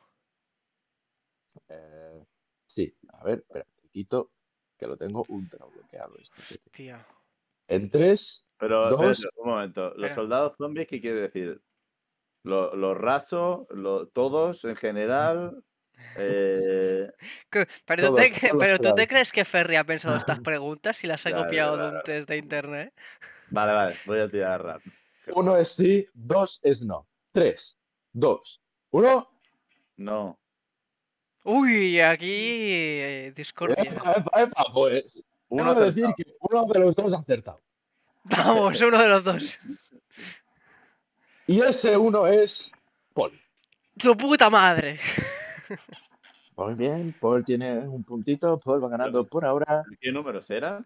Eh, 1.70 2.24
sí, 2.68 2.96
a 3.14 3.24
ver, 3.24 3.40
espera, 3.40 3.66
te 3.82 3.90
quito 3.90 4.32
que 4.78 4.86
lo 4.86 4.96
tengo 4.96 5.24
ultra 5.30 5.66
bloqueado. 5.66 6.14
Tío. 6.72 6.98
En 7.68 7.90
3, 7.90 8.46
Pero, 8.60 8.90
Dos. 8.92 9.26
un 9.38 9.50
momento. 9.50 9.86
¿Los 9.86 9.96
Espera. 9.96 10.16
soldados 10.16 10.54
zombies 10.58 10.88
qué 10.88 11.02
quiere 11.02 11.22
decir? 11.22 11.62
¿Lo- 12.44 12.76
¿Los 12.76 12.96
rasos? 12.96 13.66
lo- 13.72 14.08
¿Todos 14.10 14.66
en 14.66 14.76
general? 14.76 15.64
Eh. 16.18 17.12
Pero, 17.86 18.10
tú 18.10 18.16
te, 18.16 18.30
todos 18.30 18.60
pero 18.60 18.78
tú 18.78 18.84
te 18.84 18.90
soldados. 18.90 19.08
crees 19.08 19.32
que 19.32 19.46
Ferry 19.46 19.76
ha 19.76 19.84
pensado 19.84 20.16
estas 20.16 20.40
preguntas 20.42 21.04
y 21.04 21.08
las 21.08 21.26
ha 21.26 21.32
copiado 21.32 21.78
de 21.78 21.96
un 21.96 22.04
test 22.04 22.30
de 22.30 22.38
internet? 22.38 22.94
Vale, 23.50 23.74
vale, 23.74 23.96
voy 24.06 24.20
a 24.20 24.30
tirar 24.30 24.64
rap. 24.64 24.82
uno 25.34 25.58
es 25.58 25.70
sí, 25.70 26.08
dos 26.14 26.60
es 26.64 26.82
no. 26.82 27.08
3, 27.34 27.78
2, 28.14 28.62
1. 28.92 29.30
No. 29.98 30.40
Uy, 31.44 32.00
aquí 32.00 32.32
eh, 32.32 33.34
discordia. 33.36 33.84
Epa, 33.84 34.14
epa, 34.14 34.42
epa, 34.42 34.66
pues. 34.74 35.24
Uno 35.50 35.76
decir 35.76 36.06
que 36.18 36.24
uno 36.40 36.66
de 36.66 36.80
los 36.80 36.96
dos 36.96 37.14
ha 37.14 37.18
acertado. 37.18 37.62
Vamos, 38.24 38.82
uno 38.82 38.98
de 38.98 39.10
los 39.10 39.24
dos. 39.24 39.60
Y 41.46 41.62
ese 41.62 41.96
uno 41.96 42.26
es 42.26 42.72
Paul. 43.14 43.40
¡Tu 43.98 44.18
puta 44.18 44.50
madre! 44.50 44.98
Muy 46.58 46.74
bien, 46.76 47.14
Paul 47.20 47.44
tiene 47.44 47.80
un 47.80 48.04
puntito, 48.04 48.58
Paul 48.58 48.84
va 48.84 48.90
ganando 48.90 49.26
por 49.26 49.44
ahora. 49.44 49.84
¿Qué 50.00 50.12
números 50.12 50.50
era? 50.50 50.80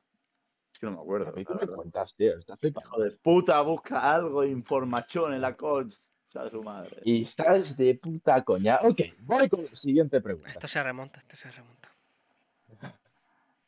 Es 0.74 0.80
que 0.80 0.86
no 0.88 0.94
me 0.94 1.02
acuerdo. 1.02 1.30
A 1.30 1.34
qué 1.34 1.46
me 1.54 1.68
cuentas, 1.68 2.16
tío, 2.16 2.38
estás 2.38 2.60
flipando. 2.60 2.90
Hijo 2.90 3.02
de 3.04 3.12
puta, 3.12 3.62
busca 3.62 4.14
algo, 4.14 4.44
información 4.44 5.34
en 5.34 5.42
la 5.42 5.56
coach. 5.56 5.94
¿Sabes 6.26 6.52
su 6.52 6.62
madre? 6.62 7.02
Y 7.06 7.24
estás 7.24 7.76
de 7.76 7.96
puta 7.96 8.44
coña. 8.44 8.80
Ok, 8.84 9.00
voy 9.22 9.50
con 9.50 9.66
la 9.66 9.74
siguiente 9.74 10.22
pregunta. 10.22 10.50
Esto 10.50 10.68
se 10.68 10.84
remonta, 10.84 11.20
esto 11.20 11.36
se 11.36 11.52
remonta. 11.52 11.90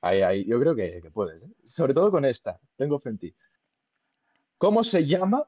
Ahí, 0.02 0.22
ahí, 0.22 0.46
yo 0.46 0.60
creo 0.60 0.76
que, 0.76 1.02
que 1.02 1.12
puedes, 1.12 1.42
¿eh? 1.42 1.50
Sobre 1.64 1.94
todo 1.94 2.10
con 2.12 2.26
esta, 2.26 2.60
tengo 2.76 3.00
fe 3.00 3.10
en 3.10 3.18
ti. 3.18 3.36
¿Cómo 4.58 4.84
se 4.84 5.06
llama 5.06 5.48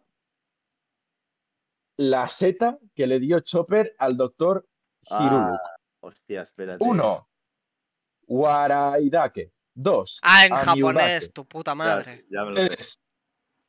la 1.97 2.25
seta 2.27 2.79
que 2.95 3.07
le 3.07 3.19
dio 3.19 3.39
Chopper 3.39 3.95
al 3.99 4.17
doctor 4.17 4.67
Hiruluk? 5.09 5.59
Ah, 5.61 5.75
hostia, 6.01 6.41
espérate. 6.43 6.83
Uno, 6.83 7.27
Waraidake. 8.27 9.51
Dos, 9.75 10.19
Ah, 10.21 10.45
en 10.45 10.53
Amiudake. 10.53 10.81
japonés, 10.81 11.33
tu 11.33 11.45
puta 11.47 11.73
madre. 11.73 12.25
ya 12.29 12.43
me 12.45 12.51
lo 12.51 12.57
sé. 12.61 12.67
Tres, 12.67 12.99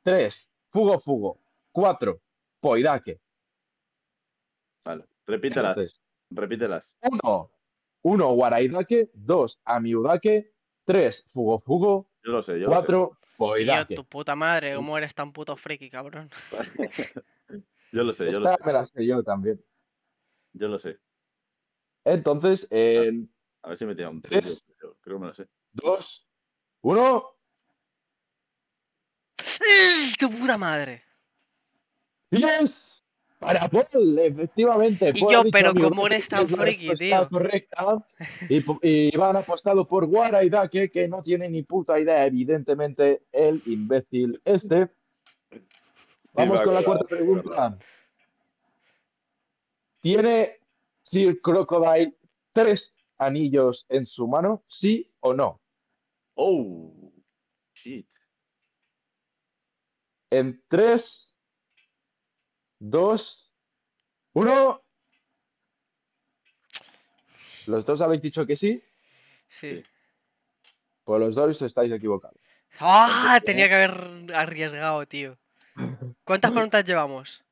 tres, 0.03 0.51
Fugo 0.69 0.99
Fugo. 0.99 1.41
Cuatro, 1.73 2.21
Poidake. 2.61 3.21
Vale. 4.85 5.07
Repítelas, 5.27 5.71
Entonces, 5.71 6.01
repítelas. 6.31 6.97
uno, 7.11 7.51
uno, 8.03 8.31
Waraidake. 8.33 9.11
Dos, 9.15 9.59
Amiudake. 9.65 10.53
Tres, 10.85 11.25
Fugo 11.33 11.59
Fugo. 11.61 12.11
Yo 12.23 12.33
lo 12.33 12.43
sé, 12.43 12.61
yo 12.61 12.67
Cuatro, 12.69 13.19
Tío, 13.21 13.37
Poidake. 13.39 13.95
tu 13.95 14.05
puta 14.05 14.37
madre, 14.37 14.75
¿cómo 14.77 14.99
eres 14.99 15.15
tan 15.15 15.33
puto 15.33 15.57
friki, 15.57 15.89
cabrón? 15.89 16.29
lo 16.53 16.59
sé. 16.93 17.13
Yo 17.93 18.03
lo 18.05 18.13
sé, 18.13 18.31
yo 18.31 18.41
lo 18.41 18.51
Esta 18.51 18.59
sé. 18.63 18.67
me 18.67 18.73
la 18.75 18.85
sé 18.85 19.07
yo 19.07 19.23
también. 19.23 19.65
Yo 20.53 20.69
lo 20.69 20.79
sé. 20.79 20.99
Entonces, 22.05 22.67
en 22.71 23.31
A 23.63 23.71
ver 23.71 23.79
si 23.79 23.87
me 23.87 23.95
tira 23.95 24.11
un 24.11 24.21
Tres. 24.21 24.43
trillo, 24.43 24.61
pero 24.79 24.97
creo 25.01 25.17
que 25.17 25.21
me 25.21 25.27
lo 25.29 25.35
sé. 25.35 25.49
dos, 25.73 26.29
uno. 26.83 27.31
¡Tu 30.19 30.31
puta 30.31 30.59
madre! 30.59 31.03
¡Yes! 32.31 32.95
Para 33.39 33.69
Paul, 33.69 34.19
efectivamente. 34.19 35.13
Y 35.15 35.21
Paul 35.21 35.33
yo, 35.33 35.43
pero 35.51 35.75
¿cómo 35.75 36.07
eres 36.07 36.29
que 36.29 36.37
tan 36.37 36.49
friki, 36.49 36.93
tío? 36.95 37.29
correcta. 37.29 38.07
Y, 38.49 39.17
ha 39.19 39.31
apostado 39.31 39.87
por 39.87 40.05
Waraidake, 40.05 40.89
que 40.89 41.09
no 41.09 41.21
tiene 41.21 41.49
ni 41.49 41.63
puta 41.63 41.99
idea, 41.99 42.25
evidentemente, 42.25 43.25
el 43.33 43.61
imbécil 43.67 44.41
este. 44.45 44.89
Vamos 46.33 46.61
con 46.63 46.75
la 46.75 46.83
cuarta 46.83 47.05
pregunta. 47.05 47.79
¿Tiene 50.01 50.59
Sir 51.15 51.41
Crocodile 51.41 52.19
tres 52.51 52.93
anillos 53.19 53.87
en 53.89 54.05
su 54.05 54.27
mano? 54.27 54.65
¿Sí 54.67 55.15
o 55.21 55.33
no? 55.33 55.63
Oh, 56.35 57.13
shit. 57.73 58.09
En 60.29 60.61
tres, 60.67 61.33
dos, 62.81 63.55
uno. 64.33 64.83
¿Los 67.69 67.87
dos 67.87 68.01
habéis 68.01 68.21
dicho 68.21 68.45
que 68.45 68.57
sí? 68.57 68.83
Sí. 69.47 69.77
Sí. 69.77 69.85
Pues 71.05 71.21
los 71.21 71.37
dos 71.37 71.63
estáis 71.63 71.93
equivocados. 71.93 72.41
¡Ah! 72.81 73.41
Tenía 73.45 73.69
que 73.69 73.75
haber 73.75 74.35
arriesgado, 74.35 75.07
tío. 75.07 75.39
¿Cuántas 76.25 76.51
preguntas 76.51 76.85
llevamos? 76.85 77.45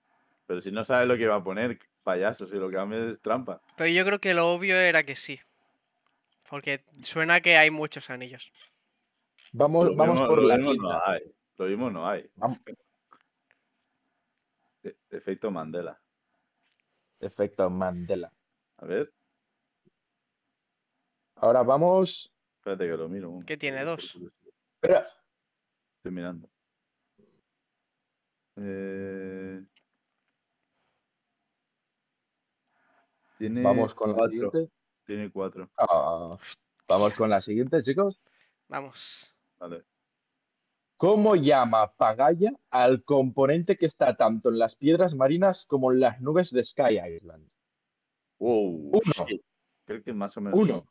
Pero 0.46 0.60
si 0.60 0.72
no 0.72 0.84
sabes 0.84 1.06
lo 1.06 1.16
que 1.16 1.28
va 1.28 1.36
a 1.36 1.44
poner, 1.44 1.78
payaso, 2.03 2.46
si 2.46 2.55
lo 2.57 2.68
que 2.70 2.78
meter 2.84 3.09
es 3.11 3.20
trampa. 3.22 3.61
Pero 3.76 3.90
yo 3.90 4.05
creo 4.05 4.18
que 4.20 4.34
lo 4.34 4.48
obvio 4.53 4.76
era 4.76 5.03
que 5.05 5.16
sí. 5.16 5.40
Porque 6.48 6.84
suena 7.03 7.40
que 7.40 7.57
hay 7.57 7.70
muchos 7.70 8.11
anillos. 8.11 8.53
Vamos, 9.53 9.86
Lo 9.86 9.96
vamos 9.96 10.18
mismo- 10.18 10.28
por 10.28 10.42
lo 10.42 10.48
la 10.48 10.57
mismo 10.57 10.74
no 10.74 11.05
hay. 11.07 11.22
Lo 11.59 11.66
mismo 11.66 11.90
no 11.90 12.09
hay. 12.09 12.28
Vamos. 12.36 12.59
E- 14.82 14.96
Efecto 15.11 15.50
Mandela. 15.50 16.00
Efecto 17.20 17.68
Mandela. 17.70 18.32
A 18.78 18.86
ver, 18.86 19.12
Ahora 21.36 21.62
vamos. 21.62 22.32
espérate 22.59 22.84
que 22.88 22.96
lo 22.96 23.09
miro. 23.09 23.40
¿Qué 23.46 23.57
tiene, 23.57 23.84
dos? 23.84 24.16
Espera. 24.74 25.07
Estoy 25.96 26.12
mirando. 26.12 26.48
Eh... 28.57 29.62
Tiene 33.43 33.61
Vamos 33.61 33.93
con 33.93 34.12
la 34.12 34.28
siguiente. 34.28 34.70
Tiene 35.05 35.28
cuatro. 35.32 35.68
Ah, 35.76 36.38
vamos 36.86 37.12
con 37.14 37.28
la 37.28 37.40
siguiente, 37.40 37.80
chicos. 37.80 38.20
Vamos. 38.68 39.34
Vale. 39.59 39.82
¿Cómo 40.97 41.34
llama 41.34 41.93
Pagaya 41.93 42.53
al 42.70 43.03
componente 43.03 43.76
que 43.76 43.86
está 43.86 44.16
tanto 44.16 44.49
en 44.51 44.61
las 44.61 44.76
piedras 44.76 45.16
marinas 45.16 45.66
como 45.66 45.90
en 45.90 45.99
las 45.99 46.20
nubes 46.20 46.53
de 46.53 46.62
Sky 46.62 47.01
Island? 47.16 47.51
Wow. 48.38 48.93
Uno. 48.93 49.26
Creo 49.86 50.03
que 50.05 50.12
más 50.12 50.36
o 50.36 50.40
menos. 50.40 50.61
Uno. 50.61 50.86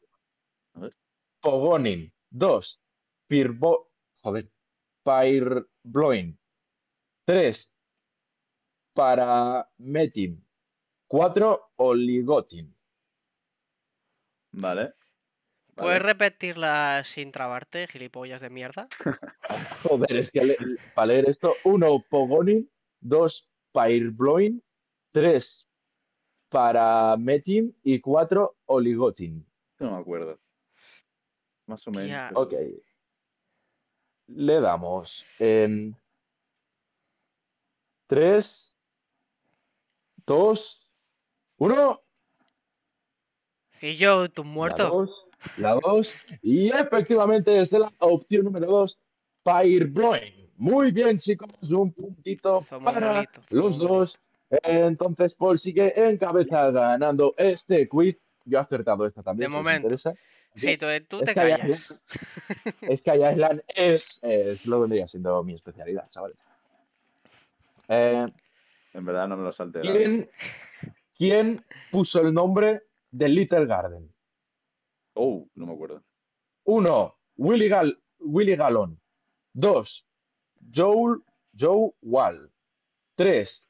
A 0.74 0.80
ver. 0.82 0.96
Pogonin. 1.40 2.12
Dos. 2.30 2.82
Firbo... 3.30 3.94
Joder. 4.22 4.52
Firebloin. 5.06 6.38
Tres. 7.24 7.72
Parametin. 8.94 10.46
Cuatro. 11.12 11.72
Oligotin. 11.76 12.74
Vale. 14.54 14.94
¿Puedes 15.76 16.00
Vale. 16.00 16.14
repetirla 16.14 17.02
sin 17.04 17.34
trabarte, 17.34 17.86
gilipollas 17.88 18.40
de 18.40 18.50
mierda? 18.50 18.88
Joder, 19.84 20.16
es 20.16 20.32
que 20.32 20.46
le- 20.46 20.58
para 20.96 21.08
leer 21.08 21.28
esto, 21.28 21.54
uno, 21.66 22.02
Pogonin, 22.10 22.72
dos, 23.02 23.46
Firebloin, 23.74 24.64
tres, 25.10 25.68
Parametin 26.50 27.78
y 27.84 28.00
cuatro, 28.00 28.56
Oligotin. 28.68 29.46
No 29.80 29.92
me 29.92 29.98
acuerdo. 29.98 30.40
Más 31.66 31.86
o 31.88 31.92
menos. 31.92 32.06
Tía. 32.08 32.28
pero- 32.30 32.42
Ok. 32.42 32.54
Le 34.28 34.62
damos 34.62 35.26
en 35.40 35.94
tres, 38.08 38.78
dos, 40.26 40.81
uno. 41.66 42.02
Si 43.70 43.96
yo, 43.96 44.30
tu 44.30 44.44
La 44.44 44.50
muerto. 44.50 44.90
dos, 44.90 45.28
la 45.58 45.76
dos. 45.76 46.14
Y 46.42 46.70
efectivamente 46.70 47.60
es 47.60 47.72
la 47.72 47.92
opción 48.00 48.46
número 48.46 48.68
dos, 48.68 48.98
Firebloin. 49.44 50.50
Muy 50.58 50.92
bien, 50.92 51.18
chicos, 51.18 51.50
un 51.72 51.92
puntito 51.92 52.62
Somos 52.62 52.94
para 52.94 53.14
bonitos, 53.14 53.52
los 53.52 53.78
dos. 53.78 54.20
Entonces, 54.50 55.34
Paul 55.34 55.58
sigue 55.58 55.94
en 56.00 56.18
cabeza 56.18 56.70
ganando 56.72 57.34
este 57.38 57.88
quiz. 57.88 58.18
Yo 58.44 58.58
he 58.58 58.62
acertado 58.62 59.06
esta 59.06 59.22
también. 59.22 59.50
De 59.50 59.56
si 59.56 59.58
momento. 59.58 59.88
interesa. 59.88 60.14
Sí, 60.56 60.78
tú, 60.78 60.86
tú 61.08 61.20
Es 61.22 61.26
te 61.26 61.34
que 61.34 61.40
hay- 61.40 61.52
callas. 61.62 61.94
Sky 62.98 63.24
Island 63.32 63.64
es, 63.68 64.20
es 64.24 64.66
lo 64.66 64.82
vendría 64.82 65.06
siendo 65.08 65.42
mi 65.44 65.54
especialidad, 65.54 66.10
¿sabes? 66.10 66.38
Eh, 67.88 68.26
En 68.94 69.06
verdad 69.06 69.28
no 69.28 69.38
me 69.38 69.44
lo 69.44 69.52
salté. 69.52 69.82
¿quién, 69.82 70.30
quién 71.22 71.64
puso 71.92 72.20
el 72.22 72.34
nombre 72.34 72.82
de 73.12 73.30
Little 73.30 73.68
Garden? 73.68 74.12
Oh, 75.14 75.48
no 75.54 75.68
me 75.68 75.74
acuerdo. 75.74 76.04
Uno, 76.64 77.16
Willy, 77.38 77.70
Gal 77.70 78.02
Willy 78.18 78.56
Galón. 78.56 79.00
Dos, 79.54 80.04
Joel, 80.74 81.22
Joe 81.56 81.92
Wall. 82.02 82.52
Tres, 83.14 83.64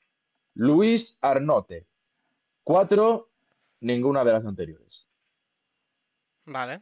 Luis 0.54 1.18
Arnote. 1.20 1.86
Cuatro, 2.64 3.32
ninguna 3.82 4.24
de 4.24 4.32
las 4.32 4.46
anteriores. 4.46 5.06
Vale. 6.46 6.80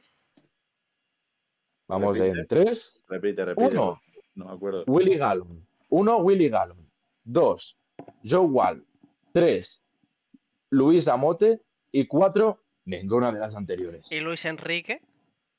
Vamos 1.88 2.15
Repite. 2.15 2.39
en 2.41 2.45
tres. 2.45 3.01
Repite, 3.07 3.43
repite. 3.43 3.76
Uno, 3.76 3.99
No 4.36 4.45
me 4.45 4.51
acuerdo. 4.51 4.84
Willy 4.86 5.17
Gallon. 5.17 5.65
Uno, 5.89 6.17
Willy 6.17 6.47
Gallon. 6.47 6.88
Dos, 7.24 7.76
Joe 8.24 8.45
Wall. 8.45 8.86
Tres, 9.34 9.78
Luis 10.70 11.07
Amote. 11.07 11.61
Y 11.91 12.05
cuatro, 12.05 12.63
ninguna 12.86 13.32
de 13.32 13.39
las 13.39 13.55
anteriores. 13.55 14.11
¿Y 14.11 14.20
Luis 14.20 14.45
Enrique? 14.45 15.01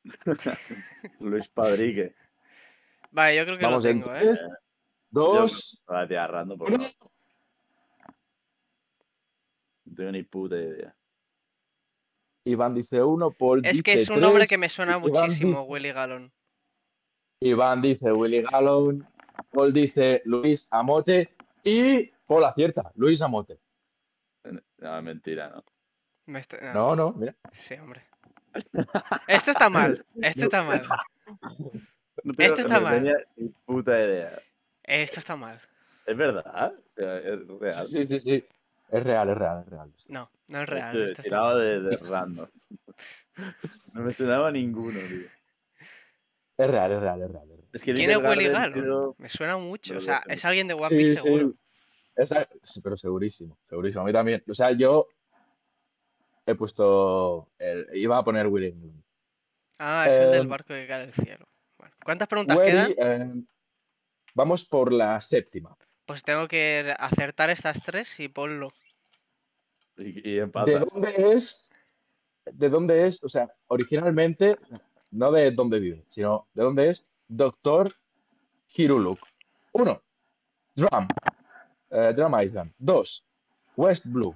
Luis 1.20 1.48
Padrique. 1.48 2.14
Vale, 3.10 3.36
yo 3.36 3.44
creo 3.44 3.58
que 3.58 3.64
Vamos 3.64 3.82
lo 3.82 3.90
en 3.90 4.00
tengo, 4.00 4.14
¿eh? 4.14 4.20
tres, 4.20 4.38
dos, 5.10 5.82
Ahora 5.86 6.06
te 6.06 6.14
random, 6.26 6.58
por 6.58 6.68
uno. 6.72 6.84
No 9.84 9.94
tengo 9.96 10.12
ni 10.12 10.22
puta 10.22 10.56
idea. 10.56 10.94
Iván 12.44 12.74
dice 12.74 13.02
uno, 13.02 13.30
Paul 13.32 13.62
Es 13.64 13.82
que 13.82 13.92
dice 13.92 14.04
es 14.04 14.10
un 14.10 14.20
nombre 14.20 14.40
tres, 14.40 14.48
que 14.50 14.58
me 14.58 14.68
suena 14.68 14.92
Iván 14.92 15.02
muchísimo, 15.02 15.60
dice- 15.60 15.70
Willy 15.72 15.92
Galón. 15.92 16.32
Iván 17.40 17.80
dice 17.80 18.12
Willy 18.12 18.42
Gallon. 18.42 19.06
Paul 19.50 19.72
dice 19.72 20.22
Luis 20.24 20.68
Amote. 20.70 21.34
Y 21.64 22.06
Paul 22.26 22.44
acierta, 22.44 22.92
Luis 22.94 23.20
Amote. 23.20 23.58
No, 24.78 25.02
mentira, 25.02 25.48
¿no? 25.50 25.64
Me 26.26 26.38
está- 26.40 26.72
No, 26.72 26.94
no, 26.96 27.12
mira. 27.12 27.34
Sí, 27.52 27.74
hombre. 27.74 28.02
Esto 29.28 29.50
está 29.52 29.68
mal. 29.70 30.04
Esto 30.22 30.44
está 30.44 30.62
mal. 30.64 30.82
No 32.22 32.34
Esto 32.36 32.60
está 32.60 32.74
no 32.80 32.80
mal. 32.82 33.26
ni 33.36 33.48
puta 33.64 33.92
idea. 33.98 34.38
Esto 34.82 35.20
está 35.20 35.36
mal. 35.36 35.58
Es 36.04 36.14
verdad. 36.16 36.74
O 36.74 36.92
sea, 36.94 37.16
es 37.18 37.48
real. 37.58 37.86
Sí, 37.86 38.06
sí, 38.06 38.20
sí. 38.20 38.44
Es 38.90 39.02
real, 39.04 39.30
es 39.30 39.38
real, 39.38 39.62
es 39.64 39.70
real. 39.70 39.92
No, 40.08 40.30
no 40.48 40.60
es 40.60 40.68
real. 40.68 40.88
Esto 40.88 40.98
Esto 41.06 41.12
está 41.12 41.22
tirado 41.22 41.54
mal. 41.54 41.58
de, 41.62 41.80
de 41.80 41.96
random. 41.96 42.48
No 43.94 44.02
me 44.02 44.10
sonaba 44.12 44.52
ninguno, 44.52 44.98
tío. 45.08 45.26
Es 46.58 46.70
real, 46.70 46.92
es 46.92 47.00
real, 47.00 47.22
es 47.22 47.30
real. 47.30 47.44
es 47.44 47.48
real. 47.56 47.64
Es 47.72 47.82
que 47.84 47.94
¿Quién 47.94 48.10
es 48.10 48.16
Willy 48.18 48.50
tío, 48.74 49.14
Me 49.16 49.28
suena 49.30 49.56
mucho. 49.56 49.96
O 49.96 50.00
sea, 50.02 50.22
es 50.28 50.44
alguien 50.44 50.68
de 50.68 50.74
One 50.74 50.88
Sí, 50.90 50.96
Piece 50.96 51.12
sí. 51.16 51.22
seguro. 51.22 51.54
Esa- 52.22 52.48
sí, 52.62 52.80
pero 52.80 52.96
segurísimo, 52.96 53.58
segurísimo. 53.68 54.02
A 54.02 54.04
mí 54.06 54.12
también. 54.12 54.42
O 54.48 54.54
sea, 54.54 54.72
yo 54.72 55.06
he 56.46 56.54
puesto. 56.54 57.48
el- 57.58 57.86
iba 57.94 58.18
a 58.18 58.24
poner 58.24 58.46
Willy 58.46 58.70
Gallon. 58.72 59.04
Ah, 59.78 60.06
es 60.08 60.14
el 60.18 60.30
del 60.32 60.40
Em, 60.42 60.48
barco 60.48 60.68
que 60.74 60.86
cae 60.86 61.00
del 61.06 61.14
cielo. 61.14 61.46
Bueno, 61.78 61.94
¿cuántas 62.04 62.28
preguntas 62.28 62.58
quedan? 62.58 62.94
eh, 62.98 63.42
vamos 64.34 64.62
por 64.64 64.92
la 64.92 65.18
séptima. 65.20 65.74
Pues 66.04 66.22
tengo 66.22 66.46
que 66.48 66.94
acertar 66.98 67.50
estas 67.50 67.80
tres 67.82 68.18
y 68.20 68.28
ponlo. 68.28 68.72
Y, 69.96 70.28
y 70.28 70.34
¿De 70.40 70.46
dónde 70.90 71.32
es? 71.34 71.70
¿De 72.44 72.68
dónde 72.68 73.06
es? 73.06 73.22
O 73.22 73.28
sea, 73.28 73.50
originalmente, 73.68 74.58
no 75.12 75.30
de 75.32 75.50
dónde 75.52 75.78
vive, 75.78 76.04
sino 76.08 76.48
de 76.52 76.62
dónde 76.64 76.88
es 76.88 77.04
Doctor 77.28 77.92
Hiruluk. 78.74 79.20
Uno, 79.72 80.02
Drum, 80.74 81.06
eh, 81.90 82.12
Drum 82.14 82.34
Island. 82.40 82.72
Dos, 82.78 83.24
West 83.76 84.04
Blue. 84.06 84.34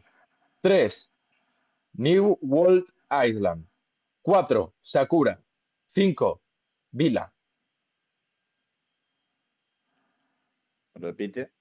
Tres, 0.61 1.11
New 1.95 2.39
World 2.43 2.87
Island. 3.11 3.67
Cuatro, 4.23 4.75
Sakura. 4.81 5.39
Cinco, 5.95 6.41
Vila. 6.91 7.31
Repite. 10.95 11.53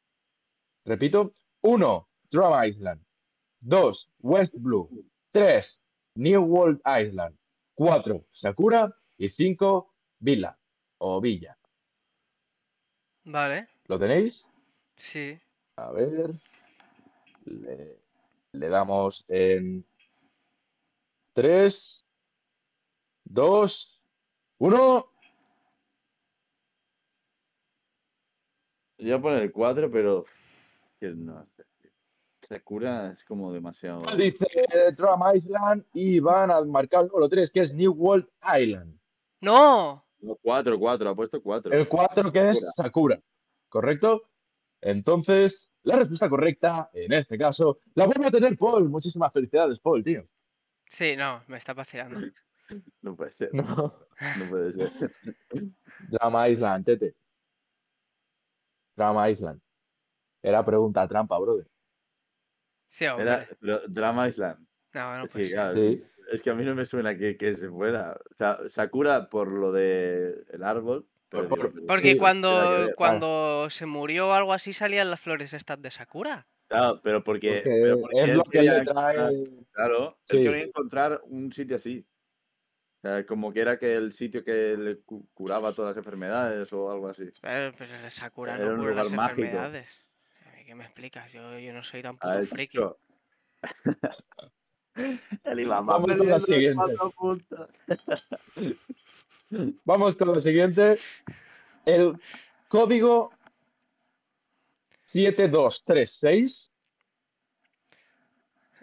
Repito, 0.85 1.33
uno, 1.61 2.09
Drum 2.29 2.53
Island. 2.63 3.01
Dos, 3.59 4.09
West 4.19 4.53
Blue. 4.57 4.89
Tres, 5.31 5.79
New 6.15 6.41
World 6.43 6.81
Island. 6.85 7.37
Cuatro, 7.73 8.25
Sakura. 8.29 8.93
Y 9.17 9.27
cinco, 9.27 9.93
Vila 10.19 10.57
o 10.97 11.21
Villa. 11.21 11.57
Vale, 13.25 13.67
¿Lo 13.87 13.97
tenéis? 13.99 14.45
sí. 14.97 15.39
A 15.75 15.91
ver. 15.91 16.31
Le, 17.45 17.99
le 18.51 18.69
damos 18.69 19.25
en 19.27 19.85
tres, 21.33 22.05
dos, 23.23 23.99
uno. 24.59 25.07
Yo 28.97 29.05
voy 29.05 29.11
a 29.11 29.21
poner 29.21 29.41
el 29.43 29.51
4, 29.51 29.91
pero. 29.91 30.25
que 30.99 31.09
no 31.09 31.45
sé. 31.57 31.63
Sakura 32.43 33.11
es 33.11 33.23
como 33.23 33.51
demasiado. 33.51 34.03
Dice 34.15 34.45
Drum 34.95 35.21
Island 35.33 35.85
y 35.93 36.19
van 36.19 36.51
a 36.51 36.61
marcar 36.61 37.03
el 37.03 37.07
número 37.07 37.29
tres, 37.29 37.49
que 37.49 37.61
es 37.61 37.73
New 37.73 37.93
World 37.93 38.27
Island. 38.59 38.99
¡No! 39.41 40.05
No, 40.19 40.37
4, 40.41 40.79
4, 40.79 41.09
ha 41.09 41.15
puesto 41.15 41.41
4. 41.41 41.73
El 41.73 41.87
4 41.87 42.31
que 42.31 42.49
es 42.49 42.73
Sakura, 42.75 43.21
¿correcto? 43.69 44.23
Entonces, 44.85 45.69
la 45.83 45.97
respuesta 45.97 46.29
correcta, 46.29 46.89
en 46.93 47.13
este 47.13 47.37
caso, 47.37 47.79
la 47.95 48.05
vuelve 48.05 48.27
a 48.27 48.31
tener 48.31 48.57
Paul. 48.57 48.89
Muchísimas 48.89 49.31
felicidades, 49.31 49.79
Paul, 49.79 50.03
tío. 50.03 50.23
Sí, 50.89 51.15
no, 51.15 51.41
me 51.47 51.57
está 51.57 51.73
vacilando. 51.73 52.19
No 53.01 53.15
puede 53.15 53.31
ser. 53.31 53.53
No. 53.53 53.63
No 53.65 54.49
puede 54.49 54.73
ser. 54.73 54.91
Drama 56.09 56.49
Island, 56.49 56.85
tete. 56.85 57.15
Drama 58.95 59.29
Island. 59.29 59.61
Era 60.41 60.63
pregunta 60.63 61.07
trampa, 61.07 61.37
brother. 61.39 61.67
Sí, 62.87 63.05
hombre. 63.07 63.25
Era, 63.25 63.47
pero 63.59 63.79
Drama 63.87 64.27
Island. 64.27 64.67
No, 64.93 65.17
no, 65.17 65.23
Es 65.25 65.31
que, 65.31 65.45
sí. 65.45 65.51
claro, 65.53 65.75
Sí. 65.75 65.99
es 66.31 66.41
que 66.43 66.49
a 66.51 66.55
mí 66.55 66.63
no 66.63 66.75
me 66.75 66.85
suena 66.85 67.17
que, 67.17 67.37
que 67.37 67.55
se 67.55 67.69
fuera. 67.69 68.17
O 68.31 68.35
sea, 68.35 68.59
Sakura 68.69 69.29
por 69.29 69.47
lo 69.51 69.71
de 69.71 70.43
el 70.51 70.63
árbol. 70.63 71.07
Pero 71.33 71.49
Por- 71.49 71.57
digo, 71.59 71.69
por- 71.69 71.73
pero- 71.73 71.87
Porque 71.87 72.11
Sí, 72.11 72.17
cuando, 72.17 72.69
ver. 72.85 72.95
cuando 72.95 73.67
se 73.69 73.85
murió 73.85 74.29
o 74.29 74.33
algo 74.33 74.53
así 74.53 74.71
salían 74.73 75.09
las 75.09 75.19
flores 75.19 75.53
estas 75.53 75.81
de 75.81 75.91
Sakura. 75.91 76.47
Claro, 76.67 77.01
pero 77.03 77.23
porque, 77.23 77.61
Porque 77.63 77.69
pero 77.81 77.99
porque 78.01 78.21
es 78.21 78.29
él 78.29 78.37
lo 78.37 78.43
que 78.45 78.49
quería 78.51 78.73
le 78.79 78.83
trae. 78.85 79.49
Claro, 79.71 80.17
Sí. 80.23 80.37
él 80.37 80.43
quería 80.45 80.63
encontrar 80.63 81.21
un 81.25 81.51
sitio 81.51 81.75
así. 81.75 82.05
sea, 83.01 83.25
como 83.25 83.51
que 83.51 83.59
era 83.59 83.77
que 83.77 83.95
el 83.95 84.13
sitio 84.13 84.45
que 84.45 84.77
le 84.77 84.99
cu- 85.01 85.27
curaba 85.33 85.73
todas 85.73 85.89
las 85.93 85.97
enfermedades 85.97 86.71
o 86.71 86.89
algo 86.89 87.09
así. 87.09 87.25
Pero, 87.41 87.73
pero 87.77 87.95
el 87.95 88.09
Sakura 88.11 88.55
Era 88.55 88.69
no 88.69 88.77
cura 88.77 88.93
las 88.95 89.11
mágico. 89.11 89.41
enfermedades. 89.41 90.05
¿Qué 90.65 90.73
me 90.73 90.85
explicas? 90.85 91.31
Yo, 91.33 91.59
yo 91.59 91.73
no 91.73 91.83
soy 91.83 92.01
tan 92.01 92.17
puto 92.17 92.29
Ah, 92.33 92.41
friki. 92.45 92.77
El 94.95 95.65
Vamos 95.67 96.17
con 96.17 96.29
la 96.29 96.39
siguiente. 96.39 96.93
Vamos 99.85 100.15
con 100.15 100.27
lo 100.27 100.39
siguiente. 100.39 100.97
El 101.85 102.17
código 102.67 103.31
7236 105.07 106.71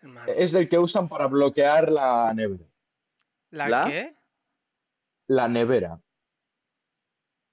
hermano. 0.03 0.33
es 0.37 0.53
el 0.53 0.69
que 0.69 0.79
usan 0.79 1.09
para 1.09 1.27
bloquear 1.27 1.91
la 1.91 2.33
nevera. 2.35 2.65
¿La, 3.51 3.69
¿La? 3.69 3.85
qué? 3.87 4.13
La 5.29 5.49
nevera. 5.49 6.01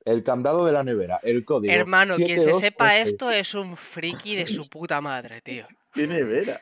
El 0.06 0.24
candado 0.24 0.66
de 0.66 0.72
la 0.72 0.84
nevera. 0.84 1.20
El 1.22 1.44
código. 1.44 1.74
Hermano, 1.74 2.16
quien 2.16 2.42
se 2.42 2.54
sepa 2.54 2.90
7236. 2.90 3.08
esto 3.08 3.32
es 3.32 3.54
un 3.54 3.76
friki 3.76 4.36
de 4.36 4.48
su 4.48 4.70
puta 4.70 5.02
madre, 5.02 5.42
tío. 5.42 5.68
¿Qué 5.92 6.08
nevera? 6.08 6.62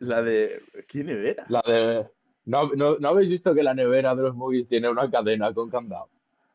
La 0.00 0.22
de. 0.22 0.62
¿Qué 0.86 1.04
nevera? 1.04 1.44
La 1.48 1.62
de. 1.66 2.08
¿No, 2.44 2.70
no, 2.74 2.96
¿No 2.98 3.08
habéis 3.08 3.28
visto 3.28 3.54
que 3.54 3.62
la 3.62 3.74
nevera 3.74 4.14
de 4.14 4.22
los 4.22 4.34
movies 4.34 4.66
tiene 4.68 4.88
una 4.88 5.10
cadena 5.10 5.52
con 5.52 5.68
candado? 5.68 6.08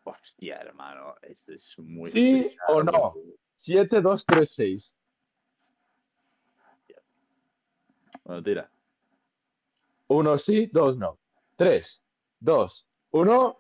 Hostia, 0.03 0.59
hermano. 0.59 1.15
Esto 1.21 1.53
es 1.53 1.77
muy. 1.79 2.11
¿Sí 2.11 2.55
o 2.67 2.83
no? 2.83 3.13
tío. 3.13 3.35
7236. 3.55 4.95
Bueno, 8.23 8.43
tira. 8.43 8.71
Uno 10.07 10.37
sí, 10.37 10.67
dos 10.71 10.97
no. 10.97 11.17
Tres, 11.55 12.01
dos, 12.39 12.87
uno. 13.11 13.59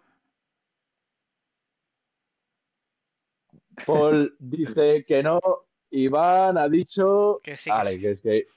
Paul 3.85 4.35
dice 4.39 5.03
que 5.03 5.21
no. 5.23 5.39
Iván 5.89 6.57
ha 6.57 6.67
dicho. 6.67 7.39
Que 7.43 7.55
sí, 7.55 7.69
Vale, 7.69 7.91
sí. 7.91 7.99
que 7.99 8.09
es 8.09 8.19
que, 8.19 8.47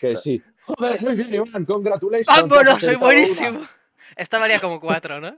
que 0.00 0.14
sí. 0.14 0.42
Joder, 0.76 1.00
muy 1.02 1.14
bien, 1.14 1.34
Iván, 1.34 1.64
congratulations. 1.64 2.26
¡Vámonos! 2.48 2.74
has 2.74 2.80
¡Soy 2.82 2.96
buenísimo! 2.96 3.58
una. 3.60 3.68
Esta 4.16 4.38
valía 4.38 4.60
como 4.60 4.80
cuatro, 4.80 5.20
¿no? 5.20 5.36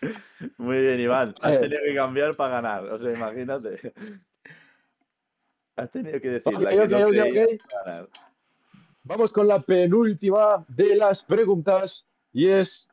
Muy 0.58 0.78
bien, 0.80 1.00
Iván. 1.00 1.34
Has 1.40 1.56
Eh. 1.56 1.58
tenido 1.58 1.80
que 1.84 1.94
cambiar 1.94 2.36
para 2.36 2.54
ganar. 2.60 2.84
O 2.84 2.98
sea, 2.98 3.12
imagínate. 3.12 3.92
Has 5.76 5.90
tenido 5.90 6.20
que 6.20 6.28
decir 6.30 6.54
Ok, 6.54 6.62
la 6.62 6.70
que 6.70 6.80
ok, 6.82 6.90
no 6.90 7.06
ok, 7.06 7.10
creías 7.10 7.48
ok. 7.62 7.68
para 7.70 7.84
ganar. 7.84 8.08
Vamos 9.04 9.30
con 9.32 9.48
la 9.48 9.60
penúltima 9.60 10.64
de 10.68 10.94
las 10.96 11.22
preguntas 11.22 12.06
y 12.32 12.48
es 12.48 12.88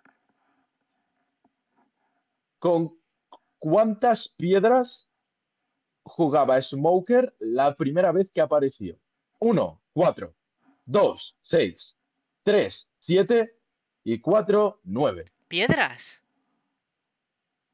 ¿con 2.59 2.97
cuántas 3.59 4.29
piedras 4.29 5.07
jugaba 6.03 6.59
Smoker 6.61 7.35
la 7.39 7.75
primera 7.75 8.11
vez 8.11 8.29
que 8.31 8.41
apareció? 8.41 8.97
1, 9.39 9.81
4, 9.93 10.33
2, 10.85 11.37
6, 11.39 11.97
3, 12.43 12.87
7 12.99 13.57
y 14.03 14.19
4, 14.19 14.79
9. 14.83 15.25
¿Piedras? 15.47 16.23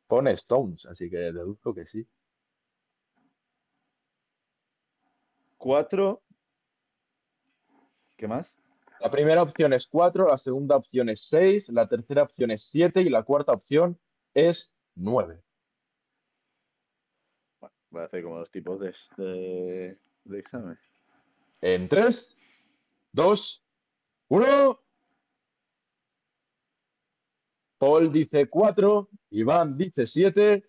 Pone 0.08 0.32
Stones, 0.32 0.86
así 0.86 1.10
que 1.10 1.18
deduzco 1.18 1.74
que 1.74 1.86
sí. 1.86 2.06
Cuatro. 5.58 6.22
¿Qué 8.18 8.28
más? 8.28 8.58
La 9.00 9.10
primera 9.10 9.42
opción 9.42 9.74
es 9.74 9.86
4, 9.88 10.28
la 10.28 10.38
segunda 10.38 10.76
opción 10.76 11.10
es 11.10 11.22
6, 11.28 11.70
la 11.70 11.88
tercera 11.88 12.24
opción 12.24 12.52
es 12.52 12.62
7 12.64 13.02
y 13.02 13.10
la 13.10 13.24
cuarta 13.24 13.52
opción 13.52 14.00
es 14.34 14.72
9. 14.96 15.42
Bueno, 17.60 17.76
voy 17.90 18.02
a 18.02 18.06
hacer 18.06 18.24
como 18.24 18.38
dos 18.38 18.52
tipos 18.52 18.80
de, 18.80 18.94
de, 19.18 19.98
de 20.26 20.40
examen. 20.40 20.78
En 21.62 21.88
3, 21.88 22.36
2, 23.14 23.64
1. 24.30 24.80
Paul 27.78 28.12
dice 28.12 28.48
4, 28.48 29.10
Iván 29.32 29.78
dice 29.78 30.06
7. 30.06 30.64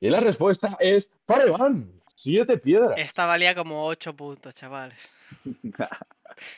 Y 0.00 0.10
la 0.10 0.20
respuesta 0.20 0.76
es 0.78 1.10
para 1.24 1.46
Iván. 1.46 1.90
7 2.14 2.58
piedras. 2.58 2.98
Esta 2.98 3.26
valía 3.26 3.54
como 3.54 3.86
ocho 3.86 4.14
puntos, 4.14 4.54
chavales. 4.54 5.10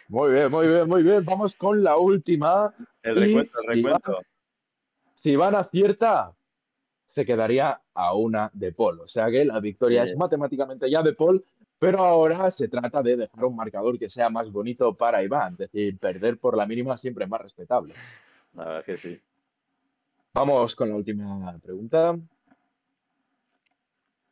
Muy 0.09 0.33
bien, 0.33 0.51
muy 0.51 0.67
bien, 0.67 0.89
muy 0.89 1.03
bien. 1.05 1.25
Vamos 1.25 1.53
con 1.53 1.85
la 1.85 1.97
última. 1.97 2.75
El 3.01 3.15
recuento, 3.15 3.61
el 3.63 3.77
recuento. 3.77 4.19
Si 5.15 5.31
Iván 5.31 5.55
acierta, 5.55 6.35
se 7.07 7.25
quedaría 7.25 7.81
a 7.95 8.15
una 8.15 8.51
de 8.55 8.73
Paul. 8.73 9.01
O 9.01 9.07
sea 9.07 9.31
que 9.31 9.45
la 9.45 9.61
victoria 9.61 10.03
es 10.03 10.17
matemáticamente 10.17 10.91
ya 10.91 11.03
de 11.03 11.13
Paul, 11.13 11.45
pero 11.79 12.05
ahora 12.05 12.51
se 12.51 12.69
trata 12.69 13.03
de 13.03 13.17
dejar 13.17 13.45
un 13.45 13.57
marcador 13.57 13.99
que 13.99 14.09
sea 14.09 14.29
más 14.31 14.51
bonito 14.51 14.95
para 14.95 15.23
Iván. 15.23 15.53
Es 15.53 15.59
decir, 15.59 15.99
perder 15.99 16.39
por 16.39 16.57
la 16.57 16.67
mínima 16.67 16.97
siempre 16.97 17.25
es 17.25 17.31
más 17.31 17.41
respetable. 17.41 17.95
La 18.55 18.65
verdad 18.65 18.79
es 18.81 18.85
que 18.87 18.97
sí. 18.97 19.23
Vamos 20.35 20.75
con 20.75 20.89
la 20.89 20.97
última 20.97 21.59
pregunta. 21.63 22.17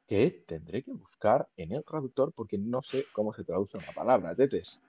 Que 0.09 0.44
tendré 0.47 0.82
que 0.82 0.92
buscar 0.92 1.49
en 1.57 1.72
el 1.72 1.84
traductor 1.84 2.32
porque 2.32 2.59
no 2.59 2.80
sé 2.82 3.05
cómo 3.12 3.32
se 3.32 3.42
traduce 3.44 3.76
una 3.76 3.92
palabra, 3.92 4.34
tetes. 4.34 4.80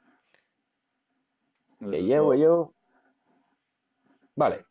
Que 1.80 2.04
llevo 2.04 2.34
yo. 2.36 2.74
Vale. 4.36 4.66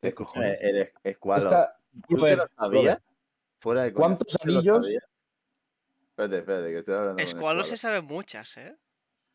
¿Qué 0.00 0.08
Escúchame, 0.08 0.56
cojones? 0.56 0.58
el 0.62 0.92
escualo. 1.04 1.44
Esta- 1.50 1.76
¿Tú 2.08 2.22
te 2.22 2.36
lo 2.36 2.46
sabías? 2.46 2.98
Fuera 3.58 3.82
de 3.82 3.92
¿Cuántos 3.92 4.26
¿tú 4.26 4.38
te 4.38 4.50
lo 4.50 4.58
anillos? 4.58 4.86
Espérate, 4.86 6.38
espérate, 6.38 6.70
que 6.70 6.78
estoy 6.78 6.94
hablando 6.94 7.22
Escualo 7.22 7.64
se 7.64 7.76
sabe 7.76 8.00
muchas, 8.00 8.56
¿eh? 8.56 8.76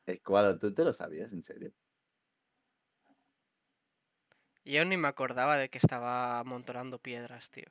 Escualo, 0.06 0.58
¿tú 0.58 0.74
te 0.74 0.84
lo 0.84 0.94
sabías, 0.94 1.32
en 1.34 1.44
serio? 1.44 1.72
Yo 4.66 4.86
ni 4.86 4.96
me 4.96 5.10
acordaba 5.10 5.58
de 5.58 5.70
que 5.70 5.78
estaba 5.78 6.40
amontonando 6.40 7.00
piedras, 7.00 7.52
tío. 7.52 7.66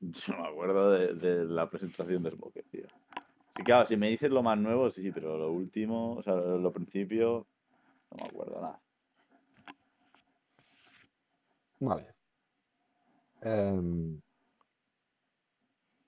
Yo 0.00 0.34
no 0.34 0.42
me 0.42 0.48
acuerdo 0.48 0.90
de, 0.92 1.14
de 1.14 1.44
la 1.44 1.68
presentación 1.68 2.22
de 2.22 2.30
Smoker, 2.30 2.64
tío. 2.70 2.86
Sí, 3.56 3.62
claro, 3.64 3.86
si 3.86 3.96
me 3.96 4.08
dices 4.08 4.30
lo 4.30 4.42
más 4.42 4.56
nuevo, 4.58 4.90
sí, 4.90 5.10
pero 5.10 5.36
lo 5.36 5.50
último, 5.50 6.14
o 6.14 6.22
sea, 6.22 6.34
lo, 6.34 6.58
lo 6.58 6.72
principio, 6.72 7.46
no 8.10 8.16
me 8.24 8.28
acuerdo 8.28 8.60
nada. 8.60 8.80
Vale. 11.80 12.14
Em, 13.42 14.21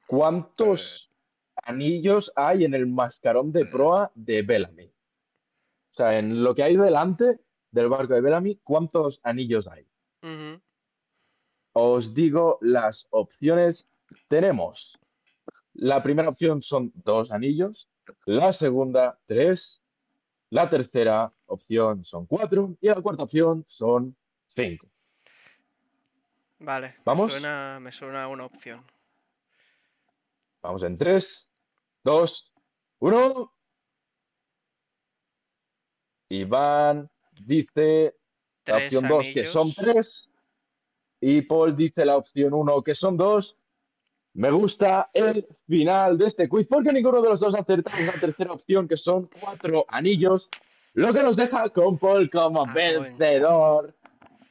¿cuántos 0.07 1.11
anillos 1.57 2.33
hay 2.37 2.65
en 2.65 2.75
el 2.75 2.87
mascarón 2.87 3.53
de 3.53 3.65
proa 3.67 4.11
de 4.15 4.43
Bellamy? 4.43 4.87
O 4.87 5.97
sea, 5.97 6.19
en 6.19 6.43
lo 6.43 6.55
que 6.55 6.63
hay 6.63 6.77
delante 6.77 7.41
del 7.71 7.89
barco 7.89 8.15
de 8.15 8.21
Bellamy, 8.21 8.57
¿cuántos 8.63 9.21
anillos 9.23 9.67
hay? 9.69 9.87
Os 11.73 12.15
digo 12.15 12.59
las 12.61 13.07
opciones. 13.11 13.87
Tenemos. 14.29 14.99
La 15.75 16.03
primera 16.03 16.29
opción 16.29 16.61
son 16.61 16.93
dos 16.95 17.33
anillos, 17.33 17.89
la 18.27 18.53
segunda 18.53 19.19
tres, 19.27 19.83
la 20.51 20.69
tercera 20.69 21.33
opción 21.47 22.05
son 22.05 22.27
cuatro 22.27 22.77
y 22.81 22.87
la 22.87 23.01
cuarta 23.03 23.25
opción 23.25 23.65
son 23.67 24.17
cinco. 24.47 24.87
Vale, 26.61 26.95
¿Vamos? 27.05 27.27
Me 27.27 27.33
suena, 27.33 27.79
me 27.81 27.93
suena 27.93 28.29
una 28.29 28.47
opción. 28.47 28.85
Vamos 30.65 30.83
en 30.83 30.97
3, 30.97 31.47
2, 32.05 32.53
1. 33.01 33.53
Iván 36.31 37.11
dice 37.43 38.17
la 38.65 38.77
opción 38.79 39.07
2 39.07 39.27
que 39.35 39.45
son 39.45 39.63
anillos. 39.63 39.77
3. 39.77 40.31
Y 41.21 41.43
Paul 41.43 41.77
dice 41.77 42.07
la 42.07 42.17
opción 42.17 42.55
1 42.55 42.83
que 42.83 42.95
son 42.95 43.19
2. 43.19 43.59
Me 44.37 44.51
gusta 44.51 45.11
el 45.13 45.47
final 45.69 46.17
de 46.17 46.25
este 46.25 46.49
quiz 46.49 46.67
porque 46.67 46.93
ninguno 46.95 47.21
de 47.21 47.29
los 47.29 47.41
dos 47.41 47.55
ha 47.55 47.59
acertado 47.61 48.03
la 48.03 48.13
tercera 48.13 48.53
opción 48.53 48.89
que 48.89 48.97
son 48.97 49.29
4 49.39 49.85
anillos. 49.89 50.49
Lo 50.95 51.13
que 51.13 51.23
nos 51.23 51.37
deja 51.37 51.69
con 51.69 51.99
Paul 51.99 52.31
como 52.31 52.65
Ah, 52.67 52.73
vencedor. 52.73 53.95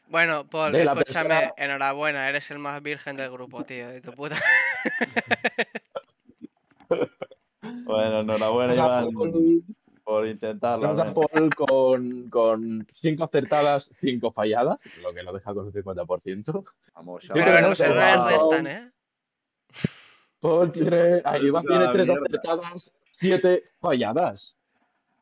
Bueno, 0.09 0.47
Paul, 0.47 0.75
escúchame, 0.75 1.03
persona- 1.29 1.53
enhorabuena, 1.57 2.29
eres 2.29 2.51
el 2.51 2.59
más 2.59 2.83
virgen 2.83 3.17
del 3.17 3.31
grupo, 3.31 3.63
tío, 3.63 3.89
de 3.89 3.99
tu 3.99 4.11
puta. 4.13 4.37
Bueno, 7.85 8.19
enhorabuena, 8.21 8.73
Iván, 8.75 9.09
por 10.03 10.27
intentarlo. 10.27 10.87
nos 10.87 10.97
da 10.97 11.03
al 11.03 11.09
menos. 11.15 11.25
Paul 11.31 11.55
con, 11.55 12.29
con 12.29 12.87
5 12.91 13.23
acertadas, 13.23 13.89
5 14.01 14.31
falladas, 14.31 14.81
lo 15.01 15.13
que 15.13 15.23
lo 15.23 15.31
deja 15.33 15.53
con 15.53 15.67
un 15.67 15.71
50%. 15.71 16.63
Vamos, 16.95 17.23
Yo 17.23 17.33
Pero 17.33 17.45
creo 17.45 17.55
que 17.55 17.61
los 17.61 17.69
no 17.69 17.75
se 17.75 17.87
restan, 17.87 18.67
¿eh? 18.67 18.91
Paul 20.41 20.71
tiene, 20.73 21.21
ah, 21.23 21.37
Iván 21.37 21.65
tiene 21.65 21.85
La 21.85 21.91
3 21.93 22.07
mierda. 22.07 22.25
acertadas, 22.27 22.91
7 23.11 23.63
falladas. 23.79 24.57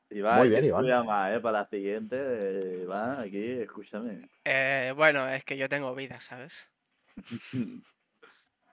Iván, 0.09 0.39
Muy 0.39 0.49
bien, 0.49 0.65
Iván. 0.65 1.05
más, 1.05 1.37
¿eh? 1.37 1.39
Para 1.39 1.59
la 1.59 1.67
siguiente, 1.69 2.17
eh, 2.19 2.79
Iván, 2.83 3.19
aquí, 3.19 3.43
escúchame. 3.61 4.27
Eh, 4.43 4.91
bueno, 4.95 5.27
es 5.29 5.43
que 5.45 5.57
yo 5.57 5.69
tengo 5.69 5.93
vida, 5.95 6.19
¿sabes? 6.21 6.69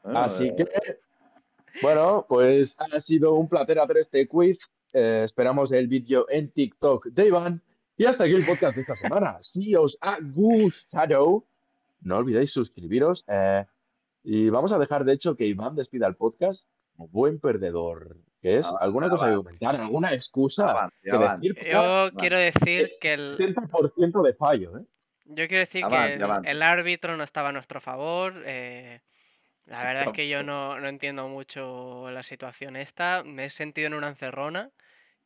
Bueno, 0.01 0.21
Así 0.21 0.47
eh, 0.47 0.55
que, 0.57 1.01
bueno, 1.83 2.27
pues 2.29 2.77
ha 2.79 2.99
sido 2.99 3.35
un 3.35 3.49
placer 3.49 3.79
hacer 3.79 3.99
este 3.99 4.27
quiz. 4.29 4.59
Eh, 4.93 5.23
esperamos 5.25 5.71
el 5.73 5.87
vídeo 5.87 6.27
en 6.29 6.51
TikTok 6.51 7.07
de 7.07 7.27
Iván. 7.27 7.63
Y 7.97 8.05
hasta 8.05 8.25
aquí 8.25 8.35
el 8.35 8.45
podcast 8.45 8.77
de 8.77 8.83
esta 8.83 8.95
semana. 8.95 9.37
Si 9.41 9.75
os 9.75 9.99
ha 10.01 10.19
gustado, 10.21 11.45
no 12.01 12.17
olvidéis 12.17 12.51
suscribiros. 12.51 13.25
eh, 13.29 13.65
y 14.25 14.51
vamos 14.51 14.73
a 14.73 14.79
dejar, 14.79 15.05
de 15.05 15.15
hecho, 15.15 15.37
que 15.37 15.47
Iván 15.47 15.75
despida 15.75 16.07
el 16.07 16.15
podcast 16.15 16.69
como 16.97 17.09
buen 17.09 17.39
perdedor. 17.39 18.17
que 18.41 18.59
es? 18.59 18.65
Avance, 18.67 18.85
¿Alguna 18.85 19.09
cosa 19.09 19.25
que 19.25 19.31
avance. 19.31 19.45
comentar? 19.45 19.77
¿Alguna 19.81 20.13
excusa 20.13 20.91
que 21.03 21.11
decir? 21.11 21.57
Yo 21.73 22.11
quiero 22.17 22.37
decir 22.37 22.91
que 23.01 23.15
el, 23.15 23.37
70% 23.39 24.23
de 24.23 24.35
fallo, 24.35 24.79
¿eh? 24.79 24.83
yo 25.27 25.47
quiero 25.49 25.59
decir 25.61 25.85
que 25.87 26.15
el, 26.15 26.23
el 26.45 26.63
árbitro 26.63 27.17
no 27.17 27.25
estaba 27.25 27.49
a 27.49 27.53
nuestro 27.53 27.81
favor. 27.81 28.35
eh, 28.45 29.01
la 29.69 29.85
verdad 29.85 30.05
es 30.07 30.13
que 30.13 30.29
yo 30.29 30.43
no, 30.43 30.81
no 30.81 30.89
entiendo 30.89 31.29
mucho 31.29 32.11
la 32.11 32.23
situación 32.23 32.75
esta. 32.77 33.23
Me 33.25 33.45
he 33.45 33.51
sentido 33.51 33.87
en 33.87 33.95
una 33.95 34.09
encerrona. 34.09 34.71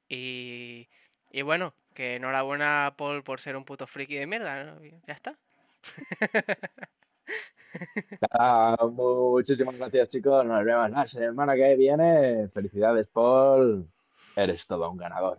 Y, 0.09 0.89
y 1.31 1.43
bueno, 1.43 1.75
que 1.95 2.17
enhorabuena 2.17 2.87
a 2.87 2.97
Paul 2.97 3.23
por 3.23 3.41
ser 3.41 3.57
un 3.57 3.65
puto 3.65 3.87
friki 3.87 4.17
de 4.17 4.27
mierda. 4.27 4.65
¿no? 4.65 4.81
Ya 5.07 5.15
está. 5.15 5.39
Ah, 8.31 8.77
muchísimas 8.93 9.79
gracias, 9.79 10.09
chicos. 10.09 10.45
Nos 10.45 10.63
vemos 10.63 10.91
la 10.91 11.07
semana 11.07 11.55
que 11.55 11.75
viene. 11.75 12.49
Felicidades, 12.49 13.09
Paul. 13.09 13.89
Eres 14.37 14.67
todo 14.67 14.91
un 14.91 14.99
ganador. 14.99 15.39